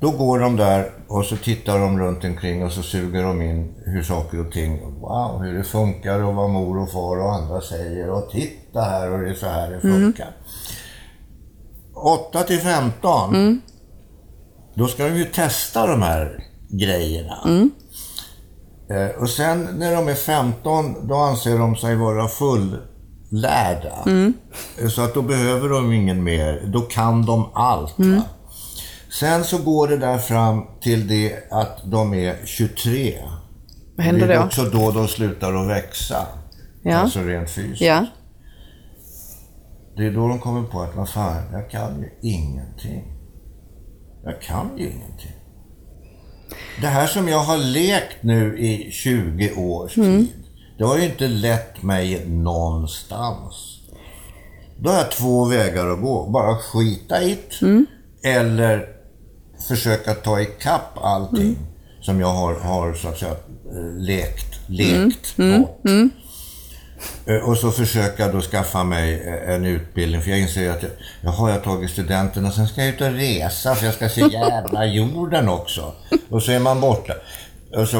Då 0.00 0.10
går 0.10 0.38
de 0.38 0.56
där 0.56 0.90
och 1.08 1.24
så 1.24 1.36
tittar 1.36 1.78
de 1.78 1.98
runt 2.00 2.24
omkring 2.24 2.64
och 2.64 2.72
så 2.72 2.82
suger 2.82 3.22
de 3.22 3.42
in 3.42 3.74
hur 3.84 4.02
saker 4.02 4.46
och 4.46 4.52
ting, 4.52 5.00
wow, 5.00 5.42
hur 5.42 5.58
det 5.58 5.64
funkar 5.64 6.22
och 6.22 6.34
vad 6.34 6.50
mor 6.50 6.78
och 6.82 6.92
far 6.92 7.20
och 7.20 7.34
andra 7.34 7.60
säger 7.60 8.10
och 8.10 8.30
titta 8.30 8.80
här 8.80 9.12
och 9.12 9.18
det 9.18 9.30
är 9.30 9.34
så 9.34 9.46
här 9.46 9.70
det 9.70 9.80
funkar. 9.80 10.30
8 11.94 12.42
till 12.42 12.58
15, 12.60 13.60
då 14.74 14.86
ska 14.86 15.04
de 15.04 15.16
ju 15.16 15.24
testa 15.24 15.86
de 15.86 16.02
här 16.02 16.44
grejerna. 16.70 17.38
Eh, 18.90 19.20
Och 19.20 19.28
sen 19.30 19.68
när 19.78 19.94
de 19.94 20.08
är 20.08 20.14
15, 20.14 21.08
då 21.08 21.14
anser 21.14 21.58
de 21.58 21.76
sig 21.76 21.96
vara 21.96 22.28
fullärda. 23.32 24.04
Eh, 24.82 24.88
Så 24.88 25.02
att 25.02 25.14
då 25.14 25.22
behöver 25.22 25.68
de 25.68 25.92
ingen 25.92 26.22
mer. 26.24 26.62
Då 26.66 26.80
kan 26.80 27.26
de 27.26 27.50
allt. 27.54 27.94
Va? 27.98 28.22
Sen 29.20 29.44
så 29.44 29.58
går 29.58 29.88
det 29.88 29.96
där 29.96 30.18
fram 30.18 30.62
till 30.80 31.08
det 31.08 31.52
att 31.52 31.78
de 31.90 32.14
är 32.14 32.36
23. 32.44 33.14
Vad 33.96 34.06
händer 34.06 34.28
det 34.28 34.34
är 34.34 34.38
då? 34.38 34.44
också 34.44 34.64
då 34.64 34.90
de 34.90 35.08
slutar 35.08 35.54
att 35.54 35.68
växa. 35.68 36.26
Ja. 36.82 36.96
Alltså 36.96 37.20
rent 37.20 37.50
fysiskt. 37.50 37.80
Ja. 37.82 38.06
Det 39.96 40.06
är 40.06 40.10
då 40.10 40.28
de 40.28 40.38
kommer 40.38 40.62
på 40.68 40.80
att, 40.80 40.96
vad 40.96 41.08
fan, 41.08 41.42
jag 41.52 41.70
kan 41.70 42.00
ju 42.00 42.30
ingenting. 42.30 43.04
Jag 44.24 44.40
kan 44.42 44.70
ju 44.78 44.84
ingenting. 44.84 45.32
Det 46.80 46.86
här 46.86 47.06
som 47.06 47.28
jag 47.28 47.38
har 47.38 47.56
lekt 47.58 48.16
nu 48.22 48.58
i 48.58 48.90
20 48.90 49.52
års 49.56 49.94
tid, 49.94 50.41
det 50.82 50.88
har 50.88 50.98
ju 50.98 51.04
inte 51.04 51.28
lett 51.28 51.82
mig 51.82 52.26
någonstans. 52.26 53.78
Då 54.78 54.90
har 54.90 54.96
jag 54.96 55.10
två 55.10 55.44
vägar 55.44 55.86
att 55.90 56.00
gå. 56.00 56.26
Bara 56.30 56.56
skita 56.56 57.22
i 57.22 57.38
det, 57.60 58.28
eller 58.28 58.88
försöka 59.68 60.14
ta 60.14 60.40
ikapp 60.40 60.98
allting 61.02 61.56
som 62.00 62.20
jag 62.20 62.26
har, 62.28 62.54
har 62.54 62.94
så 62.94 63.08
att 63.08 63.18
säga 63.18 63.30
eh, 63.32 63.96
lekt, 63.98 64.60
lekt 64.68 65.36
bort. 65.36 65.80
Eh, 67.26 67.48
Och 67.48 67.56
så 67.58 67.70
försöka 67.70 68.32
då 68.32 68.40
skaffa 68.40 68.84
mig 68.84 69.14
eh, 69.28 69.54
en 69.54 69.64
utbildning. 69.64 70.22
För 70.22 70.30
jag 70.30 70.38
inser 70.40 70.60
ju 70.60 70.68
att 70.68 70.82
jag, 70.82 70.90
jaha, 71.20 71.48
jag 71.50 71.56
har 71.56 71.64
tagit 71.64 71.90
studenten 71.90 72.46
och 72.46 72.52
sen 72.54 72.68
ska 72.68 72.84
jag 72.84 72.94
ut 72.94 73.00
och 73.00 73.12
resa 73.12 73.74
för 73.74 73.86
jag 73.86 73.94
ska 73.94 74.08
se 74.08 74.20
jävla 74.32 74.86
jorden 74.86 75.48
också. 75.48 75.92
Och 76.30 76.42
så 76.42 76.52
är 76.52 76.58
man 76.58 76.80
borta. 76.80 77.12
Och 77.76 77.88
så, 77.88 77.98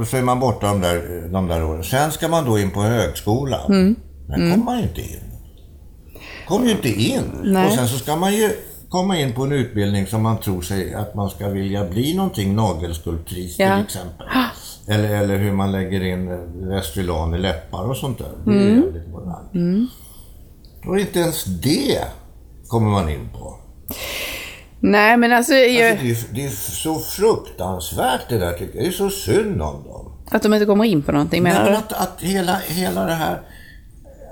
och 0.00 0.06
så 0.08 0.16
är 0.16 0.22
man 0.22 0.40
borta 0.40 0.66
de 0.66 0.80
där, 0.80 1.28
de 1.32 1.46
där 1.48 1.64
åren. 1.64 1.84
Sen 1.84 2.12
ska 2.12 2.28
man 2.28 2.44
då 2.44 2.58
in 2.58 2.70
på 2.70 2.80
högskolan. 2.82 3.66
Mm. 3.72 3.96
Men 4.28 4.50
kommer 4.50 4.64
man 4.64 4.76
ju 4.78 4.82
inte 4.82 5.00
in. 5.00 5.20
Kommer 6.48 6.66
ju 6.66 6.72
inte 6.72 6.88
in. 6.88 7.22
Nej. 7.44 7.66
Och 7.66 7.72
sen 7.72 7.88
så 7.88 7.98
ska 7.98 8.16
man 8.16 8.34
ju 8.34 8.50
komma 8.88 9.18
in 9.18 9.32
på 9.32 9.42
en 9.42 9.52
utbildning 9.52 10.06
som 10.06 10.22
man 10.22 10.38
tror 10.40 10.62
sig 10.62 10.94
att 10.94 11.14
man 11.14 11.30
ska 11.30 11.48
vilja 11.48 11.84
bli 11.88 12.16
någonting, 12.16 12.54
nagelskulptrist 12.56 13.58
Ja. 13.58 13.76
till 13.76 13.84
exempel. 13.84 14.26
Eller, 14.88 15.16
eller 15.16 15.38
hur 15.38 15.52
man 15.52 15.72
lägger 15.72 16.04
in 16.04 16.28
eh, 16.28 16.68
Restylane 16.68 17.36
i 17.36 17.40
läppar 17.40 17.84
och 17.90 17.96
sånt 17.96 18.18
där. 18.18 18.30
Det 18.44 18.50
är 18.50 18.68
Mm. 18.70 19.10
modernt. 19.10 19.90
Och 20.86 20.98
inte 21.00 21.18
ens 21.18 21.44
det 21.44 21.98
kommer 22.68 22.90
man 22.90 23.08
in 23.08 23.28
på. 23.38 23.56
Nej, 24.80 25.16
men 25.16 25.32
alltså, 25.32 25.54
jag, 25.54 25.90
Alltså, 25.90 26.04
det, 26.04 26.10
är, 26.10 26.16
det 26.34 26.44
är 26.44 26.50
så 26.72 26.98
fruktansvärt 26.98 28.28
det 28.28 28.38
där 28.38 28.52
tycker 28.52 28.74
jag. 28.76 28.84
Det 28.84 28.88
är 28.88 28.92
så 28.92 29.10
synd 29.10 29.62
om 29.62 29.84
dem. 29.84 30.12
att 30.30 30.42
de 30.42 30.54
inte 30.54 30.66
kommer 30.66 30.84
in 30.84 31.02
på 31.02 31.12
någonting 31.12 31.42
menar 31.42 31.64
men 31.64 31.74
att, 31.74 31.92
att 31.92 32.16
hela, 32.20 32.56
hela 32.66 33.04
det 33.04 33.14
här... 33.14 33.40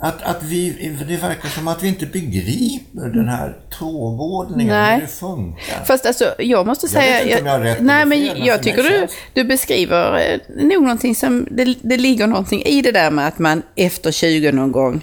Att, 0.00 0.22
att 0.22 0.42
vi, 0.42 0.70
det 1.08 1.16
verkar 1.16 1.48
som 1.48 1.68
att 1.68 1.82
vi 1.82 1.88
inte 1.88 2.06
begriper 2.06 3.08
den 3.08 3.28
här 3.28 3.56
tågordningen, 3.78 4.74
Nej. 4.74 4.94
hur 4.94 5.00
det 5.00 5.06
funkar. 5.06 5.84
Fast 5.84 6.06
alltså, 6.06 6.34
jag 6.38 6.66
måste 6.66 6.88
säga... 6.88 7.24
vet 7.24 7.26
inte 7.26 7.40
om 7.40 7.46
jag 7.46 7.52
har 7.52 7.60
rätt 7.60 7.80
nej, 7.80 8.06
men 8.06 8.18
fel, 8.18 8.46
jag 8.46 8.62
tycker 8.62 8.82
du, 8.82 8.88
känns- 8.88 9.12
du 9.34 9.44
beskriver 9.44 10.18
eh, 10.32 10.64
nog 10.64 10.82
någonting 10.82 11.14
som... 11.14 11.46
Det, 11.50 11.74
det 11.82 11.96
ligger 11.96 12.26
någonting 12.26 12.62
i 12.62 12.82
det 12.82 12.92
där 12.92 13.10
med 13.10 13.28
att 13.28 13.38
man 13.38 13.62
efter 13.76 14.10
20 14.12 14.52
någon 14.52 14.72
gång 14.72 15.02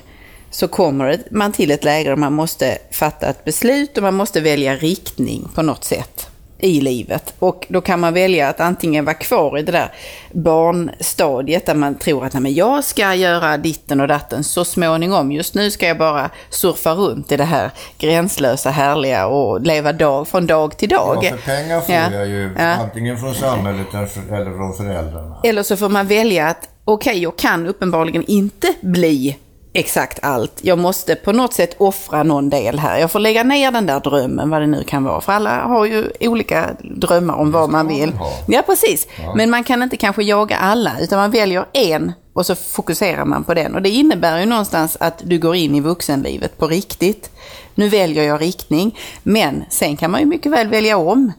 så 0.56 0.68
kommer 0.68 1.20
man 1.32 1.52
till 1.52 1.72
ett 1.72 1.84
läge 1.84 2.10
där 2.10 2.16
man 2.16 2.34
måste 2.34 2.78
fatta 2.92 3.28
ett 3.28 3.44
beslut 3.46 3.98
och 3.98 4.04
man 4.04 4.14
måste 4.14 4.42
välja 4.42 4.76
riktning 4.76 5.50
på 5.56 5.62
något 5.62 5.84
sätt 5.84 6.28
i 6.60 6.82
livet. 6.82 7.34
Och 7.40 7.66
då 7.70 7.82
kan 7.82 8.00
man 8.00 8.14
välja 8.14 8.50
att 8.50 8.60
antingen 8.60 9.06
vara 9.06 9.14
kvar 9.14 9.58
i 9.58 9.62
det 9.62 9.72
där 9.72 9.92
barnstadiet 10.32 11.66
där 11.66 11.76
man 11.76 11.96
tror 11.96 12.26
att 12.26 12.34
Nej, 12.34 12.42
men 12.42 12.54
jag 12.54 12.84
ska 12.84 13.14
göra 13.16 13.58
ditten 13.58 14.02
och 14.02 14.08
datten 14.08 14.44
så 14.44 14.66
småningom. 14.66 15.32
Just 15.32 15.54
nu 15.56 15.72
ska 15.72 15.88
jag 15.88 15.98
bara 15.98 16.30
surfa 16.50 16.94
runt 16.94 17.32
i 17.32 17.38
det 17.38 17.44
här 17.44 17.72
gränslösa, 17.98 18.70
härliga 18.70 19.28
och 19.28 19.62
leva 19.62 19.94
dag 19.94 20.28
från 20.28 20.48
dag 20.48 20.78
till 20.78 20.90
dag. 20.90 21.20
Ja, 21.24 21.30
för 21.30 21.38
pengar 21.38 21.82
får 21.82 21.96
Ja. 21.96 22.12
jag 22.12 22.28
ju 22.28 22.54
Ja. 22.58 22.64
antingen 22.64 23.18
från 23.18 23.36
samhället 23.36 23.88
eller 23.94 24.58
från 24.58 24.74
föräldrarna. 24.78 25.36
Eller 25.44 25.64
så 25.64 25.78
får 25.78 25.90
man 25.90 26.08
välja 26.08 26.48
att 26.48 26.70
okej, 26.86 27.20
jag 27.24 27.38
kan 27.38 27.68
uppenbarligen 27.68 28.24
inte 28.28 28.74
bli 28.82 29.38
exakt 29.76 30.20
allt. 30.22 30.60
Jag 30.62 30.80
måste 30.80 31.16
på 31.16 31.32
något 31.32 31.54
sätt 31.54 31.76
offra 31.78 32.24
någon 32.24 32.50
del 32.50 32.80
här. 32.80 33.00
Jag 33.00 33.12
får 33.12 33.20
lägga 33.20 33.44
ner 33.44 33.72
den 33.72 33.86
där 33.86 34.00
drömmen, 34.00 34.50
vad 34.50 34.62
det 34.62 34.68
nu 34.68 34.84
kan 34.84 35.04
vara. 35.04 35.22
För 35.22 35.34
alla 35.34 35.62
har 35.62 35.86
ju 35.86 36.12
olika 36.20 36.70
drömmar 36.80 37.36
om 37.36 37.52
vad 37.52 37.70
man 37.70 37.88
vill. 37.88 38.12
Ja, 38.48 38.62
precis. 38.66 39.08
Men 39.36 39.50
man 39.50 39.64
kan 39.64 39.84
inte 39.84 39.98
kanske 39.98 40.24
jaga 40.24 40.58
alla, 40.58 40.92
utan 41.00 41.20
man 41.20 41.32
väljer 41.32 41.66
en 41.74 42.12
och 42.34 42.46
så 42.46 42.56
fokuserar 42.56 43.26
man 43.26 43.44
på 43.44 43.54
den. 43.54 43.76
Och 43.76 43.82
det 43.82 43.90
innebär 43.90 44.40
ju 44.40 44.46
någonstans 44.46 44.98
att 45.00 45.22
du 45.24 45.40
går 45.40 45.56
in 45.56 45.76
i 45.76 45.80
vuxenlivet 45.80 46.58
på 46.58 46.68
riktigt. 46.68 47.30
Nu 47.76 47.90
väljer 47.90 48.24
jag 48.24 48.42
riktning, 48.42 48.98
men 49.24 49.64
sen 49.70 49.98
kan 49.98 50.12
man 50.12 50.20
ju 50.20 50.26
mycket 50.26 50.52
väl 50.52 50.68
välja 50.68 50.98
om. 50.98 51.32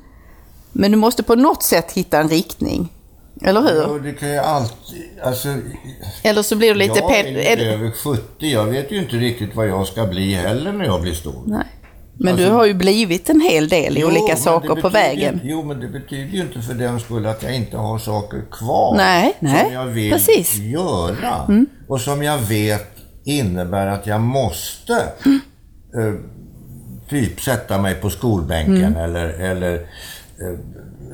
Men 0.72 0.90
du 0.90 0.96
måste 0.96 1.22
på 1.22 1.34
något 1.34 1.62
sätt 1.62 1.92
hitta 1.92 2.18
en 2.18 2.28
riktning. 2.28 2.92
Eller 3.44 3.60
hur? 3.62 3.86
Och 3.86 4.00
det 4.02 4.12
kan 4.12 4.28
ju 4.28 4.36
alltid... 4.38 5.02
Alltså, 5.22 5.48
Eller 6.22 6.42
så 6.42 6.56
blir 6.56 6.68
du 6.68 6.74
lite 6.74 6.98
jag 6.98 7.18
är 7.18 7.56
ju 7.56 7.62
över 7.64 7.90
70. 7.90 8.22
Jag 8.38 8.64
vet 8.64 8.92
ju 8.92 8.98
inte 8.98 9.16
riktigt 9.16 9.56
vad 9.56 9.68
jag 9.68 9.86
ska 9.86 10.06
bli 10.06 10.34
heller 10.34 10.72
när 10.72 10.84
jag 10.84 11.00
blir 11.02 11.12
stor. 11.14 11.42
Nej. 11.46 11.64
Men 12.18 12.28
Alltså- 12.32 12.46
du 12.46 12.52
har 12.52 12.66
ju 12.66 12.74
blivit 12.74 13.30
en 13.30 13.40
hel 13.40 13.68
del 13.68 13.96
i 13.98 14.00
Jo, 14.00 14.06
olika 14.08 14.36
saker 14.36 14.74
på 14.74 14.88
vägen. 14.88 15.40
Jo, 15.44 15.62
men 15.62 15.80
det 15.80 15.88
betyder 15.88 16.32
ju 16.32 16.40
inte 16.40 16.60
för 16.60 16.74
den 16.74 17.00
skull 17.00 17.26
att 17.26 17.42
jag 17.42 17.54
inte 17.56 17.76
har 17.76 17.98
saker 17.98 18.42
kvar. 18.50 18.94
Nej, 18.96 19.36
nej, 19.40 19.64
Som 19.64 19.72
jag 19.72 19.86
vill 19.86 20.12
precis. 20.12 20.58
Mm. 20.58 20.70
göra. 20.70 21.64
Och 21.88 22.00
som 22.00 22.22
jag 22.22 22.38
vet 22.38 22.86
innebär 23.24 23.86
att 23.86 24.06
jag 24.06 24.20
måste 24.20 24.92
eh, 24.94 26.14
typ 27.08 27.40
sätta 27.40 27.78
mig 27.78 27.94
på 27.94 28.10
skolbänken 28.10 28.76
Mm. 28.84 28.96
eller, 28.96 29.28
eller 29.28 29.74
eh, 29.74 30.58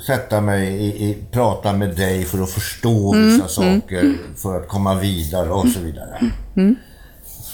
sätta 0.06 0.40
mig 0.40 0.68
i, 0.68 0.86
i, 1.10 1.16
prata 1.30 1.72
med 1.72 1.96
dig 1.96 2.24
för 2.24 2.42
att 2.42 2.50
förstå 2.50 3.14
Mm. 3.14 3.26
vissa 3.26 3.48
saker, 3.48 4.14
för 4.36 4.56
att 4.60 4.68
komma 4.68 4.94
vidare 4.94 5.50
och 5.50 5.68
så 5.68 5.80
vidare. 5.80 6.32
Mm. 6.56 6.76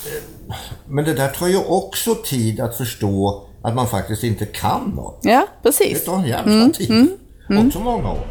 Eh, 0.07 0.55
Men 0.87 1.05
det 1.05 1.15
där 1.15 1.29
tar 1.29 1.49
ju 1.49 1.59
också 1.65 2.15
tid 2.15 2.61
att 2.61 2.77
förstå 2.77 3.43
att 3.63 3.75
man 3.75 3.87
faktiskt 3.89 4.25
inte 4.25 4.47
kan 4.47 4.93
något. 4.97 5.19
Ja, 5.23 5.47
Det 5.63 5.69
precis. 5.69 6.05
tar 6.05 6.15
en 6.17 6.27
jävla 6.27 6.69
tid. 6.71 7.09
Också 7.67 7.79
många 7.81 8.11
år. 8.13 8.27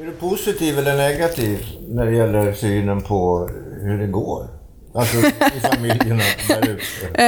Är 0.00 0.04
du 0.06 0.10
positiv 0.12 0.78
eller 0.78 0.96
negativ 0.96 1.66
när 1.88 2.06
det 2.06 2.12
gäller 2.16 2.52
synen 2.52 3.02
på 3.02 3.48
hur 3.80 3.98
det 3.98 4.06
går? 4.06 4.46
Alltså 4.94 5.16
i 5.56 5.60
familjerna 5.74 6.22
där 6.48 6.68
ute. 6.70 7.22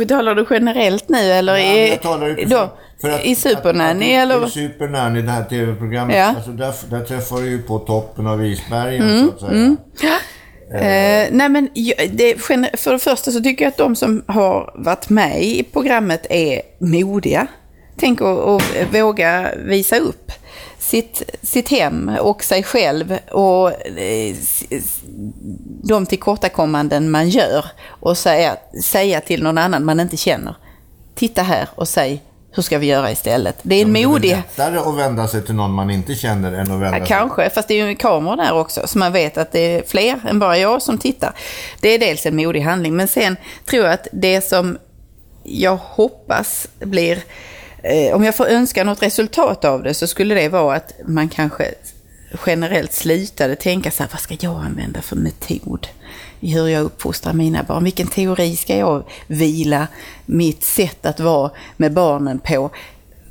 Eh, 0.00 0.06
talar 0.06 0.34
du 0.34 0.46
generellt 0.50 1.08
nu 1.08 1.18
eller 1.32 1.56
Ja, 1.56 1.76
jag 1.76 2.02
talar 2.02 2.46
då, 2.46 2.72
för 3.00 3.10
att- 3.10 3.24
i 3.24 3.34
Supernanny 3.34 4.12
eller? 4.12 4.46
I 4.46 4.50
Supernanny, 4.50 5.22
det 5.22 5.30
här 5.30 5.44
tv-programmet. 5.44 6.16
Ja. 6.16 6.24
Alltså 6.24 6.50
där, 6.50 6.74
där 6.90 7.04
träffar 7.04 7.36
du 7.36 7.46
ju 7.48 7.62
på 7.62 7.78
toppen 7.78 8.26
av 8.26 8.44
isbergen 8.46 9.02
Mm, 9.10 9.30
så 9.38 9.46
att 9.46 9.50
säga. 9.50 10.16
Eh, 10.72 11.28
nej 11.30 11.48
men 11.48 11.68
det, 12.10 12.40
för 12.42 12.56
det 12.92 12.98
första 12.98 13.30
så 13.30 13.40
tycker 13.40 13.64
jag 13.64 13.70
att 13.70 13.76
de 13.76 13.96
som 13.96 14.24
har 14.26 14.72
varit 14.74 15.08
med 15.08 15.42
i 15.42 15.62
programmet 15.72 16.26
är 16.30 16.60
modiga. 16.78 17.46
Tänk 18.00 18.20
att 18.20 18.62
våga 18.92 19.50
visa 19.64 19.96
upp 19.98 20.32
sitt, 20.78 21.22
sitt 21.42 21.68
hem 21.68 22.10
och 22.20 22.44
sig 22.44 22.62
själv 22.62 23.18
och 23.30 23.70
eh, 23.98 24.34
de 25.82 26.06
tillkortakommanden 26.06 27.10
man 27.10 27.28
gör 27.28 27.64
och 27.86 28.18
säga, 28.18 28.56
säga 28.84 29.20
till 29.20 29.42
någon 29.42 29.58
annan 29.58 29.84
man 29.84 30.00
inte 30.00 30.16
känner. 30.16 30.54
titta 31.14 31.42
här 31.42 31.68
och 31.74 31.88
säg, 31.88 32.22
hur 32.52 32.62
ska 32.62 32.78
vi 32.78 32.86
göra 32.86 33.10
istället? 33.10 33.58
Det 33.62 33.74
är 33.74 33.82
en 33.82 33.92
Det 33.92 33.98
är 33.98 34.02
väl 34.02 34.10
modig... 34.12 34.30
lättare 34.30 34.78
att 34.78 34.96
vända 34.96 35.28
sig 35.28 35.42
till 35.44 35.54
någon 35.54 35.72
man 35.72 35.90
inte 35.90 36.14
känner 36.14 36.52
än 36.52 36.60
att 36.60 36.68
vända 36.68 36.86
Ja, 36.86 36.92
sig 36.98 37.06
kanske, 37.06 37.50
fast 37.50 37.68
det 37.68 37.80
är 37.80 37.86
ju 37.86 37.94
kameror 37.94 38.36
där 38.36 38.52
också, 38.52 38.86
så 38.86 38.98
man 38.98 39.12
vet 39.12 39.38
att 39.38 39.52
det 39.52 39.58
är 39.60 39.82
fler 39.86 40.20
än 40.28 40.38
bara 40.38 40.58
jag 40.58 40.82
som 40.82 40.98
tittar. 40.98 41.32
Det 41.80 41.88
är 41.88 41.98
dels 41.98 42.26
en 42.26 42.36
modig 42.36 42.60
handling, 42.60 42.96
men 42.96 43.08
sen 43.08 43.36
tror 43.66 43.84
jag 43.84 43.92
att 43.94 44.08
det 44.12 44.40
som 44.40 44.78
jag 45.44 45.76
hoppas 45.76 46.68
blir, 46.78 47.18
eh, 47.84 48.14
om 48.14 48.24
jag 48.24 48.36
får 48.36 48.46
önska 48.46 48.84
något 48.84 49.02
resultat 49.02 49.64
av 49.64 49.82
det, 49.82 49.94
så 49.94 50.06
skulle 50.06 50.34
det 50.34 50.48
vara 50.48 50.76
att 50.76 50.92
man 51.06 51.28
kanske 51.28 51.74
generellt 52.46 52.92
slutade 52.92 53.56
tänka 53.56 53.90
så 53.90 54.02
här, 54.02 54.10
vad 54.12 54.20
ska 54.20 54.36
jag 54.40 54.64
använda 54.64 55.02
för 55.02 55.16
metod 55.16 55.86
i 56.40 56.52
hur 56.52 56.68
jag 56.68 56.82
uppfostrar 56.82 57.32
mina 57.32 57.62
barn? 57.62 57.84
Vilken 57.84 58.06
teori 58.06 58.56
ska 58.56 58.76
jag 58.76 59.04
vila 59.26 59.86
mitt 60.26 60.64
sätt 60.64 61.06
att 61.06 61.20
vara 61.20 61.50
med 61.76 61.92
barnen 61.92 62.38
på? 62.38 62.70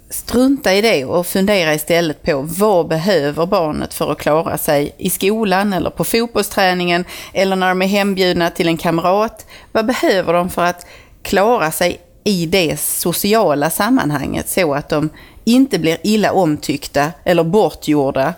Strunta 0.09 0.73
i 0.73 0.81
det 0.81 1.05
och 1.05 1.27
fundera 1.27 1.73
istället 1.73 2.23
på 2.23 2.41
vad 2.41 2.87
behöver 2.87 3.45
barnet 3.45 3.93
för 3.93 4.11
att 4.11 4.17
klara 4.17 4.57
sig 4.57 4.95
i 4.97 5.09
skolan 5.09 5.73
eller 5.73 5.89
på 5.89 6.03
fotbollsträningen 6.03 7.05
eller 7.33 7.55
när 7.55 7.69
de 7.69 7.81
är 7.81 7.87
hembjudna 7.87 8.49
till 8.49 8.67
en 8.67 8.77
kamrat. 8.77 9.45
Vad 9.71 9.85
behöver 9.85 10.33
de 10.33 10.49
för 10.49 10.63
att 10.63 10.85
klara 11.23 11.71
sig 11.71 12.01
i 12.23 12.45
det 12.45 12.79
sociala 12.79 13.69
sammanhanget 13.69 14.49
så 14.49 14.73
att 14.73 14.89
de 14.89 15.09
inte 15.43 15.79
blir 15.79 15.97
illa 16.03 16.31
omtyckta 16.31 17.11
eller 17.23 17.43
bortgjorda 17.43 18.33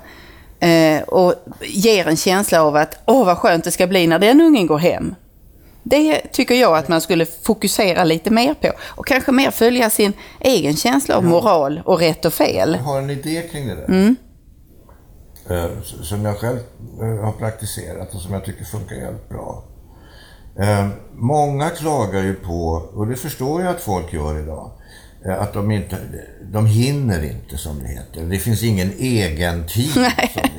eh, 0.59 1.01
och 1.01 1.33
ger 1.61 2.07
en 2.07 2.17
känsla 2.17 2.63
av 2.63 2.75
att 2.75 2.97
åh 3.05 3.25
vad 3.25 3.38
skönt 3.38 3.63
det 3.63 3.71
ska 3.71 3.88
bli 3.88 4.07
när 4.07 4.19
den 4.19 4.41
ungen 4.41 4.67
går 4.67 4.77
hem. 4.77 5.15
Det 5.83 6.21
tycker 6.31 6.55
jag 6.55 6.77
att 6.77 6.88
man 6.88 7.01
skulle 7.01 7.25
fokusera 7.25 8.03
lite 8.03 8.29
mer 8.29 8.53
på 8.53 8.71
och 8.81 9.07
kanske 9.07 9.31
mer 9.31 9.51
följa 9.51 9.89
sin 9.89 10.13
egen 10.39 10.75
känsla 10.75 11.17
av 11.17 11.25
moral 11.25 11.81
och 11.86 11.99
rätt 11.99 12.25
och 12.25 12.33
fel. 12.33 12.77
Jag 12.79 12.83
har 12.83 12.99
en 13.01 13.09
idé 13.09 13.41
kring 13.51 13.67
det 13.67 13.75
där. 13.75 13.86
Mm. 13.86 14.15
Eh, 15.49 15.81
Som 15.83 16.25
jag 16.25 16.38
själv 16.38 16.59
eh, 17.01 17.25
har 17.25 17.31
praktiserat 17.31 18.15
och 18.15 18.21
som 18.21 18.33
jag 18.33 18.45
tycker 18.45 18.65
funkar 18.65 18.95
helt 18.95 19.29
bra. 19.29 19.63
Eh, 20.60 20.88
Många 21.18 21.70
klagar 21.70 22.22
ju 22.24 22.34
på, 22.34 22.89
och 22.95 23.08
det 23.08 23.16
förstår 23.16 23.62
jag 23.62 23.72
att 23.76 23.82
folk 23.82 24.14
gör 24.14 24.39
idag, 24.43 24.72
eh, 25.26 25.41
att 25.41 25.53
de 25.53 25.72
inte, 25.72 25.97
de 26.51 26.66
hinner 26.66 27.24
inte 27.24 27.58
som 27.58 27.80
det 27.80 27.88
heter. 27.88 28.22
Det 28.30 28.39
finns 28.39 28.64
ingen 28.64 28.91
egen 28.99 29.68
tid 29.68 29.89
som 29.89 30.01
det 30.01 30.10
heter. 30.18 30.49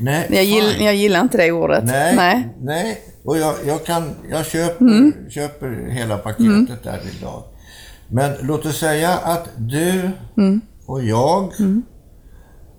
Nej, 0.00 0.26
Jag, 0.30 0.44
gill, 0.44 0.74
jag 0.80 0.94
gillar 0.94 1.20
inte 1.20 1.36
det 1.38 1.52
ordet. 1.52 1.84
Nej, 1.84 2.16
Nej. 2.16 2.48
nej. 2.60 3.00
Och 3.24 3.38
jag, 3.38 3.54
jag, 3.66 3.84
kan, 3.84 4.10
jag 4.30 4.46
köper, 4.46 4.84
Mm. 4.84 5.12
köper 5.30 5.88
hela 5.90 6.18
paketet 6.18 6.82
där 6.84 7.00
idag. 7.18 7.42
Men 8.08 8.32
låt 8.40 8.66
oss 8.66 8.78
säga 8.78 9.10
att 9.18 9.48
du 9.56 10.10
Mm. 10.36 10.60
och 10.86 11.04
jag 11.04 11.52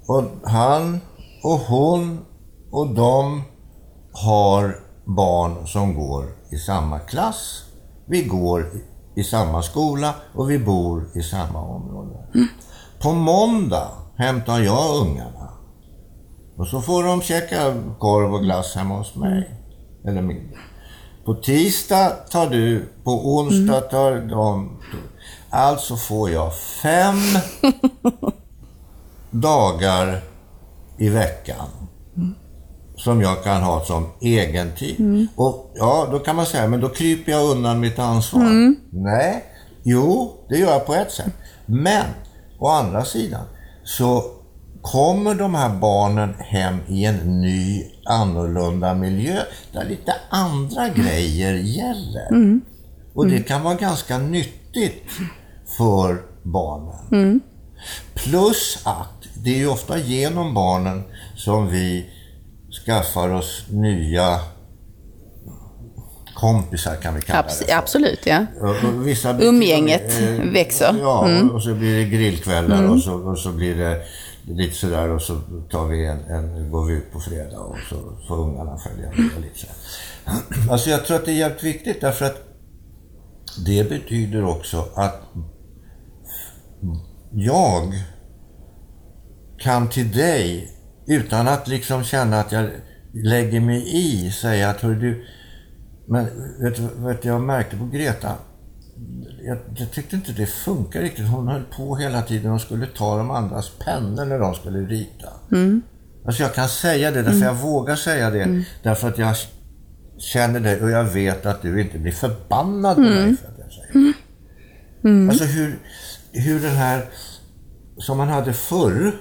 och 0.08 0.24
han 0.44 1.00
och 1.44 1.60
hon 1.60 2.20
och 2.72 2.96
de 2.96 3.44
har 4.12 4.80
barn 5.08 5.68
som 5.68 5.94
går 5.96 6.26
i 6.50 6.58
samma 6.58 7.00
klass. 7.00 7.64
Vi 8.06 8.24
går 8.24 8.66
i 9.16 9.24
samma 9.24 9.64
skola 9.64 10.14
och 10.34 10.52
vi 10.52 10.60
bor 10.60 11.10
i 11.16 11.22
samma 11.22 11.62
område. 11.62 12.28
På 13.02 13.12
måndag 13.12 13.88
hämtar 14.16 14.60
jag 14.60 14.96
ungarna. 15.02 15.50
Och 16.58 16.68
så 16.68 16.82
får 16.82 17.04
de 17.04 17.22
käka 17.22 17.76
korv 18.00 18.34
och 18.34 18.44
glass 18.44 18.76
hemma 18.76 18.98
hos 18.98 19.16
mig. 19.16 19.52
Eller 20.06 20.22
middag. 20.22 20.58
På 21.26 21.34
tisdag 21.34 22.10
tar 22.10 22.50
du, 22.50 22.90
på 23.04 23.36
onsdag 23.36 23.82
tar 23.82 24.16
de. 24.16 24.78
Alltså 25.50 25.96
får 25.96 26.30
jag 26.30 26.56
fem 26.56 27.20
dagar 29.32 30.22
i 30.98 31.10
veckan 31.10 31.87
som 32.98 33.22
jag 33.22 33.44
kan 33.44 33.62
ha 33.64 33.86
som 33.86 34.06
egen 34.22 34.72
tid. 34.72 35.28
Och 35.36 35.72
ja, 35.76 36.08
då 36.12 36.20
kan 36.20 36.36
man 36.36 36.46
säga, 36.46 36.68
men 36.68 36.80
då 36.80 36.90
kryper 36.90 37.32
jag 37.32 37.50
undan 37.50 37.80
mitt 37.80 38.00
ansvar. 38.00 38.76
Nej, 38.90 39.44
jo, 39.84 40.34
det 40.50 40.58
gör 40.58 40.72
jag 40.72 40.86
på 40.86 40.94
ett 40.94 41.12
sätt. 41.12 41.34
Men, 41.66 42.06
å 42.60 42.68
andra 42.68 43.06
sidan, 43.06 43.46
så 43.84 44.24
kommer 44.82 45.36
de 45.36 45.56
här 45.56 45.70
barnen 45.70 46.34
hem 46.40 46.78
i 46.88 47.06
en 47.06 47.42
ny, 47.42 47.84
annorlunda 48.06 48.94
miljö 48.94 49.40
där 49.74 49.86
lite 49.86 50.16
andra 50.30 50.90
grejer 50.90 51.54
gäller. 51.54 52.60
Och 53.14 53.28
det 53.28 53.40
kan 53.40 53.64
vara 53.64 53.76
ganska 53.76 54.18
nyttigt 54.18 55.04
för 55.78 56.22
barnen. 56.44 57.40
Plus 58.14 58.80
att 58.84 59.24
det 59.44 59.50
är 59.50 59.58
ju 59.58 59.68
ofta 59.68 59.98
genom 59.98 60.54
barnen 60.54 61.04
som 61.36 61.68
vi 61.68 62.06
skaffar 62.88 63.30
oss 63.30 63.66
nya 63.70 64.40
kompisar 66.36 66.96
kan 66.96 67.16
vi 67.16 67.22
kalla 67.22 67.42
det 67.42 67.66
för. 67.66 67.76
absolut, 67.76 68.26
ja. 68.26 68.46
Vissa 69.06 69.40
Umgänget 69.40 70.22
eh, 70.22 70.52
växer. 70.54 70.90
Mm. 70.90 71.02
Ja, 71.02 71.42
och 71.54 71.64
så 71.64 71.74
blir 71.74 71.98
det 71.98 72.04
grillkvällar 72.04 72.90
och, 72.90 73.00
så, 73.00 73.14
och 73.14 73.40
så 73.40 73.52
blir 73.52 73.76
det 73.76 74.02
lite 74.46 74.76
sådär 74.76 75.10
och 75.10 75.22
så 75.22 75.42
tar 75.70 75.88
vi 75.88 76.06
en, 76.06 76.20
en, 76.20 76.72
går 76.72 76.86
vi 76.86 76.94
ut 76.94 77.12
på 77.12 77.20
fredag 77.20 77.60
och 77.60 77.78
så 77.90 77.96
får 78.28 78.40
ungarna 78.40 78.78
följa 78.78 79.10
med 79.10 79.42
lite 79.42 79.60
så. 79.60 79.68
Alltså 80.72 80.90
jag 80.90 81.06
tror 81.06 81.18
att 81.18 81.26
det 81.26 81.32
är 81.32 81.36
jävligt 81.36 81.64
viktigt 81.64 82.02
därför 82.02 82.26
att 82.26 82.44
det 83.66 83.90
betyder 83.90 84.46
också 84.46 84.86
att 84.96 85.22
jag 87.32 87.94
kan 89.58 89.90
till 89.90 90.12
dig 90.12 90.77
utan 91.08 91.48
att 91.48 91.68
liksom 91.68 92.04
känna 92.04 92.40
att 92.40 92.52
jag 92.52 92.70
lägger 93.14 93.62
mig 93.62 93.84
i 93.98 94.32
säga 94.32 94.70
att 94.70 94.82
hör 94.82 94.94
du, 94.96 95.26
men 96.08 96.26
vet 97.06 97.22
du 97.22 97.28
jag 97.28 97.42
märkte 97.42 97.78
på 97.78 97.86
Greta, 97.86 98.32
jag, 99.42 99.58
jag 99.76 99.92
tyckte 99.92 100.16
inte 100.16 100.32
det 100.32 100.46
funkar 100.46 101.02
riktigt. 101.02 101.28
Hon 101.28 101.48
höll 101.48 101.64
på 101.64 101.96
hela 101.96 102.22
tiden 102.22 102.52
och 102.52 102.62
skulle 102.62 102.86
ta 102.88 103.18
de 103.18 103.32
andras 103.32 103.72
pennor 103.86 104.26
när 104.26 104.40
de 104.40 104.56
skulle 104.56 104.80
rita. 104.80 105.30
Alltså 106.26 106.44
jag 106.44 106.54
kan 106.54 106.68
säga 106.70 107.12
det 107.12 107.22
därför 107.22 107.46
jag 107.46 107.54
vågar 107.56 107.96
säga 107.96 108.30
det. 108.30 108.64
Därför 108.84 109.08
att 109.08 109.18
jag 109.18 109.36
känner 110.18 110.60
dig 110.60 110.82
och 110.82 110.90
jag 110.90 111.04
vet 111.04 111.46
att 111.46 111.62
du 111.62 111.82
inte 111.82 112.00
blir 112.00 112.12
förbannad 112.12 112.96
på 112.96 113.02
mig 113.02 113.36
för 113.38 113.48
att 113.48 113.60
jag 113.60 113.72
säger 113.72 113.94
det. 113.94 114.14
Alltså 115.30 115.44
hur, 115.44 115.80
hur 116.32 116.60
den 116.60 116.76
här, 116.76 117.06
som 117.98 118.18
man 118.18 118.28
hade 118.28 118.54
förr, 118.54 119.12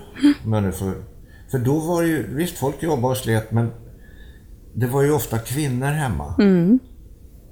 om 0.45 0.53
jag 0.53 0.63
nu 0.63 0.73
får, 0.73 0.95
för 1.51 1.59
då 1.59 1.79
var 1.79 2.03
det 2.03 2.09
ju, 2.09 2.35
visst 2.37 2.59
folk 2.59 2.83
jobbade 2.83 3.13
och 3.13 3.17
slet 3.17 3.51
men 3.51 3.71
det 4.75 4.87
var 4.87 5.03
ju 5.03 5.13
ofta 5.13 5.39
kvinnor 5.39 5.87
hemma. 5.87 6.35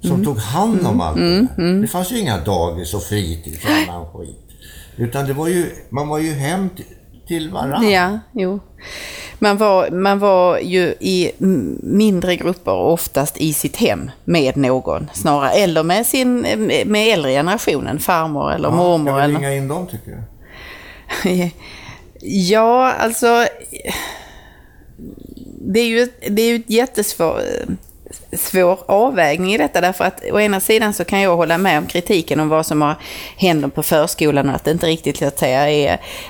Som 0.01 0.25
tog 0.25 0.37
hand 0.37 0.87
om 0.87 1.01
allt 1.01 1.17
det 1.17 1.39
där. 1.57 1.81
Det 1.81 1.87
fanns 1.87 2.11
ju 2.11 2.19
inga 2.19 2.37
dagis 2.37 2.93
och 2.93 3.03
fritids 3.03 3.65
och 3.65 3.93
annan 3.93 4.05
skit. 4.13 4.39
Utan 4.97 5.25
det 5.25 5.33
var 5.33 5.47
ju, 5.47 5.65
man 5.89 6.07
var 6.07 6.19
ju 6.19 6.31
hem 6.33 6.69
till, 6.69 6.85
till 7.27 7.49
varandra. 7.49 7.83
Ja, 7.89 8.19
jo. 8.33 8.59
Man 9.39 9.57
var, 9.57 9.89
man 9.91 10.19
var 10.19 10.59
ju 10.59 10.93
i 10.99 11.31
mindre 11.83 12.35
grupper, 12.35 12.71
oftast 12.71 13.37
i 13.37 13.53
sitt 13.53 13.75
hem, 13.75 14.11
med 14.23 14.57
någon 14.57 15.07
snarare. 15.13 15.49
Eller 15.49 15.83
med 15.83 16.05
sin 16.05 16.41
med 16.85 17.13
äldre 17.13 17.31
generationen, 17.31 17.99
farmor 17.99 18.51
eller 18.51 18.69
Ja, 18.69 18.75
mormor. 18.75 19.11
Ska 19.11 19.15
vi 19.15 19.23
eller... 19.23 19.35
ringa 19.35 19.53
in 19.53 19.67
dem 19.67 19.87
tycker 19.87 20.11
du? 20.11 20.21
Ja, 22.27 22.91
alltså... 22.91 23.47
Det 25.67 25.79
är 25.79 25.87
ju, 25.87 26.07
det 26.29 26.41
är 26.41 26.47
ju 26.47 26.55
ett 26.55 26.69
jättesvår 26.69 27.41
svår 28.31 28.79
avvägning 28.85 29.53
i 29.53 29.57
detta 29.57 29.81
därför 29.81 30.03
att 30.03 30.23
å 30.31 30.39
ena 30.39 30.59
sidan 30.59 30.93
så 30.93 31.03
kan 31.03 31.21
jag 31.21 31.35
hålla 31.35 31.57
med 31.57 31.77
om 31.77 31.85
kritiken 31.85 32.39
om 32.39 32.49
vad 32.49 32.65
som 32.65 32.81
har 32.81 32.95
händer 33.37 33.67
på 33.67 33.83
förskolan 33.83 34.49
och 34.49 34.55
att 34.55 34.63
det 34.63 34.71
inte 34.71 34.87
riktigt 34.87 35.17
så 35.17 35.25
att 35.25 35.39
säga, 35.39 35.69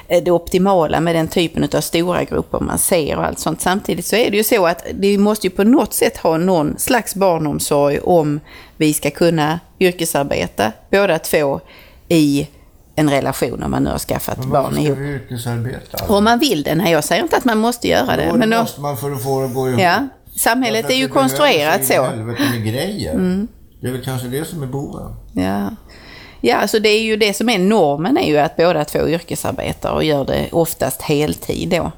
är 0.07 0.21
det 0.21 0.31
optimala 0.31 0.99
med 0.99 1.15
den 1.15 1.27
typen 1.27 1.69
av 1.73 1.81
stora 1.81 2.23
grupper 2.23 2.59
man 2.59 2.79
ser 2.79 3.17
och 3.17 3.25
allt 3.25 3.39
sånt. 3.39 3.61
Samtidigt 3.61 4.05
så 4.05 4.15
är 4.15 4.31
det 4.31 4.37
ju 4.37 4.43
så 4.43 4.67
att 4.67 4.85
vi 4.93 5.17
måste 5.17 5.47
ju 5.47 5.51
på 5.51 5.63
något 5.63 5.93
sätt 5.93 6.17
ha 6.17 6.37
någon 6.37 6.77
slags 6.77 7.15
barnomsorg 7.15 7.99
om 7.99 8.39
vi 8.77 8.93
ska 8.93 9.11
kunna 9.11 9.59
yrkesarbeta 9.79 10.71
båda 10.91 11.19
två 11.19 11.59
i 12.07 12.47
en 12.95 13.09
relation 13.09 13.63
om 13.63 13.71
man 13.71 13.83
nu 13.83 13.89
har 13.89 13.97
skaffat 13.99 14.37
Men 14.37 14.49
barn 14.49 14.77
ihop. 14.77 14.97
vi 14.97 15.13
yrkesarbeta? 15.13 16.05
Om 16.13 16.23
man 16.23 16.39
vill 16.39 16.63
det, 16.63 16.75
nej 16.75 16.91
jag 16.91 17.03
säger 17.03 17.23
inte 17.23 17.37
att 17.37 17.45
man 17.45 17.57
måste 17.57 17.87
göra 17.87 18.15
det. 18.15 18.27
Då 18.31 18.37
Men 18.37 18.49
då, 18.49 18.57
måste 18.57 18.81
man 18.81 18.97
för 18.97 19.11
att 19.11 19.23
få 19.23 19.39
det 19.39 19.45
att 19.45 19.53
gå 19.53 19.69
ihop. 19.69 19.81
ja, 19.81 20.07
samhället 20.35 20.89
är 20.89 20.95
ju 20.95 21.07
det 21.07 21.13
konstruerat 21.13 21.85
så. 21.85 21.93
Mm. 21.93 22.17
helvete 22.19 22.43
med 22.51 22.63
grejer. 22.65 23.47
Det 23.81 23.87
är 23.87 23.91
väl 23.91 24.03
kanske 24.03 24.27
det 24.27 24.45
som 24.45 24.63
är 24.63 24.67
boven. 24.67 25.15
Ja. 25.33 25.69
ja, 26.41 26.55
alltså 26.55 26.79
det 26.79 26.89
är 26.89 27.01
ju 27.01 27.15
det 27.17 27.33
som 27.33 27.49
är 27.49 27.59
normen 27.59 28.17
är 28.17 28.27
ju 28.27 28.37
att 28.37 28.55
båda 28.57 28.85
två 28.85 29.07
yrkesarbetar 29.07 29.91
och 29.91 30.03
gör 30.03 30.25
det 30.25 30.49
oftast 30.51 31.01
heltid 31.01 31.69
då. 31.69 31.91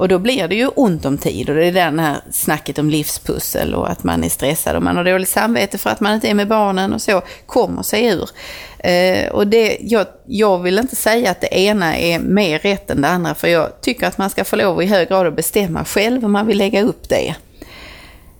Och 0.00 0.08
då 0.08 0.18
blir 0.18 0.48
det 0.48 0.54
ju 0.54 0.68
ont 0.68 1.04
om 1.04 1.18
tid 1.18 1.48
och 1.48 1.54
det 1.54 1.66
är 1.66 1.72
det 1.72 1.80
här 1.80 2.20
snacket 2.30 2.78
om 2.78 2.90
livspussel 2.90 3.74
och 3.74 3.90
att 3.90 4.04
man 4.04 4.24
är 4.24 4.28
stressad 4.28 4.76
och 4.76 4.82
man 4.82 4.96
har 4.96 5.04
dåligt 5.04 5.28
samvete 5.28 5.78
för 5.78 5.90
att 5.90 6.00
man 6.00 6.14
inte 6.14 6.28
är 6.28 6.34
med 6.34 6.48
barnen 6.48 6.92
och 6.92 7.02
så, 7.02 7.22
kommer 7.46 7.82
sig 7.82 8.06
ur. 8.06 8.30
Eh, 8.78 9.28
och 9.32 9.46
det, 9.46 9.78
jag, 9.80 10.06
jag 10.26 10.58
vill 10.58 10.78
inte 10.78 10.96
säga 10.96 11.30
att 11.30 11.40
det 11.40 11.54
ena 11.54 11.96
är 11.96 12.18
mer 12.18 12.58
rätt 12.58 12.90
än 12.90 13.02
det 13.02 13.08
andra, 13.08 13.34
för 13.34 13.48
jag 13.48 13.80
tycker 13.80 14.06
att 14.06 14.18
man 14.18 14.30
ska 14.30 14.44
få 14.44 14.56
lov 14.56 14.82
i 14.82 14.86
hög 14.86 15.08
grad 15.08 15.26
att 15.26 15.36
bestämma 15.36 15.84
själv 15.84 16.22
hur 16.22 16.28
man 16.28 16.46
vill 16.46 16.58
lägga 16.58 16.82
upp 16.82 17.08
det. 17.08 17.34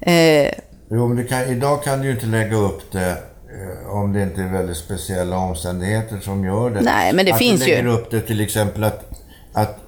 Eh, 0.00 0.54
jo, 0.90 1.08
men 1.08 1.26
kan, 1.26 1.42
idag 1.42 1.84
kan 1.84 2.00
du 2.00 2.06
ju 2.06 2.14
inte 2.14 2.26
lägga 2.26 2.56
upp 2.56 2.92
det 2.92 3.10
eh, 3.10 3.94
om 3.94 4.12
det 4.12 4.22
inte 4.22 4.40
är 4.40 4.52
väldigt 4.52 4.76
speciella 4.76 5.36
omständigheter 5.36 6.20
som 6.20 6.44
gör 6.44 6.70
det. 6.70 6.80
Nej, 6.80 7.12
men 7.12 7.26
det 7.26 7.32
att 7.32 7.38
finns 7.38 7.60
ju. 7.60 7.72
Att 7.72 7.78
du 7.78 7.84
lägger 7.84 8.00
upp 8.00 8.10
det 8.10 8.20
till 8.20 8.40
exempel 8.40 8.84
att, 8.84 9.04
att 9.52 9.78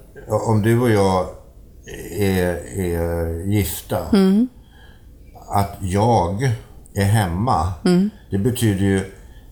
om 0.47 0.61
du 0.61 0.79
och 0.79 0.89
jag 0.89 1.27
är, 2.19 2.79
är 2.79 3.45
gifta, 3.47 4.09
mm. 4.13 4.47
att 5.49 5.77
jag 5.81 6.43
är 6.95 7.05
hemma, 7.05 7.73
mm. 7.85 8.09
det 8.29 8.37
betyder 8.37 8.85
ju 8.85 9.01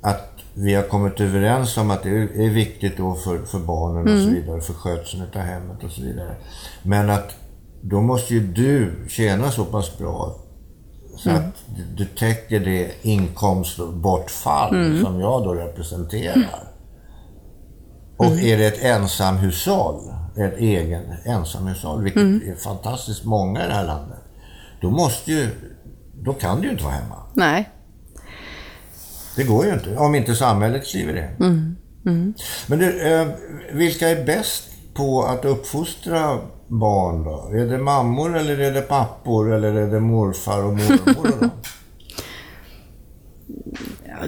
att 0.02 0.28
vi 0.54 0.74
har 0.74 0.84
kommit 0.84 1.20
överens 1.20 1.78
om 1.78 1.92
att 1.92 2.04
det 2.04 2.10
är 2.10 2.50
viktigt 2.50 2.98
då 2.98 3.16
för, 3.16 3.46
för 3.46 3.60
barnen 3.60 4.02
mm. 4.02 4.14
och 4.14 4.20
så 4.20 4.28
mm. 4.28 4.42
vidare, 4.42 4.62
för 4.62 4.74
skötseln 4.74 5.24
av 5.36 5.42
hemmet 5.42 5.84
och 5.84 5.92
så 5.92 6.02
vidare. 6.02 6.36
Men 6.84 7.10
att 7.10 7.36
då 7.82 8.02
måste 8.02 8.34
ju 8.34 8.48
du 8.48 9.06
tjäna 9.10 9.52
så 9.52 9.66
pass 9.66 9.98
bra 9.98 10.36
så 11.18 11.30
mm. 11.30 11.42
att 11.42 11.56
du 11.96 12.06
täcker 12.06 12.60
det 12.60 12.92
inkomstbortfall 13.02 14.76
mm. 14.76 15.04
som 15.04 15.20
jag 15.20 15.44
då 15.44 15.54
representerar. 15.54 16.68
Och 18.18 18.26
mm. 18.26 18.46
är 18.46 18.58
det 18.58 18.66
ett 18.66 18.84
ensamhushåll, 18.84 20.14
ett 20.36 20.58
egen 20.58 21.02
ensamhushåll, 21.26 22.04
vilket 22.04 22.22
mm. 22.22 22.52
är 22.52 22.56
fantastiskt 22.56 23.26
många 23.26 23.66
i 23.66 23.68
det 23.68 23.74
här 23.74 23.86
landet, 23.86 24.20
då 24.82 24.90
måste 24.90 25.32
ju, 25.32 25.50
då 26.22 26.34
kan 26.34 26.62
du 26.62 26.66
ju 26.68 26.72
inte 26.72 26.84
vara 26.84 26.94
hemma. 26.94 27.16
Nej. 27.34 27.70
Det 29.36 29.44
går 29.44 29.66
ju 29.66 29.74
inte, 29.74 29.98
om 29.98 30.16
inte 30.16 30.36
samhället 30.36 30.88
skriver 30.88 31.14
det. 31.14 31.46
Mm. 31.46 31.76
Mm. 32.06 32.34
Men 32.68 32.80
du, 32.80 33.14
eh, 33.14 33.28
vilka 33.74 34.10
är 34.10 34.26
bäst 34.26 34.64
på 34.94 35.24
att 35.24 35.46
uppfostra 35.46 36.40
barn 36.68 37.24
då? 37.24 37.50
Är 37.58 37.66
det 37.66 37.78
mammor 37.78 38.38
eller 38.38 38.60
är 38.60 38.72
det 38.72 38.82
pappor 38.82 39.54
eller 39.54 39.74
är 39.74 39.92
det 39.92 40.00
morfar 40.00 40.64
och 40.64 40.74
mormor? 40.74 41.50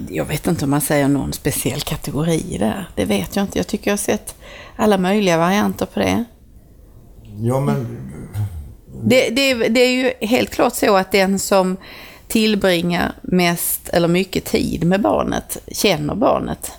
Jag 0.10 0.26
vet 0.26 0.48
inte 0.48 0.66
om 0.66 0.72
man 0.72 0.82
säger 0.82 1.08
någon 1.08 1.34
speciell 1.34 1.82
kategori 1.82 2.58
där. 2.60 2.89
Det 2.96 3.06
vet 3.06 3.36
jag 3.36 3.44
inte. 3.44 3.60
Jag 3.60 3.68
tycker 3.68 3.88
jag 3.88 3.94
har 3.94 3.98
sett 3.98 4.36
alla 4.76 4.98
möjliga 4.98 5.38
varianter 5.38 5.86
på 5.86 6.00
det. 6.00 6.24
Ja, 7.39 7.60
men... 7.60 8.10
Det, 9.06 9.30
det, 9.30 9.54
det 9.54 9.80
är 9.80 9.91
ju 9.91 10.28
helt 10.28 10.50
klart 10.50 10.74
så 10.74 10.96
att 10.96 11.12
den 11.12 11.39
som 11.39 11.78
tillbringar 12.28 13.14
mest 13.22 13.89
eller 13.89 14.08
mycket 14.08 14.46
tid 14.46 14.84
med 14.84 15.02
barnet 15.02 15.58
känner 15.68 16.16
barnet. 16.16 16.72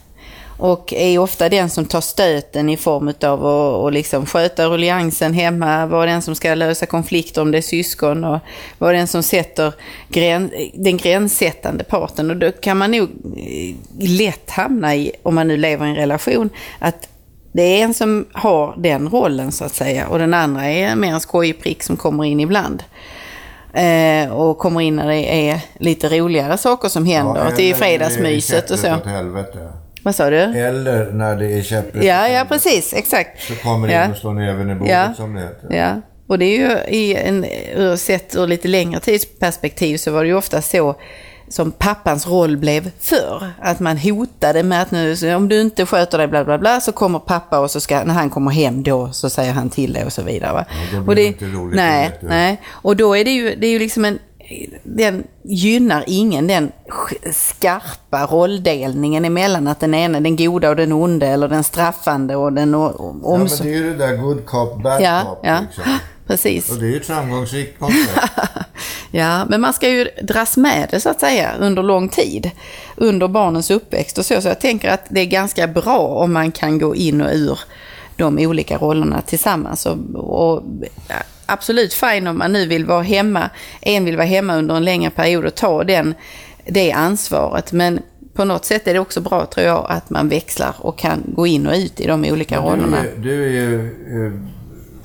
Och 0.58 0.92
är 0.92 1.18
ofta 1.18 1.48
den 1.48 1.70
som 1.70 1.84
tar 1.84 2.00
stöten 2.00 2.68
i 2.68 2.76
form 2.76 3.12
av 3.22 3.46
att 3.86 3.92
liksom 3.92 4.26
sköta 4.26 4.66
rulliansen 4.66 5.34
hemma, 5.34 5.86
vara 5.86 6.06
den 6.06 6.22
som 6.22 6.34
ska 6.34 6.54
lösa 6.54 6.86
konflikter 6.86 7.42
om 7.42 7.50
det 7.50 7.58
är 7.58 7.62
syskon 7.62 8.24
och 8.24 8.38
vara 8.78 8.92
den 8.92 9.06
som 9.06 9.22
sätter 9.22 9.72
gräns, 10.08 10.52
den 10.74 10.96
gränssättande 10.96 11.84
parten. 11.84 12.30
Och 12.30 12.36
då 12.36 12.52
kan 12.52 12.78
man 12.78 12.90
nog 12.90 13.08
eh, 13.36 13.74
lätt 13.98 14.50
hamna 14.50 14.96
i, 14.96 15.12
om 15.22 15.34
man 15.34 15.48
nu 15.48 15.56
lever 15.56 15.86
i 15.86 15.88
en 15.88 15.96
relation, 15.96 16.50
att 16.78 17.08
det 17.52 17.62
är 17.62 17.84
en 17.84 17.94
som 17.94 18.26
har 18.32 18.74
den 18.76 19.08
rollen 19.08 19.52
så 19.52 19.64
att 19.64 19.74
säga 19.74 20.08
och 20.08 20.18
den 20.18 20.34
andra 20.34 20.64
är 20.64 20.96
mer 20.96 21.12
en 21.12 21.20
skojprick 21.20 21.82
som 21.82 21.96
kommer 21.96 22.24
in 22.24 22.40
ibland. 22.40 22.82
Eh, 23.72 24.32
och 24.32 24.58
kommer 24.58 24.80
in 24.80 24.96
när 24.96 25.08
det 25.08 25.50
är 25.50 25.60
lite 25.78 26.08
roligare 26.08 26.58
saker 26.58 26.88
som 26.88 27.06
händer. 27.06 27.44
Ja, 27.44 27.50
det 27.56 27.70
är 27.70 27.74
fredagsmyset 27.74 28.70
och 28.70 28.78
så. 28.78 28.88
Helvete. 28.88 29.83
Vad 30.04 30.14
sa 30.14 30.30
du? 30.30 30.36
Eller 30.36 31.12
när 31.12 31.36
det 31.36 31.58
är 31.58 31.62
käpprätt 31.62 32.04
Ja, 32.04 32.28
ja 32.28 32.44
precis. 32.48 32.94
Exakt. 32.94 33.42
Så 33.42 33.54
kommer 33.54 33.88
det 33.88 33.94
ja. 33.94 34.04
in 34.04 34.10
och 34.10 34.16
slår 34.16 34.32
näven 34.32 34.70
i 34.70 34.74
bordet 34.74 34.92
ja. 34.92 35.14
som 35.16 35.34
det 35.34 35.40
heter. 35.40 35.76
Ja. 35.76 36.00
Och 36.26 36.38
det 36.38 36.44
är 36.44 36.58
ju 36.58 36.96
i 36.98 37.14
en, 37.14 37.46
sett 37.98 38.36
ur 38.36 38.46
lite 38.46 38.68
längre 38.68 39.00
tidsperspektiv 39.00 39.96
så 39.96 40.10
var 40.10 40.22
det 40.22 40.28
ju 40.28 40.36
ofta 40.36 40.62
så 40.62 40.96
som 41.48 41.72
pappans 41.72 42.26
roll 42.26 42.56
blev 42.56 42.90
förr. 43.00 43.50
Att 43.60 43.80
man 43.80 43.98
hotade 43.98 44.62
med 44.62 44.82
att 44.82 44.90
nu, 44.90 45.34
om 45.34 45.48
du 45.48 45.60
inte 45.60 45.86
sköter 45.86 46.18
dig 46.18 46.26
bla 46.26 46.44
bla 46.44 46.58
bla 46.58 46.80
så 46.80 46.92
kommer 46.92 47.18
pappa 47.18 47.58
och 47.58 47.70
så 47.70 47.80
ska, 47.80 48.04
när 48.04 48.14
han 48.14 48.30
kommer 48.30 48.50
hem 48.50 48.82
då 48.82 49.12
så 49.12 49.30
säger 49.30 49.52
han 49.52 49.70
till 49.70 49.92
dig 49.92 50.04
och 50.04 50.12
så 50.12 50.22
vidare. 50.22 50.52
Va? 50.52 50.64
Ja, 50.68 50.98
det 50.98 51.06
och 51.06 51.14
det, 51.14 51.24
inte 51.24 51.44
roligt. 51.44 51.76
Nej, 51.76 52.10
nej. 52.20 52.60
Och 52.70 52.96
då 52.96 53.16
är 53.16 53.24
det 53.24 53.30
ju, 53.30 53.54
det 53.54 53.66
är 53.66 53.70
ju 53.70 53.78
liksom 53.78 54.04
en, 54.04 54.18
den 54.82 55.24
gynnar 55.42 56.04
ingen 56.06 56.46
den 56.46 56.72
skarpa 57.32 58.26
rolldelningen 58.26 59.24
emellan 59.24 59.68
att 59.68 59.80
den 59.80 59.94
ena 59.94 60.20
den 60.20 60.36
goda 60.36 60.70
och 60.70 60.76
den 60.76 60.92
onde 60.92 61.26
eller 61.26 61.48
den 61.48 61.64
straffande 61.64 62.36
och 62.36 62.52
den 62.52 62.74
omsorg. 62.74 63.22
Ja, 63.22 63.38
men 63.38 63.48
det 63.48 63.68
är 63.68 63.76
ju 63.76 63.90
det 63.90 64.06
där 64.06 64.16
good 64.16 64.46
cop, 64.46 64.82
bad 64.82 65.02
ja, 65.02 65.22
cop. 65.26 65.40
Ja. 65.42 65.60
Liksom. 65.60 65.84
Precis. 66.26 66.70
Och 66.70 66.78
det 66.78 66.86
är 66.86 66.90
ju 66.90 66.96
ett 66.96 67.06
framgångsrikt 67.06 67.78
koncept. 67.78 68.20
ja, 69.10 69.44
men 69.48 69.60
man 69.60 69.72
ska 69.72 69.88
ju 69.88 70.08
dras 70.22 70.56
med 70.56 70.88
det 70.90 71.00
så 71.00 71.08
att 71.08 71.20
säga 71.20 71.52
under 71.60 71.82
lång 71.82 72.08
tid. 72.08 72.50
Under 72.96 73.28
barnens 73.28 73.70
uppväxt 73.70 74.18
och 74.18 74.26
så. 74.26 74.40
Så 74.40 74.48
jag 74.48 74.60
tänker 74.60 74.88
att 74.88 75.04
det 75.08 75.20
är 75.20 75.26
ganska 75.26 75.66
bra 75.66 75.98
om 75.98 76.32
man 76.32 76.52
kan 76.52 76.78
gå 76.78 76.94
in 76.94 77.20
och 77.20 77.30
ur 77.32 77.58
de 78.16 78.38
olika 78.38 78.78
rollerna 78.78 79.22
tillsammans. 79.22 79.86
Och, 79.86 79.98
och 80.14 80.62
absolut 81.46 81.92
fine 81.92 82.26
om 82.26 82.38
man 82.38 82.52
nu 82.52 82.66
vill 82.66 82.84
vara 82.84 83.02
hemma. 83.02 83.50
En 83.80 84.04
vill 84.04 84.16
vara 84.16 84.26
hemma 84.26 84.56
under 84.56 84.76
en 84.76 84.84
längre 84.84 85.10
period 85.10 85.44
och 85.44 85.54
ta 85.54 85.84
den, 85.84 86.14
det 86.66 86.92
ansvaret. 86.92 87.72
Men 87.72 88.00
på 88.34 88.44
något 88.44 88.64
sätt 88.64 88.88
är 88.88 88.94
det 88.94 89.00
också 89.00 89.20
bra 89.20 89.46
tror 89.46 89.66
jag 89.66 89.86
att 89.88 90.10
man 90.10 90.28
växlar 90.28 90.74
och 90.78 90.98
kan 90.98 91.22
gå 91.26 91.46
in 91.46 91.66
och 91.66 91.74
ut 91.74 92.00
i 92.00 92.06
de 92.06 92.24
olika 92.24 92.60
du 92.60 92.62
rollerna. 92.62 92.98
Är, 92.98 93.16
du 93.16 93.44
är 93.44 93.50
ju 93.50 93.86
eh, 94.26 94.32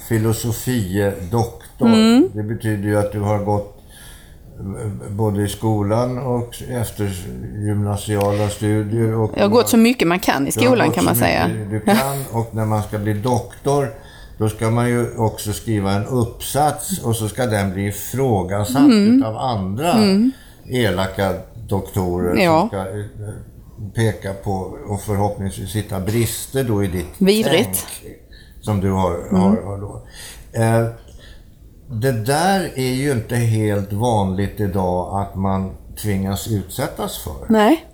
filosofie-doktor. 0.10 1.88
Mm. 1.88 2.30
Det 2.34 2.44
betyder 2.44 2.84
ju 2.84 3.00
att 3.00 3.12
du 3.12 3.20
har 3.20 3.40
gått 3.40 3.76
eh, 3.78 3.79
både 5.10 5.44
i 5.44 5.50
skolan 5.50 6.18
och 6.18 6.64
efter 6.70 7.12
gymnasiala 7.68 8.50
studier. 8.50 9.14
Och 9.14 9.32
jag 9.36 9.44
har 9.44 9.50
gått 9.50 9.70
så 9.70 9.78
mycket 9.78 10.08
man 10.08 10.20
kan 10.20 10.48
i 10.48 10.52
skolan 10.52 10.92
kan 10.92 11.06
man 11.06 11.16
säga. 11.16 11.48
Du 11.72 11.80
kan 11.80 11.96
och 12.32 12.56
när 12.56 12.66
man 12.66 12.84
ska 12.84 12.98
bli 12.98 13.14
doktor 13.14 13.94
då 14.38 14.50
ska 14.50 14.70
man 14.70 14.90
ju 14.90 15.18
också 15.18 15.54
skriva 15.54 15.92
en 15.92 16.06
uppsats 16.06 17.00
och 17.00 17.16
så 17.16 17.28
ska 17.28 17.46
den 17.46 17.74
bli 17.74 17.88
ifrågasatt 17.88 18.78
mm. 18.78 19.24
av 19.24 19.38
andra 19.38 19.92
mm. 19.92 20.32
elaka 20.70 21.34
doktorer 21.70 22.44
ja. 22.44 22.60
som 22.60 22.68
ska 22.70 22.78
eh, 22.78 23.06
peka 23.96 24.34
på 24.34 24.78
och 24.88 25.02
förhoppningsvis 25.02 25.76
hitta 25.76 26.00
brister 26.00 26.64
då 26.64 26.84
i 26.84 26.88
ditt 26.88 27.14
Vidrigt. 27.18 27.88
tänk 28.02 28.20
som 28.62 28.82
du 28.82 28.92
har, 28.92 29.16
mm. 29.16 29.42
har, 29.42 29.62
har 29.62 29.78
då. 29.78 30.02
Eh, 30.54 30.88
det 31.92 32.12
där 32.12 32.72
är 32.76 32.94
ju 32.94 33.12
inte 33.12 33.36
helt 33.36 33.94
vanligt 33.94 34.60
idag 34.60 35.22
att 35.22 35.36
man 35.36 35.72
tvingas 36.02 36.48
utsättas 36.48 37.18
för. 37.18 37.46
Nej. 37.50 37.86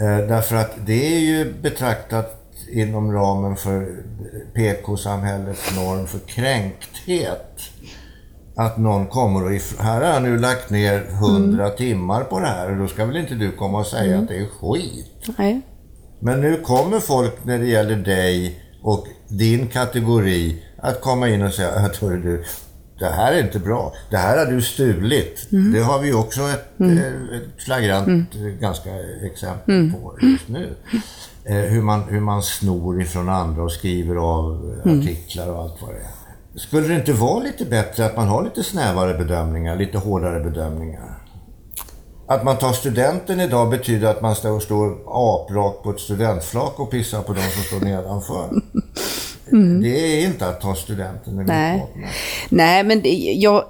Eh, 0.00 0.28
därför 0.28 0.56
att 0.56 0.70
det 0.86 1.16
är 1.16 1.20
ju 1.20 1.52
betraktat 1.62 2.36
inom 2.72 3.12
ramen 3.12 3.56
för 3.56 4.04
PK-samhällets 4.54 5.76
norm 5.76 6.06
för 6.06 6.18
kränkthet. 6.18 7.60
Att 8.56 8.78
någon 8.78 9.06
kommer 9.06 9.44
och 9.44 9.50
här 9.78 10.00
har 10.00 10.14
jag 10.14 10.22
nu 10.22 10.38
lagt 10.38 10.70
ner 10.70 11.00
hundra 11.00 11.64
mm. 11.64 11.76
timmar 11.76 12.24
på 12.24 12.40
det 12.40 12.46
här 12.46 12.70
och 12.70 12.76
då 12.76 12.88
ska 12.88 13.04
väl 13.04 13.16
inte 13.16 13.34
du 13.34 13.52
komma 13.52 13.78
och 13.78 13.86
säga 13.86 14.12
mm. 14.12 14.22
att 14.22 14.28
det 14.28 14.36
är 14.36 14.46
skit. 14.46 15.36
Nej. 15.38 15.60
Men 16.20 16.40
nu 16.40 16.56
kommer 16.56 17.00
folk 17.00 17.44
när 17.44 17.58
det 17.58 17.66
gäller 17.66 17.96
dig 17.96 18.60
och 18.82 19.06
din 19.28 19.66
kategori 19.66 20.62
att 20.76 21.00
komma 21.00 21.28
in 21.28 21.42
och 21.42 21.54
säga 21.54 21.70
att 21.70 22.00
du, 22.00 22.44
det 23.00 23.08
här 23.08 23.32
är 23.32 23.42
inte 23.42 23.58
bra. 23.58 23.92
Det 24.10 24.16
här 24.16 24.38
har 24.38 24.52
du 24.52 24.62
stulit. 24.62 25.48
Mm. 25.52 25.72
Det 25.72 25.80
har 25.80 25.98
vi 25.98 26.12
också 26.12 26.40
ett, 26.40 26.80
mm. 26.80 26.98
Eh, 26.98 27.36
ett 27.36 27.62
flagrant 27.64 28.08
mm. 28.08 28.58
ganska 28.60 28.90
exempel 29.22 29.74
mm. 29.74 29.92
på 29.92 30.18
just 30.22 30.48
nu. 30.48 30.74
Eh, 31.44 31.54
hur, 31.54 31.82
man, 31.82 32.02
hur 32.08 32.20
man 32.20 32.42
snor 32.42 33.02
ifrån 33.02 33.28
andra 33.28 33.62
och 33.62 33.72
skriver 33.72 34.16
av 34.16 34.80
mm. 34.84 35.00
artiklar 35.00 35.48
och 35.48 35.62
allt 35.62 35.82
vad 35.82 35.90
det 35.90 35.96
är. 35.96 36.58
Skulle 36.58 36.88
det 36.88 36.94
inte 36.94 37.12
vara 37.12 37.42
lite 37.42 37.64
bättre 37.64 38.06
att 38.06 38.16
man 38.16 38.28
har 38.28 38.44
lite 38.44 38.62
snävare 38.62 39.14
bedömningar, 39.14 39.76
lite 39.76 39.98
hårdare 39.98 40.40
bedömningar? 40.40 41.20
Att 42.26 42.44
man 42.44 42.56
tar 42.56 42.72
studenten 42.72 43.40
idag 43.40 43.70
betyder 43.70 44.08
att 44.08 44.22
man 44.22 44.34
står, 44.34 44.60
står 44.60 44.98
aprak 45.06 45.82
på 45.82 45.90
ett 45.90 46.00
studentflak 46.00 46.80
och 46.80 46.90
pissar 46.90 47.22
på 47.22 47.32
de 47.32 47.40
som 47.40 47.62
står 47.62 47.80
nedanför. 47.80 48.50
Mm. 49.52 49.82
Det 49.82 49.88
är 49.88 50.26
inte 50.26 50.46
att 50.46 50.60
ta 50.60 50.74
studenten 50.74 51.36
med 51.36 51.46
Nej. 51.46 51.86
Nej, 52.48 52.84
men 52.84 53.00
det, 53.00 53.08
jag, 53.38 53.64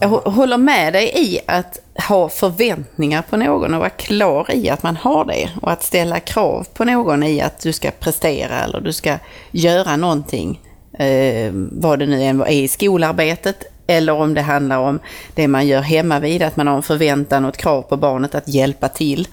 jag 0.00 0.08
håller 0.08 0.58
med 0.58 0.92
dig 0.92 1.12
i 1.16 1.38
att 1.46 1.78
ha 2.08 2.28
förväntningar 2.28 3.22
på 3.22 3.36
någon 3.36 3.74
och 3.74 3.80
vara 3.80 3.90
klar 3.90 4.54
i 4.54 4.70
att 4.70 4.82
man 4.82 4.96
har 4.96 5.24
det. 5.24 5.50
Och 5.62 5.72
att 5.72 5.82
ställa 5.82 6.20
krav 6.20 6.66
på 6.74 6.84
någon 6.84 7.22
i 7.22 7.40
att 7.40 7.60
du 7.60 7.72
ska 7.72 7.90
prestera 7.90 8.60
eller 8.60 8.80
du 8.80 8.92
ska 8.92 9.18
göra 9.50 9.96
någonting 9.96 10.60
eh, 10.98 11.50
vad 11.52 11.98
det 11.98 12.06
nu 12.06 12.22
än 12.22 12.40
är 12.40 12.50
i 12.50 12.68
skolarbetet, 12.68 13.64
eller 13.86 14.12
om 14.12 14.34
det 14.34 14.42
handlar 14.42 14.78
om 14.78 14.98
det 15.34 15.48
man 15.48 15.66
gör 15.66 15.80
hemma 15.80 16.20
vid, 16.20 16.42
att 16.42 16.56
man 16.56 16.66
har 16.66 16.76
en 16.76 16.82
förväntan 16.82 17.44
och 17.44 17.48
ett 17.54 17.56
krav 17.56 17.82
på 17.82 17.96
barnet 17.96 18.34
att 18.34 18.48
hjälpa 18.48 18.88
till. 18.88 19.28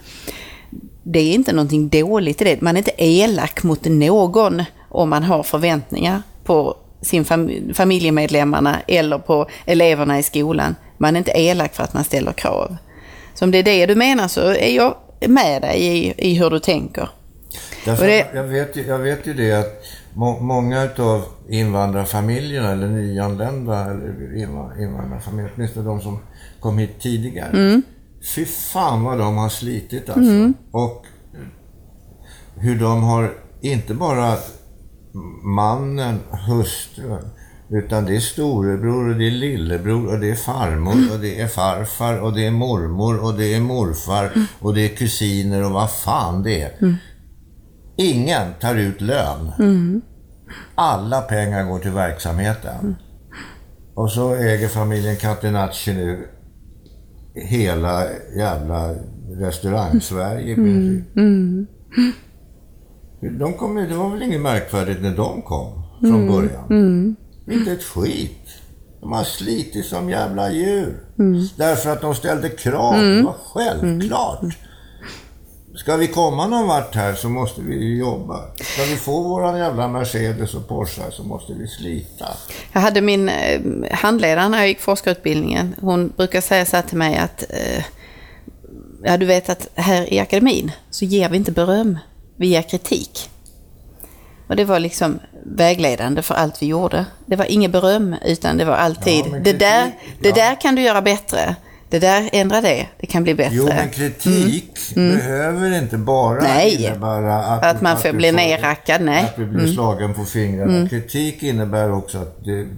Det 1.03 1.19
är 1.19 1.33
inte 1.33 1.53
någonting 1.53 1.89
dåligt 1.89 2.41
i 2.41 2.45
det. 2.45 2.61
Man 2.61 2.75
är 2.75 2.77
inte 2.77 3.03
elak 3.03 3.63
mot 3.63 3.85
någon 3.85 4.63
om 4.89 5.09
man 5.09 5.23
har 5.23 5.43
förväntningar 5.43 6.21
på 6.43 6.77
sin 7.01 7.25
fam 7.25 7.73
familjemedlemmarna 7.73 8.81
eller 8.87 9.17
på 9.17 9.47
eleverna 9.65 10.19
i 10.19 10.23
skolan. 10.23 10.75
Man 10.97 11.15
är 11.15 11.17
inte 11.17 11.31
elak 11.31 11.75
för 11.75 11.83
att 11.83 11.93
man 11.93 12.03
ställer 12.03 12.33
krav. 12.33 12.77
Så 13.33 13.45
om 13.45 13.51
det 13.51 13.57
är 13.57 13.63
det 13.63 13.85
du 13.85 13.95
menar 13.95 14.27
så 14.27 14.41
är 14.41 14.75
jag 14.75 14.95
med 15.27 15.61
dig 15.61 15.83
i, 15.85 16.13
i 16.17 16.33
hur 16.33 16.49
du 16.49 16.59
tänker. 16.59 17.09
Därför 17.85 18.07
det... 18.07 18.27
jag, 18.33 18.43
vet 18.43 18.75
ju, 18.75 18.85
jag 18.87 18.99
vet 18.99 19.27
ju 19.27 19.33
det 19.33 19.53
att 19.53 19.83
må, 20.13 20.39
många 20.39 20.89
av 20.97 21.23
invandrarfamiljerna 21.49 22.71
eller 22.71 22.87
nyanlända 22.87 23.81
eller 23.81 24.37
invandrarfamiljer, 24.81 25.51
åtminstone 25.55 25.85
de 25.85 26.01
som 26.01 26.19
kom 26.59 26.77
hit 26.77 26.99
tidigare. 26.99 27.49
Mm. 27.49 27.81
Fy 28.35 28.45
fan 28.45 29.03
vad 29.03 29.17
de 29.17 29.37
har 29.37 29.49
slitit 29.49 30.09
alltså. 30.09 30.31
Mm. 30.31 30.53
Och 30.71 31.05
hur 32.55 32.79
de 32.79 33.03
har, 33.03 33.33
inte 33.61 33.93
bara 33.93 34.37
mannen, 35.43 36.19
hustrun, 36.47 37.29
utan 37.69 38.05
det 38.05 38.15
är 38.15 38.19
storebror 38.19 39.09
och 39.09 39.15
det 39.15 39.27
är 39.27 39.31
lillebror 39.31 40.13
och 40.13 40.19
det 40.19 40.29
är 40.29 40.35
farmor 40.35 41.13
och 41.13 41.19
det 41.19 41.41
är 41.41 41.47
farfar 41.47 42.19
och 42.19 42.33
det 42.33 42.45
är 42.45 42.51
mormor 42.51 43.19
och 43.23 43.33
det 43.33 43.53
är 43.53 43.59
morfar 43.59 44.31
och 44.59 44.73
det 44.73 44.81
är 44.81 44.95
kusiner 44.95 45.63
och 45.63 45.71
vad 45.71 45.91
fan 45.91 46.43
det 46.43 46.61
är. 46.61 46.71
Mm. 46.81 46.95
Ingen 47.97 48.53
tar 48.61 48.75
ut 48.75 49.01
lön. 49.01 49.51
Mm. 49.59 50.01
Alla 50.75 51.21
pengar 51.21 51.63
går 51.63 51.79
till 51.79 51.91
verksamheten. 51.91 52.79
Mm. 52.79 52.95
Och 53.93 54.11
så 54.11 54.35
äger 54.35 54.67
familjen 54.67 55.15
Catenacci 55.15 55.93
nu 55.93 56.27
hela 57.35 58.05
jävla 58.37 58.95
restaurang-Sverige 59.39 60.51
i 60.51 60.55
princip. 60.55 61.15
Mm, 61.15 61.67
mm. 61.97 62.13
De 63.19 63.53
kom, 63.53 63.75
det 63.75 63.95
var 63.95 64.09
väl 64.09 64.21
inget 64.21 64.41
märkvärdigt 64.41 65.01
när 65.01 65.15
de 65.15 65.41
kom 65.41 65.83
från 65.99 66.13
mm. 66.13 66.27
början. 66.27 66.65
Mm. 66.69 67.15
Inte 67.51 67.71
ett 67.71 67.83
skit. 67.83 68.47
De 69.01 69.11
har 69.11 69.23
slitit 69.23 69.85
som 69.85 70.09
jävla 70.09 70.51
djur. 70.51 71.03
Mm. 71.19 71.47
Därför 71.55 71.89
att 71.89 72.01
de 72.01 72.15
ställde 72.15 72.49
krav. 72.49 72.93
Mm. 72.93 73.17
Det 73.17 73.23
var 73.23 73.35
självklart. 73.53 74.41
Mm. 74.41 74.53
Ska 75.75 75.97
vi 75.97 76.07
komma 76.07 76.47
någon 76.47 76.67
vart 76.67 76.95
här 76.95 77.13
så 77.13 77.29
måste 77.29 77.61
vi 77.61 77.97
jobba. 77.97 78.39
Ska 78.55 78.83
vi 78.83 78.95
få 78.95 79.23
våran 79.23 79.57
jävla 79.57 79.87
Mercedes 79.87 80.53
och 80.53 80.67
Porsche 80.67 81.11
så 81.11 81.23
måste 81.23 81.53
vi 81.53 81.67
slita. 81.67 82.25
Jag 82.73 82.81
hade 82.81 83.01
min 83.01 83.29
eh, 83.29 83.61
handledare 83.91 84.49
när 84.49 84.57
jag 84.57 84.67
gick 84.67 84.79
forskarutbildningen. 84.79 85.75
Hon 85.81 86.13
brukar 86.17 86.41
säga 86.41 86.65
så 86.65 86.75
här 86.75 86.83
till 86.83 86.97
mig 86.97 87.17
att 87.17 87.43
eh, 87.49 87.83
ja, 89.03 89.17
du 89.17 89.25
vet 89.25 89.49
att 89.49 89.69
här 89.75 90.13
i 90.13 90.19
akademin 90.19 90.71
så 90.89 91.05
ger 91.05 91.29
vi 91.29 91.37
inte 91.37 91.51
beröm, 91.51 91.97
vi 92.37 92.47
ger 92.47 92.61
kritik. 92.61 93.29
Och 94.47 94.55
det 94.55 94.65
var 94.65 94.79
liksom 94.79 95.19
vägledande 95.43 96.21
för 96.21 96.35
allt 96.35 96.61
vi 96.61 96.65
gjorde. 96.65 97.05
Det 97.25 97.35
var 97.35 97.45
inget 97.45 97.71
beröm, 97.71 98.15
utan 98.25 98.57
det 98.57 98.65
var 98.65 98.75
alltid, 98.75 99.25
ja, 99.25 99.39
det, 99.43 99.53
där, 99.53 99.91
det 100.19 100.31
där 100.31 100.61
kan 100.61 100.75
du 100.75 100.81
göra 100.81 101.01
bättre. 101.01 101.55
Det 101.89 101.99
där, 101.99 102.29
ändra 102.31 102.61
det, 102.61 102.87
det 102.99 103.07
kan 103.07 103.23
bli 103.23 103.33
bättre. 103.33 103.55
Jo, 103.55 103.65
men 103.65 103.89
kritik 103.89 104.77
mm. 104.95 105.09
mm. 105.09 105.17
behöver 105.17 105.77
inte 105.77 105.97
bara 105.97 106.41
nej. 106.41 106.75
innebära 106.75 107.35
att, 107.35 107.65
att 107.75 107.81
man 107.81 107.97
får 107.97 108.13
bli 108.13 108.31
nerrackad. 108.31 109.01
Nej. 109.01 109.23
Att 109.23 109.35
du 109.35 109.45
blir 109.45 109.59
mm. 109.59 109.73
slagen 109.73 110.13
på 110.13 110.25
fingrarna. 110.25 110.75
Mm. 110.75 110.89
Kritik 110.89 111.43
innebär 111.43 111.91
också 111.91 112.17
att 112.17 112.45
du, 112.45 112.69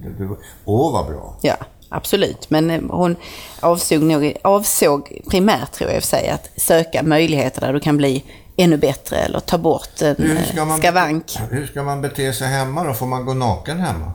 åh 0.66 0.94
vad 0.94 1.06
bra. 1.06 1.38
Ja, 1.42 1.56
absolut. 1.90 2.50
Men 2.50 2.70
eh, 2.70 2.82
hon 2.90 3.16
avsåg, 3.60 4.02
nog, 4.02 4.34
avsåg 4.42 5.22
primärt, 5.30 5.72
tror 5.72 5.92
jag, 5.92 6.04
säga 6.04 6.34
att 6.34 6.50
söka 6.56 7.04
möjligheter 7.04 7.62
där 7.62 7.74
du 7.74 7.80
kan 7.80 7.98
bli 7.98 8.24
ännu 8.60 8.78
bättre 8.78 9.18
eller 9.18 9.40
ta 9.40 9.58
bort 9.58 10.02
en 10.02 10.16
hur 10.18 10.44
ska 10.44 10.66
man, 10.66 10.78
skavank. 10.78 11.38
Hur 11.50 11.68
ska 11.68 11.84
man 11.84 12.02
bete 12.02 12.34
sig 12.34 12.48
hemma 12.48 12.84
då? 12.84 12.94
Får 12.94 13.06
man 13.06 13.26
gå 13.26 13.34
naken 13.34 13.80
hemma? 13.80 14.12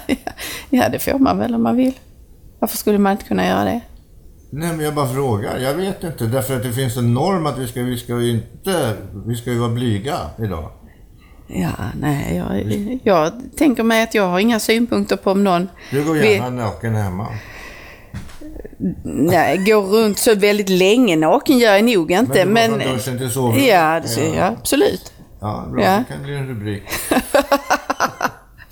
ja, 0.70 0.88
det 0.88 0.98
får 0.98 1.18
man 1.18 1.38
väl 1.38 1.54
om 1.54 1.62
man 1.62 1.76
vill. 1.76 1.92
Varför 2.58 2.76
skulle 2.76 2.98
man 2.98 3.12
inte 3.12 3.24
kunna 3.24 3.46
göra 3.46 3.64
det? 3.64 3.80
Nej, 4.50 4.68
men 4.68 4.80
jag 4.80 4.94
bara 4.94 5.08
frågar. 5.08 5.58
Jag 5.58 5.74
vet 5.74 6.04
inte. 6.04 6.26
Därför 6.26 6.56
att 6.56 6.62
det 6.62 6.72
finns 6.72 6.96
en 6.96 7.14
norm 7.14 7.46
att 7.46 7.58
vi 7.58 7.68
ska, 7.68 7.82
vi 7.82 7.98
ska 7.98 8.20
ju 8.20 8.30
inte, 8.30 8.94
vi 9.26 9.36
ska 9.36 9.50
ju 9.50 9.58
vara 9.58 9.70
blyga 9.70 10.16
idag. 10.38 10.70
Ja, 11.46 11.72
nej, 12.00 12.36
jag, 12.36 13.00
jag 13.02 13.32
tänker 13.56 13.82
mig 13.82 14.02
att 14.02 14.14
jag 14.14 14.28
har 14.28 14.38
inga 14.38 14.60
synpunkter 14.60 15.16
på 15.16 15.30
om 15.30 15.44
någon... 15.44 15.68
Du 15.90 16.04
går 16.04 16.16
gärna 16.16 16.50
vi... 16.50 16.56
naken 16.56 16.94
hemma. 16.94 17.26
Nej, 19.04 19.58
går 19.58 19.82
runt 19.82 20.18
så 20.18 20.34
väldigt 20.34 20.68
länge 20.68 21.16
naken 21.16 21.58
gör 21.58 21.72
jag 21.72 21.84
nog 21.84 22.10
inte. 22.10 22.44
Men, 22.44 22.70
men 22.70 22.78
duschen 22.78 23.18
till 23.18 23.30
sovrummet? 23.30 23.66
Ja, 23.66 24.00
det 24.00 24.08
ser 24.08 24.34
jag 24.36 24.46
absolut. 24.46 25.12
Ja, 25.40 25.68
bra. 25.72 25.82
Ja. 25.82 25.90
Det 26.08 26.14
kan 26.14 26.22
bli 26.22 26.34
en 26.34 26.48
rubrik. 26.48 26.82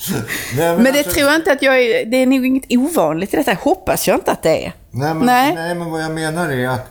nej, 0.08 0.20
men, 0.56 0.82
men 0.82 0.84
det 0.84 0.98
alltså, 0.98 1.12
tror 1.12 1.26
jag 1.26 1.36
inte 1.36 1.52
att 1.52 1.62
jag 1.62 1.82
är, 1.82 2.06
det 2.06 2.16
är 2.16 2.26
nog 2.26 2.46
inget 2.46 2.64
ovanligt 2.70 3.34
i 3.34 3.36
detta. 3.36 3.54
Hoppas 3.54 4.08
jag 4.08 4.16
inte 4.16 4.32
att 4.32 4.42
det 4.42 4.66
är. 4.66 4.72
Nej 4.90 5.14
men, 5.14 5.26
nej. 5.26 5.54
nej, 5.54 5.74
men 5.74 5.90
vad 5.90 6.02
jag 6.02 6.10
menar 6.10 6.48
är 6.48 6.68
att 6.68 6.86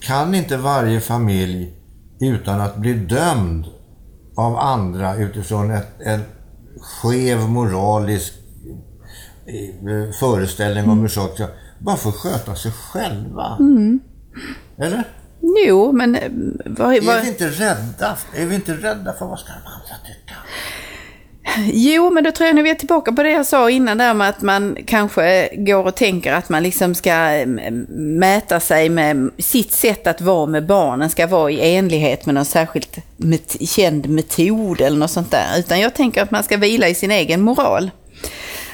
kan 0.00 0.34
inte 0.34 0.56
varje 0.56 1.00
familj 1.00 1.74
utan 2.20 2.60
att 2.60 2.76
bli 2.76 2.94
dömd 2.94 3.66
av 4.36 4.56
andra 4.56 5.16
utifrån 5.16 5.70
ett, 5.70 6.00
en 6.04 6.20
skev 6.80 7.38
moralisk 7.38 8.32
eh, 9.46 10.12
föreställning 10.20 10.90
om 10.90 11.00
hur 11.00 11.08
saker 11.08 11.46
bara 11.80 11.96
få 11.96 12.12
sköta 12.12 12.54
sig 12.54 12.72
själva. 12.72 13.56
Mm. 13.60 14.00
Eller? 14.78 15.04
Jo, 15.66 15.92
men... 15.92 16.14
Eh, 16.14 16.30
vad, 16.66 17.04
vad... 17.04 17.16
Är, 17.16 17.22
vi 17.22 17.28
inte 17.28 17.48
rädda? 17.48 18.16
är 18.36 18.46
vi 18.46 18.54
inte 18.54 18.72
rädda 18.72 19.12
för 19.12 19.26
vad 19.26 19.38
ska 19.38 19.48
de 19.48 19.66
andra 19.66 19.94
tycka? 20.06 20.34
Jo, 21.72 22.10
men 22.10 22.24
då 22.24 22.32
tror 22.32 22.46
jag 22.46 22.56
nu 22.56 22.62
vi 22.62 22.70
är 22.70 22.74
tillbaka 22.74 23.12
på 23.12 23.22
det 23.22 23.30
jag 23.30 23.46
sa 23.46 23.70
innan 23.70 23.98
där 23.98 24.14
med 24.14 24.28
att 24.28 24.42
man 24.42 24.76
kanske 24.86 25.48
går 25.56 25.86
och 25.86 25.94
tänker 25.94 26.32
att 26.32 26.48
man 26.48 26.62
liksom 26.62 26.94
ska 26.94 27.10
mm, 27.10 27.86
mäta 28.18 28.60
sig 28.60 28.88
med 28.88 29.30
sitt 29.38 29.72
sätt 29.72 30.06
att 30.06 30.20
vara 30.20 30.46
med 30.46 30.66
barnen 30.66 31.10
ska 31.10 31.26
vara 31.26 31.50
i 31.50 31.76
enlighet 31.76 32.26
med 32.26 32.34
någon 32.34 32.44
särskilt 32.44 32.98
met 33.16 33.56
känd 33.68 34.08
metod 34.08 34.80
eller 34.80 34.98
något 34.98 35.10
sånt 35.10 35.30
där. 35.30 35.58
Utan 35.58 35.80
jag 35.80 35.94
tänker 35.94 36.22
att 36.22 36.30
man 36.30 36.42
ska 36.42 36.56
vila 36.56 36.88
i 36.88 36.94
sin 36.94 37.10
egen 37.10 37.40
moral 37.40 37.90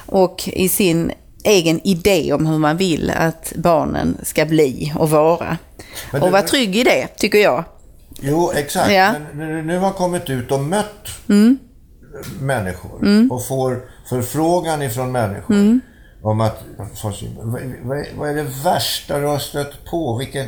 och 0.06 0.48
i 0.52 0.68
sin 0.68 1.12
egen 1.46 1.80
idé 1.86 2.32
om 2.32 2.46
hur 2.46 2.58
man 2.58 2.76
vill 2.76 3.10
att 3.10 3.52
barnen 3.56 4.16
ska 4.22 4.44
bli 4.46 4.92
och 4.96 5.10
vara. 5.10 5.58
Du, 6.12 6.20
och 6.20 6.30
vara 6.30 6.42
trygg 6.42 6.76
i 6.76 6.82
det, 6.82 7.06
tycker 7.06 7.38
jag. 7.38 7.64
Jo, 8.20 8.52
exakt. 8.54 8.92
Ja. 8.92 9.14
Men 9.32 9.66
nu 9.66 9.78
har 9.78 9.92
kommit 9.92 10.30
ut 10.30 10.52
och 10.52 10.60
mött 10.60 11.08
mm. 11.28 11.58
människor 12.40 13.02
mm. 13.02 13.30
och 13.32 13.46
får 13.46 13.84
förfrågan 14.08 14.82
ifrån 14.82 15.12
människor 15.12 15.54
mm. 15.54 15.80
om 16.22 16.40
att... 16.40 16.64
Vad 18.16 18.30
är 18.30 18.34
det 18.34 18.64
värsta 18.64 19.18
du 19.18 19.26
har 19.26 19.38
stött 19.38 19.84
på? 19.84 20.16
Vilken, 20.16 20.46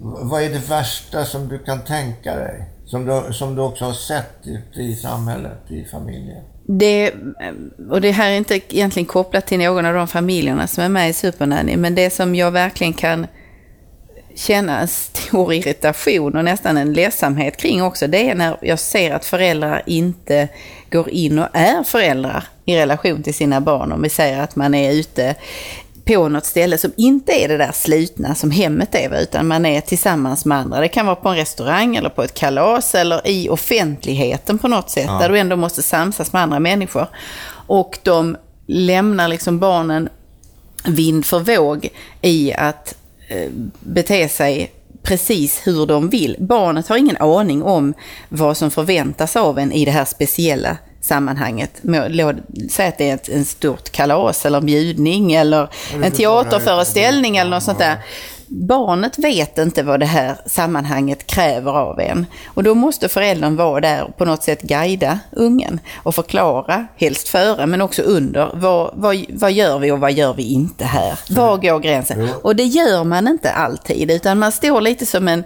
vad 0.00 0.42
är 0.42 0.48
det 0.48 0.68
värsta 0.68 1.24
som 1.24 1.48
du 1.48 1.58
kan 1.58 1.80
tänka 1.80 2.36
dig? 2.36 2.74
Som 2.86 3.06
du, 3.06 3.32
som 3.32 3.54
du 3.54 3.62
också 3.62 3.84
har 3.84 3.92
sett 3.92 4.46
ute 4.46 4.80
i 4.80 4.96
samhället, 4.96 5.70
i 5.70 5.84
familjen? 5.84 6.44
Det, 6.70 7.12
och 7.90 8.00
det 8.00 8.10
här 8.10 8.30
är 8.30 8.36
inte 8.36 8.54
egentligen 8.54 9.06
kopplat 9.06 9.46
till 9.46 9.58
någon 9.58 9.86
av 9.86 9.94
de 9.94 10.08
familjerna 10.08 10.66
som 10.66 10.84
är 10.84 10.88
med 10.88 11.10
i 11.10 11.12
Supernanny, 11.12 11.76
men 11.76 11.94
det 11.94 12.10
som 12.10 12.34
jag 12.34 12.50
verkligen 12.50 12.92
kan 12.92 13.26
känna 14.34 14.80
en 14.80 14.88
stor 14.88 15.52
irritation 15.52 16.36
och 16.36 16.44
nästan 16.44 16.76
en 16.76 16.92
ledsamhet 16.92 17.56
kring 17.56 17.82
också, 17.82 18.06
det 18.06 18.30
är 18.30 18.34
när 18.34 18.56
jag 18.62 18.78
ser 18.78 19.14
att 19.14 19.24
föräldrar 19.24 19.82
inte 19.86 20.48
går 20.90 21.08
in 21.10 21.38
och 21.38 21.48
är 21.52 21.82
föräldrar 21.82 22.44
i 22.64 22.76
relation 22.76 23.22
till 23.22 23.34
sina 23.34 23.60
barn. 23.60 23.92
Om 23.92 24.02
vi 24.02 24.08
säger 24.08 24.40
att 24.40 24.56
man 24.56 24.74
är 24.74 24.92
ute 24.92 25.34
på 26.08 26.28
något 26.28 26.46
ställe 26.46 26.78
som 26.78 26.92
inte 26.96 27.32
är 27.32 27.48
det 27.48 27.56
där 27.56 27.72
slutna 27.72 28.34
som 28.34 28.50
hemmet 28.50 28.94
är, 28.94 29.22
utan 29.22 29.46
man 29.46 29.66
är 29.66 29.80
tillsammans 29.80 30.44
med 30.44 30.58
andra. 30.58 30.80
Det 30.80 30.88
kan 30.88 31.06
vara 31.06 31.16
på 31.16 31.28
en 31.28 31.36
restaurang 31.36 31.96
eller 31.96 32.08
på 32.08 32.22
ett 32.22 32.34
kalas 32.34 32.94
eller 32.94 33.28
i 33.28 33.48
offentligheten 33.48 34.58
på 34.58 34.68
något 34.68 34.90
sätt, 34.90 35.04
ja. 35.06 35.18
där 35.18 35.28
du 35.28 35.38
ändå 35.38 35.56
måste 35.56 35.82
samsas 35.82 36.32
med 36.32 36.42
andra 36.42 36.60
människor. 36.60 37.06
Och 37.66 37.98
de 38.02 38.36
lämnar 38.66 39.28
liksom 39.28 39.58
barnen 39.58 40.08
vind 40.84 41.26
för 41.26 41.40
våg 41.40 41.88
i 42.20 42.52
att 42.52 42.94
eh, 43.28 43.50
bete 43.80 44.28
sig 44.28 44.72
precis 45.02 45.60
hur 45.64 45.86
de 45.86 46.08
vill. 46.08 46.36
Barnet 46.38 46.88
har 46.88 46.96
ingen 46.96 47.16
aning 47.16 47.62
om 47.62 47.94
vad 48.28 48.56
som 48.56 48.70
förväntas 48.70 49.36
av 49.36 49.58
en 49.58 49.72
i 49.72 49.84
det 49.84 49.90
här 49.90 50.04
speciella 50.04 50.76
sammanhanget. 51.08 51.70
Säg 52.70 52.88
att 52.88 52.98
det 52.98 53.10
är 53.10 53.14
ett 53.14 53.28
en 53.28 53.44
stort 53.44 53.90
kalas 53.90 54.46
eller 54.46 54.58
en 54.58 54.66
bjudning 54.66 55.32
eller 55.32 55.68
en 56.02 56.12
teaterföreställning 56.12 57.36
eller 57.36 57.50
något 57.50 57.62
sånt 57.62 57.78
där. 57.78 57.96
barnet 58.48 59.18
vet 59.18 59.58
inte 59.58 59.82
vad 59.82 60.00
det 60.00 60.06
här 60.06 60.36
sammanhanget 60.46 61.26
kräver 61.26 61.72
av 61.72 62.00
en. 62.00 62.26
Och 62.46 62.62
då 62.62 62.74
måste 62.74 63.08
föräldern 63.08 63.56
vara 63.56 63.80
där 63.80 64.04
och 64.04 64.16
på 64.16 64.24
något 64.24 64.42
sätt 64.42 64.62
guida 64.62 65.18
ungen 65.32 65.80
och 65.96 66.14
förklara, 66.14 66.86
helst 66.96 67.28
före 67.28 67.66
men 67.66 67.80
också 67.80 68.02
under, 68.02 68.50
vad, 68.54 68.90
vad, 68.94 69.24
vad 69.28 69.52
gör 69.52 69.78
vi 69.78 69.90
och 69.90 70.00
vad 70.00 70.12
gör 70.12 70.34
vi 70.34 70.42
inte 70.42 70.84
här? 70.84 71.18
Var 71.30 71.56
går 71.56 71.78
gränsen? 71.78 72.28
Och 72.42 72.56
det 72.56 72.64
gör 72.64 73.04
man 73.04 73.28
inte 73.28 73.50
alltid, 73.50 74.10
utan 74.10 74.38
man 74.38 74.52
står 74.52 74.80
lite 74.80 75.06
som 75.06 75.28
en 75.28 75.44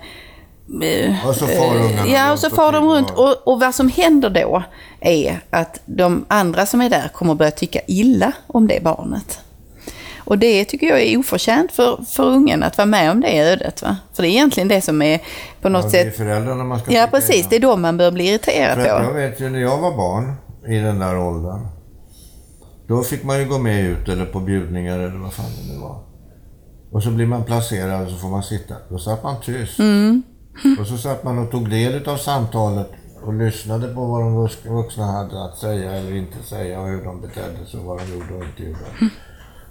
Och 1.26 1.34
så 1.34 1.46
far 1.46 1.76
ungarna 1.76 2.08
Ja, 2.08 2.22
runt 2.24 2.32
och 2.32 2.38
så 2.38 2.50
far 2.50 2.72
de 2.72 2.84
runt. 2.88 3.10
Och, 3.10 3.48
och 3.48 3.60
vad 3.60 3.74
som 3.74 3.88
händer 3.88 4.30
då 4.30 4.62
är 5.00 5.40
att 5.50 5.80
de 5.84 6.24
andra 6.28 6.66
som 6.66 6.80
är 6.80 6.90
där 6.90 7.08
kommer 7.14 7.34
börja 7.34 7.50
tycka 7.50 7.80
illa 7.86 8.32
om 8.46 8.66
det 8.68 8.82
barnet. 8.82 9.38
Och 10.24 10.38
det 10.38 10.64
tycker 10.64 10.86
jag 10.86 11.02
är 11.02 11.18
oförtjänt 11.18 11.72
för, 11.72 12.04
för 12.08 12.24
ungen 12.24 12.62
att 12.62 12.78
vara 12.78 12.86
med 12.86 13.10
om 13.10 13.20
det 13.20 13.38
ödet. 13.38 13.82
Va? 13.82 13.96
För 14.12 14.22
det 14.22 14.28
är 14.28 14.30
egentligen 14.30 14.68
det 14.68 14.80
som 14.80 15.02
är 15.02 15.20
på 15.62 15.68
något 15.68 15.84
Ja, 15.84 15.90
det 15.90 15.98
är 16.00 16.04
sätt... 16.04 16.16
föräldrarna 16.16 16.64
man 16.64 16.80
ska 16.80 16.92
Ja, 16.92 17.08
precis. 17.10 17.36
illa. 17.36 17.46
Det 17.50 17.56
är 17.56 17.60
då 17.60 17.76
man 17.76 17.96
bör 17.96 18.10
bli 18.10 18.28
irriterad 18.28 18.78
att 18.80 18.86
jag 18.86 19.06
på. 19.06 19.12
vet 19.12 19.40
ju 19.40 19.48
när 19.50 19.60
jag 19.60 19.78
var 19.78 19.96
barn 19.96 20.34
i 20.68 20.78
den 20.78 20.98
där 20.98 21.18
åldern. 21.18 21.66
Då 22.88 23.02
fick 23.02 23.24
man 23.24 23.38
ju 23.38 23.44
gå 23.48 23.58
med 23.58 23.84
ut 23.84 24.08
eller 24.08 24.24
på 24.24 24.40
bjudningar 24.40 24.98
eller 24.98 25.18
vad 25.18 25.32
fan 25.32 25.46
det 25.62 25.72
nu 25.74 25.78
var. 25.80 25.98
Och 26.92 27.02
så 27.02 27.10
blir 27.10 27.26
man 27.26 27.44
placerad 27.44 28.02
och 28.04 28.10
så 28.10 28.16
får 28.16 28.28
man 28.28 28.42
sitta. 28.42 28.74
Då 28.90 28.98
satt 28.98 29.22
man 29.22 29.36
tyst. 29.44 29.78
Mm. 29.78 30.22
Och 30.80 30.86
så 30.86 30.96
satt 30.98 31.24
man 31.24 31.38
och 31.38 31.50
tog 31.50 31.70
del 31.70 32.08
av 32.08 32.16
samtalet 32.16 32.90
och 33.22 33.34
lyssnade 33.34 33.94
på 33.94 34.04
vad 34.04 34.20
de 34.20 34.36
vux- 34.38 34.68
vuxna 34.68 35.04
hade 35.06 35.44
att 35.44 35.56
säga 35.58 35.92
eller 35.92 36.12
inte 36.14 36.42
säga 36.42 36.80
och 36.80 36.86
hur 36.88 37.04
de 37.04 37.20
betedde 37.20 37.66
sig 37.66 37.80
och 37.80 37.86
vad 37.86 37.98
de 37.98 38.12
gjorde 38.12 38.34
och 38.34 38.44
inte 38.44 38.62
gjorde. 38.62 38.78
Mm. 39.00 39.12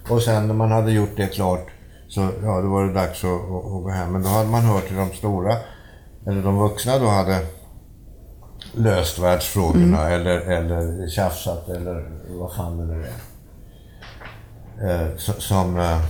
Och 0.10 0.22
sen 0.22 0.48
när 0.48 0.54
man 0.54 0.72
hade 0.72 0.92
gjort 0.92 1.16
det 1.16 1.28
klart 1.28 1.68
så 2.08 2.22
ja, 2.22 2.62
då 2.62 2.70
var 2.70 2.86
det 2.88 2.94
dags 2.94 3.24
att, 3.24 3.30
att, 3.32 3.66
att 3.66 3.84
gå 3.84 3.90
hem. 3.90 4.12
Men 4.12 4.24
då 4.24 4.30
hade 4.30 4.50
man 4.50 4.62
hört 4.62 4.88
till 4.88 4.96
de 4.98 5.10
stora, 5.10 5.56
eller 6.28 6.44
de 6.44 6.58
vuxna 6.60 6.98
då 7.00 7.08
hade 7.08 7.40
löst 8.74 9.20
världsfrågorna 9.20 10.10
eller, 10.10 10.38
eller 10.40 11.10
tjafsat 11.10 11.70
eller 11.70 12.12
vad 12.40 12.54
fan 12.54 12.78
det 12.78 12.86
nu 12.86 13.04
är. 13.06 13.14
Eh, 14.90 15.08
so- 15.18 15.40
som... 15.40 15.80
Eh, 15.80 16.02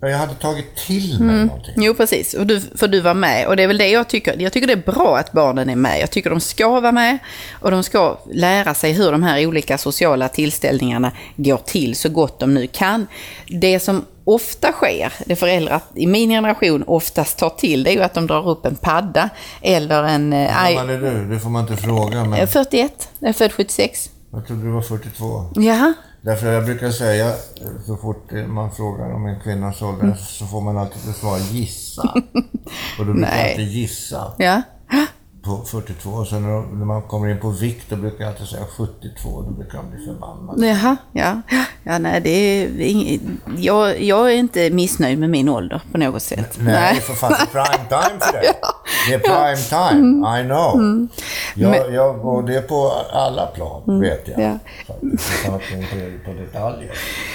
jag 0.00 0.18
hade 0.18 0.34
tagit 0.34 0.76
till 0.76 1.20
mig 1.20 1.36
någonting. 1.46 1.74
Jo, 1.76 1.94
precis. 1.94 2.34
Och 2.34 2.46
du, 2.46 2.60
för 2.60 2.88
du 2.88 3.00
var 3.00 3.14
med. 3.14 3.46
Och 3.46 3.56
det 3.56 3.62
är 3.62 3.66
väl 3.66 3.78
det 3.78 3.88
jag 3.88 4.08
tycker. 4.08 4.36
Jag 4.38 4.52
tycker 4.52 4.66
det 4.66 4.72
är 4.72 4.92
bra 4.92 5.16
att 5.18 5.32
barnen 5.32 5.68
är 5.70 5.76
med. 5.76 6.00
Jag 6.00 6.10
tycker 6.10 6.30
de 6.30 6.40
ska 6.40 6.68
vara 6.80 6.92
med. 6.92 7.18
Och 7.60 7.70
de 7.70 7.82
ska 7.82 8.18
lära 8.32 8.74
sig 8.74 8.92
hur 8.92 9.12
de 9.12 9.22
här 9.22 9.46
olika 9.46 9.78
sociala 9.78 10.28
tillställningarna 10.28 11.12
går 11.36 11.56
till 11.56 11.96
så 11.96 12.08
gott 12.08 12.38
de 12.40 12.54
nu 12.54 12.66
kan. 12.66 13.06
Det 13.46 13.80
som 13.80 14.04
ofta 14.24 14.72
sker, 14.72 15.12
det 15.26 15.36
föräldrar 15.36 15.80
i 15.94 16.06
min 16.06 16.30
generation 16.30 16.84
oftast 16.86 17.38
tar 17.38 17.50
till, 17.50 17.82
det 17.82 17.90
är 17.90 17.94
ju 17.94 18.02
att 18.02 18.14
de 18.14 18.26
drar 18.26 18.48
upp 18.48 18.66
en 18.66 18.76
padda 18.76 19.30
eller 19.62 20.02
en... 20.04 20.32
eh, 20.32 20.38
Hur 20.38 20.74
gammal 20.74 20.90
är 20.90 20.98
du? 21.00 21.34
Det 21.34 21.40
får 21.40 21.50
man 21.50 21.62
inte 21.62 21.76
fråga, 21.82 22.18
eh, 22.18 22.28
men 22.28 22.48
41, 22.48 23.08
jag 23.18 23.28
är 23.28 23.32
född 23.32 23.52
76. 23.52 24.10
jag 24.32 24.46
trodde 24.46 24.62
du 24.62 24.70
var 24.70 24.82
42. 24.82 25.24
Jaha. 25.56 25.94
Därför 26.24 26.52
jag 26.52 26.64
brukar 26.64 26.90
säga, 26.90 27.32
så 27.86 27.96
fort 27.96 28.32
man 28.46 28.70
frågar 28.70 29.12
om 29.12 29.26
en 29.26 29.40
kvinnas 29.40 29.82
ålder, 29.82 30.14
så 30.14 30.46
får 30.46 30.60
man 30.60 30.78
alltid 30.78 31.02
till 31.02 31.14
svar 31.14 31.38
gissa. 31.38 32.02
Och 32.98 33.06
då 33.06 33.12
brukar 33.12 33.36
jag 33.36 33.50
alltid 33.50 33.68
gissa 33.68 34.32
Ja. 34.38 34.62
På 35.44 35.64
42. 35.66 36.10
Och 36.10 36.26
sen 36.28 36.42
när, 36.42 36.84
man 36.84 37.02
kommer 37.02 37.28
in 37.28 37.40
på 37.40 37.50
vikt, 37.50 37.90
då 37.90 37.96
brukar 37.96 38.24
jag 38.24 38.32
alltid 38.32 38.46
säga 38.46 38.64
72. 38.76 39.42
Då 39.42 39.50
brukar 39.50 39.78
de 39.78 39.90
bli 39.90 40.06
förbannade. 40.06 40.66
Jaha, 40.66 40.96
ja. 41.12 41.40
Ja, 41.82 41.98
nej, 41.98 42.20
det 42.20 42.30
är 42.30 42.68
ing- 42.68 43.36
jag, 43.58 44.02
jag 44.02 44.32
är 44.32 44.36
inte 44.36 44.70
missnöjd 44.70 45.18
med 45.18 45.30
min 45.30 45.48
ålder 45.48 45.80
på 45.92 45.98
något 45.98 46.22
sätt. 46.22 46.58
Nej, 46.60 46.94
för 47.00 47.14
fan, 47.14 47.32
det 47.32 47.58
är 47.58 47.64
prime 47.64 47.88
time 47.88 48.20
för 48.20 48.32
dig. 48.32 48.44
Det 49.08 49.14
är 49.14 49.18
prime 49.18 49.56
time, 49.90 50.00
Mm. 50.00 50.40
I 50.40 50.44
know. 50.48 51.08
Jag, 51.54 51.94
jag, 51.94 52.26
och 52.26 52.44
det 52.44 52.56
är 52.56 52.62
på 52.62 52.92
alla 53.12 53.46
plan, 53.46 54.00
vet 54.00 54.28
jag. 54.28 54.38
Mm. 54.40 54.58
ja. 54.86 54.94
Faktiskt, 54.94 55.44
Utan 55.44 55.54
att 55.54 56.24
på 56.24 56.32
detaljer. 56.32 56.90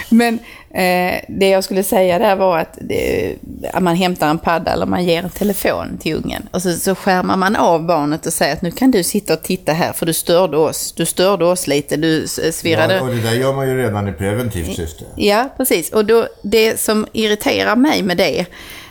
Men 0.09 0.39
eh, 0.73 1.21
det 1.27 1.49
jag 1.49 1.63
skulle 1.63 1.83
säga 1.83 2.19
där 2.19 2.35
var 2.35 2.57
att, 2.59 2.77
det, 2.81 3.35
att 3.73 3.83
man 3.83 3.95
hämtar 3.95 4.29
en 4.29 4.37
padda 4.37 4.71
eller 4.73 4.85
man 4.85 5.05
ger 5.05 5.23
en 5.23 5.29
telefon 5.29 5.97
till 6.01 6.15
ungen. 6.15 6.47
Och 6.51 6.61
så, 6.61 6.71
så 6.73 6.95
skärmar 6.95 7.37
man 7.37 7.55
av 7.55 7.85
barnet 7.85 8.25
och 8.25 8.33
säger 8.33 8.53
att 8.53 8.61
nu 8.61 8.71
kan 8.71 8.91
du 8.91 9.03
sitta 9.03 9.33
och 9.33 9.41
titta 9.41 9.73
här 9.73 9.93
för 9.93 10.05
du 10.05 10.13
störde 10.13 10.57
oss. 10.57 10.91
Du 10.91 11.05
störde 11.05 11.45
oss 11.45 11.67
lite, 11.67 11.97
du 11.97 12.23
s- 12.23 12.57
svirrade. 12.57 12.95
Ja, 12.95 13.01
och 13.01 13.07
det 13.09 13.21
där 13.21 13.33
gör 13.33 13.53
man 13.53 13.67
ju 13.69 13.77
redan 13.77 14.07
i 14.07 14.11
preventivt 14.11 14.75
syfte. 14.75 15.03
Ja, 15.15 15.49
precis. 15.57 15.91
Och 15.91 16.05
då, 16.05 16.27
det 16.43 16.79
som 16.79 17.07
irriterar 17.13 17.75
mig 17.75 18.03
med 18.03 18.17
det, 18.17 18.45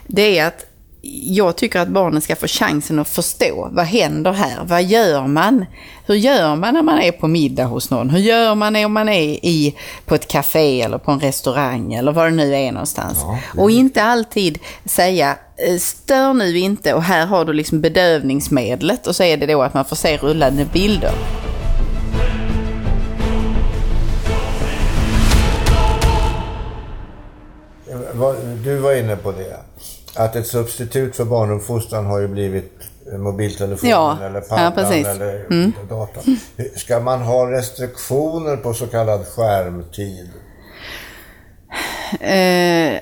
det 0.07 0.39
är 0.39 0.47
att 0.47 0.65
jag 1.03 1.57
tycker 1.57 1.81
att 1.81 1.89
barnen 1.89 2.23
ska 2.23 2.37
få 2.37 2.47
chansen 2.47 2.99
att 2.99 3.09
förstå. 3.09 3.69
Vad 3.73 3.85
händer 3.85 4.33
här? 4.33 4.65
Vad 4.65 4.83
gör 4.85 5.27
man? 5.27 5.65
Hur 6.07 6.15
gör 6.15 6.57
man 6.57 6.75
när 6.75 6.83
man 6.83 6.99
är 6.99 7.13
på 7.13 7.29
middag 7.29 7.65
hos 7.65 7.91
någon? 7.91 8.11
Hur 8.11 8.19
gör 8.19 8.55
man 8.55 8.77
om 8.77 8.93
man 8.93 9.09
är 9.09 9.23
i, 9.23 9.77
på 10.07 10.15
ett 10.15 10.29
café 10.29 10.83
eller 10.83 10.99
på 10.99 11.11
en 11.11 11.21
restaurang 11.21 11.95
eller 11.95 12.13
vad 12.13 12.25
det 12.27 12.31
nu 12.31 12.55
är 12.55 12.73
någonstans? 12.73 13.19
Ja, 13.21 13.39
Och 13.63 13.71
inte 13.71 14.03
alltid 14.03 14.59
säga 14.85 15.37
eh, 15.57 15.79
stör 15.79 16.35
nu 16.35 16.59
inte 16.59 16.95
och 16.95 17.03
här 17.03 17.27
har 17.27 17.45
du 17.45 17.53
liksom 17.53 17.81
bedövningsmedlet 17.81 19.07
och 19.07 19.17
så 19.17 19.23
är 19.23 19.37
det 19.37 19.47
då 19.47 19.63
att 19.63 19.75
man 19.75 19.85
får 19.85 19.97
se 19.97 20.17
rullande 20.17 20.65
bilder. 20.73 21.13
Du 28.65 28.77
var 28.77 28.95
inne 28.95 29.17
på 29.17 29.33
det. 29.33 29.57
Att 30.19 30.37
ett 30.37 30.47
substitut 30.47 31.17
för 31.17 31.25
barnuppfostran 31.25 32.07
har 32.07 32.19
ju 32.19 32.29
blivit 32.29 32.73
mobiltelefonen 33.19 33.91
Ja, 33.91 34.19
eller 34.23 34.41
ja, 34.41 34.47
paddan 34.57 34.73
precis. 34.73 35.07
eller 35.07 35.73
datorn. 35.89 36.37
Ska 36.77 37.01
man 37.01 37.23
ha 37.23 37.51
restriktioner 37.51 38.57
på 38.57 38.75
så 38.75 38.87
kallad 38.87 39.27
skärmtid? 39.27 40.31
Eh, 42.21 43.01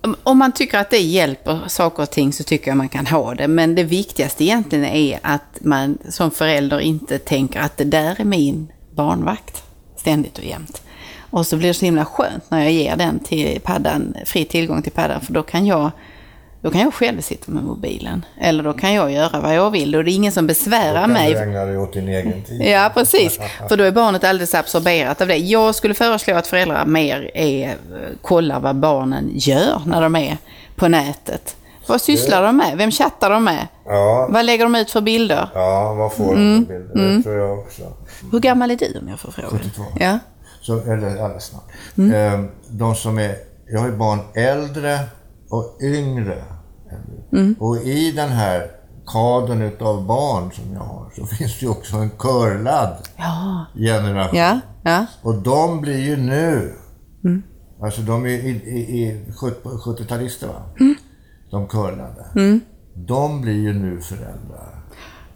om- 0.00 0.16
om 0.22 0.38
man 0.38 0.52
tycker 0.52 0.78
att 0.78 0.90
det 0.90 0.98
hjälper 0.98 1.60
saker 1.68 2.02
och 2.02 2.10
ting 2.10 2.32
så 2.32 2.44
tycker 2.44 2.70
jag 2.70 2.76
man 2.76 2.88
kan 2.88 3.06
ha 3.06 3.34
det. 3.34 3.48
Men 3.48 3.74
det 3.74 3.82
viktigaste 3.84 4.44
egentligen 4.44 4.84
är 4.84 5.18
att 5.22 5.60
man 5.60 5.98
som 6.08 6.30
förälder 6.30 6.80
inte 6.80 7.18
tänker 7.18 7.60
att 7.60 7.76
det 7.76 7.84
där 7.84 8.20
är 8.20 8.24
min 8.24 8.72
barnvakt 8.94 9.62
ständigt 9.96 10.38
och 10.38 10.44
jämt. 10.44 10.82
Och 11.36 11.46
så 11.46 11.56
blir 11.56 11.68
det 11.68 11.74
så 11.74 11.84
himla 11.84 12.04
skönt 12.04 12.50
när 12.50 12.62
jag 12.62 12.72
ger 12.72 12.96
den 12.96 13.18
till 13.18 13.60
paddan, 13.60 14.14
fri 14.26 14.44
tillgång 14.44 14.82
till 14.82 14.92
paddan, 14.92 15.20
för 15.20 15.32
då 15.32 15.42
kan 15.42 15.66
jag 15.66 15.90
då 16.60 16.70
kan 16.70 16.80
jag 16.80 16.94
själv 16.94 17.20
sitta 17.20 17.52
med 17.52 17.64
mobilen. 17.64 18.24
Eller 18.40 18.64
då 18.64 18.72
kan 18.72 18.94
jag 18.94 19.12
göra 19.12 19.40
vad 19.40 19.54
jag 19.54 19.70
vill 19.70 19.96
och 19.96 20.04
det 20.04 20.10
är 20.10 20.14
ingen 20.14 20.32
som 20.32 20.46
besvärar 20.46 21.00
Kan 21.00 21.12
mig. 21.12 21.32
du 21.32 21.38
ägna 21.38 21.64
dig 21.64 21.78
åt 21.78 21.92
din 21.92 22.08
egen 22.08 22.42
tid? 22.42 22.62
Ja, 22.66 22.90
precis. 22.94 23.38
För 23.68 23.76
då 23.76 23.84
är 23.84 23.90
barnet 23.92 24.24
alldeles 24.24 24.54
absorberat 24.54 25.20
av 25.20 25.28
det. 25.28 25.36
Jag 25.36 25.74
skulle 25.74 25.94
föreslå 25.94 26.34
att 26.34 26.46
föräldrar 26.46 26.86
mer 26.86 27.30
är, 27.34 27.74
kollar 28.22 28.60
vad 28.60 28.76
barnen 28.76 29.30
gör 29.34 29.82
när 29.86 30.00
de 30.02 30.16
är 30.16 30.36
på 30.76 30.88
nätet. 30.88 31.56
Vad 31.86 32.00
sysslar 32.00 32.42
de 32.42 32.56
med? 32.56 32.76
Vem 32.76 32.90
chattar 32.90 33.30
de 33.30 33.44
med? 33.44 33.66
Ja, 33.84 34.28
Vad 34.30 34.44
lägger 34.44 34.64
de 34.64 34.74
ut 34.74 34.90
för 34.90 35.00
bilder? 35.00 35.48
ja 35.54 35.94
vad 35.94 36.12
får 36.12 36.24
du 36.36 36.64
för 36.66 36.72
bilder? 36.72 37.16
Det 37.16 37.22
tror 37.22 37.36
jag 37.36 37.58
också. 37.58 37.82
Hur 38.32 38.40
gammal 38.40 38.70
är 38.70 38.76
du 38.76 38.98
om 39.02 39.08
jag 39.08 39.20
får 39.20 39.32
fråga? 39.32 39.48
72. 39.48 39.82
Ja. 40.00 40.18
Så, 40.66 40.78
eller 40.80 41.16
alldeles 41.22 41.44
snart. 41.44 41.64
Mm. 41.98 42.12
Eh, 42.42 42.48
de 42.70 42.94
som 42.94 43.18
är, 43.18 43.34
jag 43.68 43.80
har 43.80 43.86
ju 43.88 43.96
barn 43.96 44.18
äldre 44.34 44.98
och 45.50 45.78
yngre. 45.82 46.44
Mm. 47.32 47.54
Och 47.60 47.76
i 47.76 48.12
den 48.12 48.28
här 48.28 48.70
kadern 49.06 49.62
utav 49.62 50.06
barn 50.06 50.52
som 50.52 50.64
jag 50.74 50.80
har 50.80 51.10
så 51.16 51.26
finns 51.36 51.58
det 51.60 51.66
ju 51.66 51.70
också 51.70 51.96
en 51.96 52.10
curlad 52.10 52.96
Ja. 53.16 53.66
generation. 53.74 54.38
Ja. 54.38 54.60
Ja. 54.82 55.06
Och 55.22 55.34
de 55.34 55.80
blir 55.80 55.98
ju 55.98 56.16
nu, 56.16 56.72
Mm. 57.24 57.42
alltså 57.82 58.00
de 58.00 58.24
är 58.26 58.28
i, 58.28 58.48
i, 58.50 59.02
i 59.02 59.24
70- 59.42 59.52
70-talister 59.62 60.46
va? 60.46 60.62
Mm. 60.80 60.94
De 61.50 61.66
curlade. 61.66 62.26
De 62.94 63.40
blir 63.40 63.54
ju 63.62 63.72
nu 63.72 64.00
föräldrar. 64.00 64.82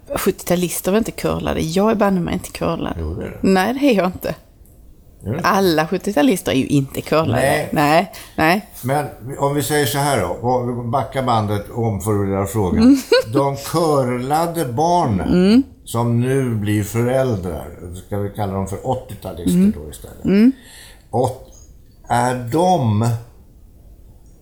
70-talister 0.08 0.90
var 0.90 0.98
inte 0.98 1.10
curlade. 1.10 1.60
Jag 1.60 1.90
är 1.90 1.94
banne 1.94 2.20
mig 2.20 2.34
inte 2.34 2.50
curlad. 2.50 2.94
Jo, 2.98 3.14
det 3.14 3.24
är 3.26 3.30
det. 3.30 3.38
Nej, 3.42 3.74
det 3.74 3.80
är 3.86 3.96
jag 3.96 4.06
inte. 4.06 4.34
Det? 5.20 5.40
Alla 5.42 5.84
70-talister 5.84 6.50
är 6.50 6.54
ju 6.54 6.66
inte 6.66 7.00
curlade. 7.00 7.32
Nej. 7.42 7.68
Nej. 7.72 8.12
Nej. 8.36 8.70
Men 8.82 9.06
om 9.38 9.54
vi 9.54 9.62
säger 9.62 9.86
så 9.86 9.98
här 9.98 10.20
då, 10.20 10.82
backa 10.82 11.22
bandet 11.22 11.68
och 11.68 11.84
omformulera 11.84 12.46
frågan. 12.46 13.02
De 13.32 13.56
curlade 13.56 14.64
barnen 14.64 15.62
som 15.84 16.20
nu 16.20 16.54
blir 16.54 16.84
föräldrar, 16.84 17.94
ska 18.06 18.18
vi 18.18 18.30
kalla 18.30 18.52
dem 18.52 18.66
för 18.66 18.76
80-talister 18.76 19.72
då 19.74 19.90
istället. 19.90 20.54
Och 21.10 21.46
är 22.08 22.34
de, 22.52 23.08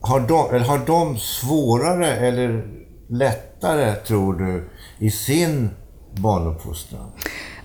har 0.00 0.20
de, 0.20 0.54
eller 0.54 0.66
har 0.66 0.78
de 0.86 1.18
svårare 1.18 2.16
eller 2.16 2.64
lättare, 3.10 3.94
tror 3.94 4.34
du, 4.34 4.70
i 4.98 5.10
sin 5.10 5.70
barnuppfostran? 6.16 7.10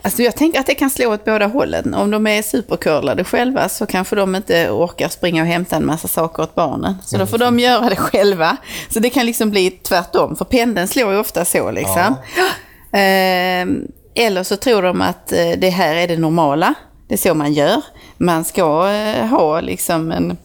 Alltså 0.06 0.24
jag 0.24 0.36
tänker 0.36 0.60
att 0.60 0.66
det 0.66 0.76
kan 0.76 0.90
slå 0.90 1.14
åt 1.14 1.26
båda 1.26 1.48
hållen. 1.48 1.94
Om 1.94 2.12
de 2.12 2.28
är 2.28 2.42
supercurlade 2.42 3.24
själva 3.24 3.70
så 3.70 3.86
kanske 3.86 4.16
de 4.16 4.36
inte 4.36 4.70
orkar 4.70 5.10
springa 5.10 5.42
och 5.42 5.48
hämta 5.48 5.76
en 5.76 5.86
massa 5.86 6.08
saker 6.08 6.44
åt 6.44 6.56
barnen. 6.56 6.96
Så 7.06 7.18
då 7.18 7.26
får 7.26 7.38
de 7.38 7.60
göra 7.60 7.90
det 7.90 7.96
själva. 7.96 8.58
Så 8.90 9.00
det 9.00 9.10
kan 9.10 9.26
liksom 9.26 9.50
bli 9.50 9.72
tvärtom, 9.72 10.36
för 10.36 10.46
pendeln 10.46 10.88
slår 10.88 11.14
ju 11.14 11.20
ofta 11.20 11.46
så 11.46 11.72
liksom. 11.72 12.16
Ja. 12.38 12.48
Ehm, 13.00 13.88
eller 14.16 14.44
så 14.44 14.56
tror 14.56 14.82
de 14.82 15.02
att 15.02 15.32
eh, 15.32 15.52
det 15.58 15.70
här 15.70 15.96
är 15.96 16.08
det 16.08 16.18
normala. 16.18 16.74
Det 17.08 17.14
är 17.14 17.18
så 17.18 17.34
man 17.34 17.54
gör. 17.54 17.82
Man 18.18 18.44
ska 18.44 18.92
eh, 18.92 19.26
ha 19.26 19.62
liksom 19.62 20.12
en 20.12 20.38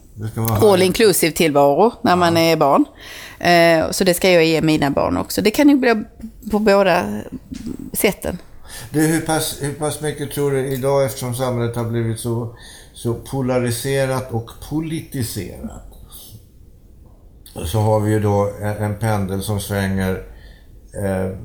all 0.62 0.82
inclusive 0.82 1.32
tillvaro 1.32 1.92
när 2.02 2.16
man 2.16 2.36
är 2.36 2.56
barn. 2.56 2.84
Eh, 3.38 3.90
så 3.90 4.04
det 4.04 4.14
ska 4.14 4.30
jag 4.30 4.44
ge 4.44 4.62
mina 4.62 4.90
barn 4.90 5.16
också. 5.16 5.42
Det 5.42 5.50
kan 5.50 5.68
ju 5.68 5.76
bli 5.76 5.94
på 6.50 6.58
båda 6.58 7.04
sätten. 7.92 8.38
Du, 8.90 9.06
hur, 9.06 9.20
pass, 9.20 9.58
hur 9.60 9.74
pass 9.74 10.00
mycket 10.00 10.30
tror 10.30 10.50
du 10.50 10.66
idag, 10.66 11.04
eftersom 11.04 11.34
samhället 11.34 11.76
har 11.76 11.84
blivit 11.84 12.20
så, 12.20 12.56
så 12.92 13.14
polariserat 13.14 14.32
och 14.32 14.50
politiserat, 14.70 15.84
så 17.64 17.78
har 17.78 18.00
vi 18.00 18.10
ju 18.10 18.20
då 18.20 18.52
en, 18.60 18.76
en 18.76 18.98
pendel 18.98 19.42
som 19.42 19.60
svänger 19.60 20.22
eh, 20.94 21.38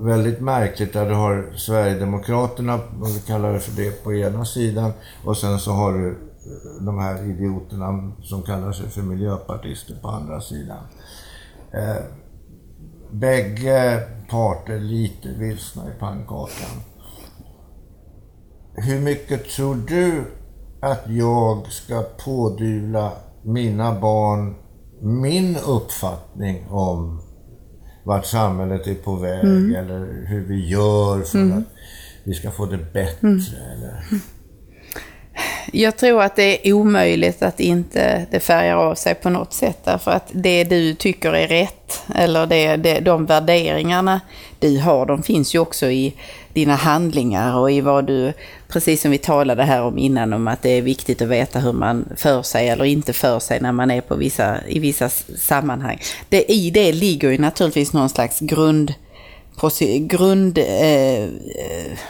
väldigt 0.00 0.40
märkligt 0.40 0.92
där 0.92 1.08
du 1.08 1.14
har 1.14 1.52
Sverigedemokraterna, 1.56 2.74
om 2.74 3.12
vi 3.14 3.20
kallar 3.20 3.52
det 3.52 3.60
för 3.60 3.82
det, 3.82 4.04
på 4.04 4.14
ena 4.14 4.44
sidan 4.44 4.92
och 5.24 5.36
sen 5.36 5.58
så 5.58 5.70
har 5.70 5.92
du 5.92 6.08
eh, 6.08 6.84
de 6.84 6.98
här 6.98 7.24
idioterna 7.24 8.12
som 8.22 8.42
kallar 8.42 8.72
sig 8.72 8.88
för 8.88 9.02
miljöpartister 9.02 9.94
på 10.02 10.08
andra 10.08 10.40
sidan. 10.40 10.78
Eh, 11.72 12.02
bägge 13.10 14.02
parter 14.32 14.78
lite 14.78 15.28
vilsna 15.28 15.82
i 15.88 16.00
pannkakan. 16.00 16.82
Hur 18.74 19.00
mycket 19.00 19.48
tror 19.48 19.74
du 19.74 20.24
att 20.80 21.04
jag 21.08 21.72
ska 21.72 22.02
pådyvla 22.24 23.12
mina 23.42 24.00
barn 24.00 24.54
min 25.00 25.56
uppfattning 25.56 26.66
om 26.70 27.22
vart 28.04 28.26
samhället 28.26 28.86
är 28.86 28.94
på 28.94 29.16
väg 29.16 29.44
mm. 29.44 29.74
eller 29.74 30.26
hur 30.26 30.44
vi 30.46 30.68
gör 30.68 31.20
för 31.20 31.38
mm. 31.38 31.58
att 31.58 31.64
vi 32.24 32.34
ska 32.34 32.50
få 32.50 32.66
det 32.66 32.92
bättre? 32.92 33.28
Mm. 33.28 33.40
Eller? 33.72 34.04
Jag 35.72 35.96
tror 35.96 36.22
att 36.22 36.36
det 36.36 36.68
är 36.68 36.72
omöjligt 36.72 37.42
att 37.42 37.60
inte 37.60 38.26
det 38.30 38.40
färgar 38.40 38.76
av 38.76 38.94
sig 38.94 39.14
på 39.14 39.30
något 39.30 39.52
sätt. 39.52 39.78
Därför 39.84 40.10
att 40.10 40.28
det 40.32 40.64
du 40.64 40.94
tycker 40.94 41.32
är 41.32 41.48
rätt, 41.48 42.02
eller 42.14 42.46
det, 42.46 42.76
det, 42.76 43.00
de 43.00 43.26
värderingarna 43.26 44.20
du 44.58 44.78
har, 44.78 45.06
de 45.06 45.22
finns 45.22 45.54
ju 45.54 45.58
också 45.58 45.86
i 45.86 46.14
dina 46.52 46.74
handlingar 46.74 47.58
och 47.58 47.70
i 47.70 47.80
vad 47.80 48.04
du, 48.04 48.32
precis 48.68 49.02
som 49.02 49.10
vi 49.10 49.18
talade 49.18 49.64
här 49.64 49.82
om 49.82 49.98
innan, 49.98 50.32
om 50.32 50.48
att 50.48 50.62
det 50.62 50.70
är 50.70 50.82
viktigt 50.82 51.22
att 51.22 51.28
veta 51.28 51.58
hur 51.58 51.72
man 51.72 52.08
för 52.16 52.42
sig 52.42 52.68
eller 52.68 52.84
inte 52.84 53.12
för 53.12 53.38
sig 53.38 53.60
när 53.60 53.72
man 53.72 53.90
är 53.90 54.00
på 54.00 54.14
vissa, 54.14 54.56
i 54.66 54.78
vissa 54.78 55.08
sammanhang. 55.38 56.00
Det, 56.28 56.52
I 56.52 56.70
det 56.70 56.92
ligger 56.92 57.30
ju 57.30 57.38
naturligtvis 57.38 57.92
någon 57.92 58.08
slags 58.08 58.40
grund 58.40 58.94
grund, 59.98 60.58
eh, 60.58 61.22
eh, 61.22 61.28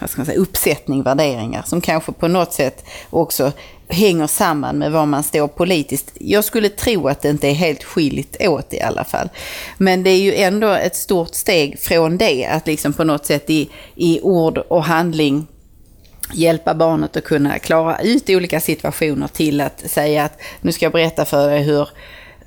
vad 0.01 0.11
ska 0.11 0.21
man 0.21 0.27
säga, 0.27 0.39
uppsättning 0.39 1.03
värderingar 1.03 1.63
som 1.67 1.81
kanske 1.81 2.13
på 2.13 2.29
något 2.29 2.53
sätt 2.53 2.85
också 3.11 3.53
hänger 3.89 4.27
samman 4.27 4.79
med 4.79 4.93
var 4.93 5.07
man 5.07 5.23
står 5.23 5.49
politiskt. 5.49 6.11
Jag 6.15 6.45
skulle 6.45 6.69
tro 6.69 7.09
att 7.09 7.23
det 7.23 7.31
inte 7.31 7.49
är 7.49 7.55
helt 7.55 7.85
skilt 7.85 8.37
åt 8.41 8.75
i 8.75 8.81
alla 8.81 9.05
fall. 9.05 9.29
Men 9.79 10.03
det 10.03 10.11
är 10.11 10.19
ju 10.19 10.35
ändå 10.35 10.69
ett 10.69 10.97
stort 10.97 11.35
steg 11.35 11.79
från 11.81 12.19
det, 12.19 12.47
att 12.47 12.67
liksom 12.67 12.93
på 12.93 13.05
något 13.05 13.27
sätt 13.27 13.51
i, 13.51 13.71
i 13.95 14.21
ord 14.21 14.59
och 14.59 14.85
handling 14.85 15.47
hjälpa 16.35 16.75
barnet 16.75 17.17
att 17.17 17.25
kunna 17.25 17.59
klara 17.59 17.99
ut 17.99 18.31
olika 18.31 18.61
situationer 18.61 19.29
till 19.29 19.61
att 19.61 19.91
säga 19.91 20.25
att 20.25 20.41
nu 20.61 20.73
ska 20.73 20.85
jag 20.85 20.93
berätta 20.93 21.25
för 21.25 21.51
dig 21.51 21.63
hur 21.63 21.89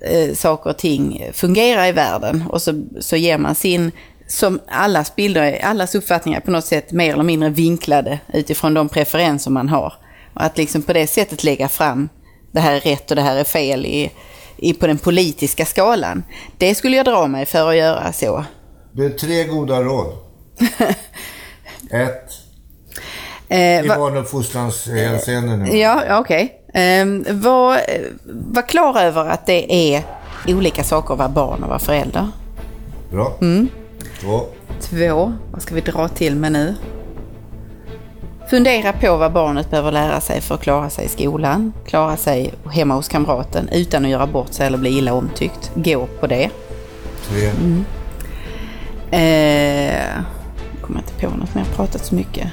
eh, 0.02 0.34
saker 0.34 0.70
och 0.70 0.78
ting 0.78 1.30
fungerar 1.34 1.86
i 1.86 1.92
världen. 1.92 2.44
Och 2.50 2.62
så, 2.62 2.84
så 3.00 3.16
ger 3.16 3.38
man 3.38 3.56
sin 3.56 3.92
som 4.28 4.60
allas 4.68 5.16
bilder, 5.16 5.60
allas 5.64 5.96
uppfattningar 5.96 6.40
på 6.40 6.52
något 6.52 6.66
sätt 6.66 6.92
mer 6.92 7.14
eller 7.14 7.24
mindre 7.24 7.50
vinklade 7.50 8.20
utifrån 8.34 8.74
de 8.74 8.90
preferenser 8.90 9.52
man 9.52 9.70
har. 9.70 9.94
Och 10.34 10.44
att 10.44 10.58
liksom 10.58 10.82
på 10.82 10.94
det 10.94 11.08
sättet 11.08 11.44
lägga 11.44 11.70
fram 11.70 12.10
det 12.52 12.62
här 12.62 12.76
är 12.76 12.80
rätt 12.80 13.10
och 13.10 13.16
det 13.16 13.22
här 13.22 13.36
är 13.36 13.44
fel 13.44 13.86
i, 13.86 14.12
i, 14.58 14.74
på 14.74 14.88
den 14.88 14.98
politiska 14.98 15.66
skalan. 15.66 16.24
Det 16.58 16.76
skulle 16.76 16.98
jag 16.98 17.06
dra 17.06 17.28
mig 17.28 17.46
för 17.46 17.70
att 17.70 17.78
göra 17.78 18.14
så. 18.14 18.46
Det 18.92 19.06
är 19.06 19.10
tre 19.10 19.44
goda 19.44 19.82
råd. 19.82 20.14
Ett. 21.92 22.32
Eh, 23.48 23.86
I 23.86 23.88
barnuppfostrans 23.88 24.88
hänseende 24.88 25.58
nu. 25.58 25.78
Ja, 25.78 26.20
okej. 26.20 26.60
Okay. 26.70 26.82
Eh, 26.84 27.06
var, 27.30 27.80
var 28.54 28.68
klar 28.68 29.00
över 29.00 29.26
att 29.26 29.46
det 29.46 29.96
är 29.96 30.04
olika 30.48 30.84
saker 30.84 31.14
att 31.14 31.20
vara 31.20 31.30
barn 31.30 31.64
och 31.64 31.70
vara 31.70 31.80
förälder. 31.80 32.28
Bra. 33.12 33.38
Mm. 33.42 33.70
Två. 34.22 34.46
Två. 34.82 35.34
Vad 35.52 35.62
ska 35.62 35.76
vi 35.76 35.82
dra 35.82 36.08
till 36.08 36.36
med 36.36 36.52
nu? 36.52 36.76
Fundera 38.50 38.94
på 38.94 39.18
vad 39.18 39.32
barnet 39.34 39.70
behöver 39.70 39.92
lära 39.92 40.22
sig 40.22 40.42
för 40.42 40.56
att 40.56 40.62
klara 40.62 40.90
sig 40.90 41.06
i 41.06 41.08
skolan, 41.08 41.74
klara 41.88 42.18
sig 42.18 42.54
hemma 42.72 42.94
hos 42.96 43.08
kamraten 43.08 43.70
utan 43.72 44.06
att 44.06 44.12
göra 44.12 44.28
bort 44.28 44.54
sig 44.54 44.68
eller 44.68 44.78
bli 44.78 44.98
illa 44.98 45.14
omtyckt. 45.14 45.72
Gå 45.76 46.08
på 46.20 46.28
det. 46.28 46.50
Tre. 47.28 47.50
Mm. 47.50 47.86
Eh, 49.12 50.24
kommer 50.82 51.00
inte 51.00 51.14
på 51.14 51.38
något 51.38 51.56
mer, 51.56 51.62
jag 51.62 51.68
har 51.68 51.76
pratat 51.76 52.06
så 52.06 52.16
mycket. 52.16 52.48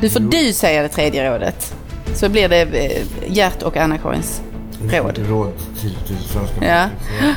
Nu 0.00 0.08
får 0.08 0.22
jo. 0.22 0.28
du 0.28 0.52
säga 0.52 0.82
det 0.82 0.88
tredje 0.88 1.34
rådet. 1.34 1.74
Så 2.14 2.28
blir 2.28 2.48
det 2.48 2.60
eh, 2.60 3.02
Gert 3.26 3.62
och 3.62 3.76
Anna-Karins 3.76 4.42
råd. 4.90 5.18
Råd 5.28 5.52
till, 5.80 5.94
till 6.06 6.16
svenska 6.16 6.64
Ja. 6.66 6.88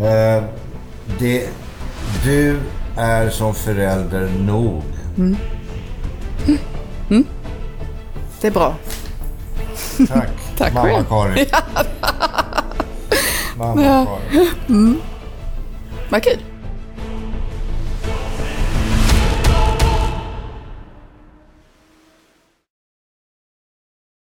Eh, 0.00 0.44
det 1.18 1.48
du 2.24 2.58
är 2.96 3.30
som 3.30 3.54
förälder 3.54 4.28
nog. 4.38 4.82
Mm. 5.16 5.36
Mm. 7.10 7.24
Det 8.40 8.46
är 8.46 8.50
bra. 8.50 8.74
Tack, 10.08 10.28
Tack 10.56 10.74
mamma 10.74 11.04
Karin. 11.04 11.46
mamma. 13.58 13.82
Karin. 13.84 14.48
Mm. 14.68 15.00
Vad 16.08 16.22
kul. 16.22 16.38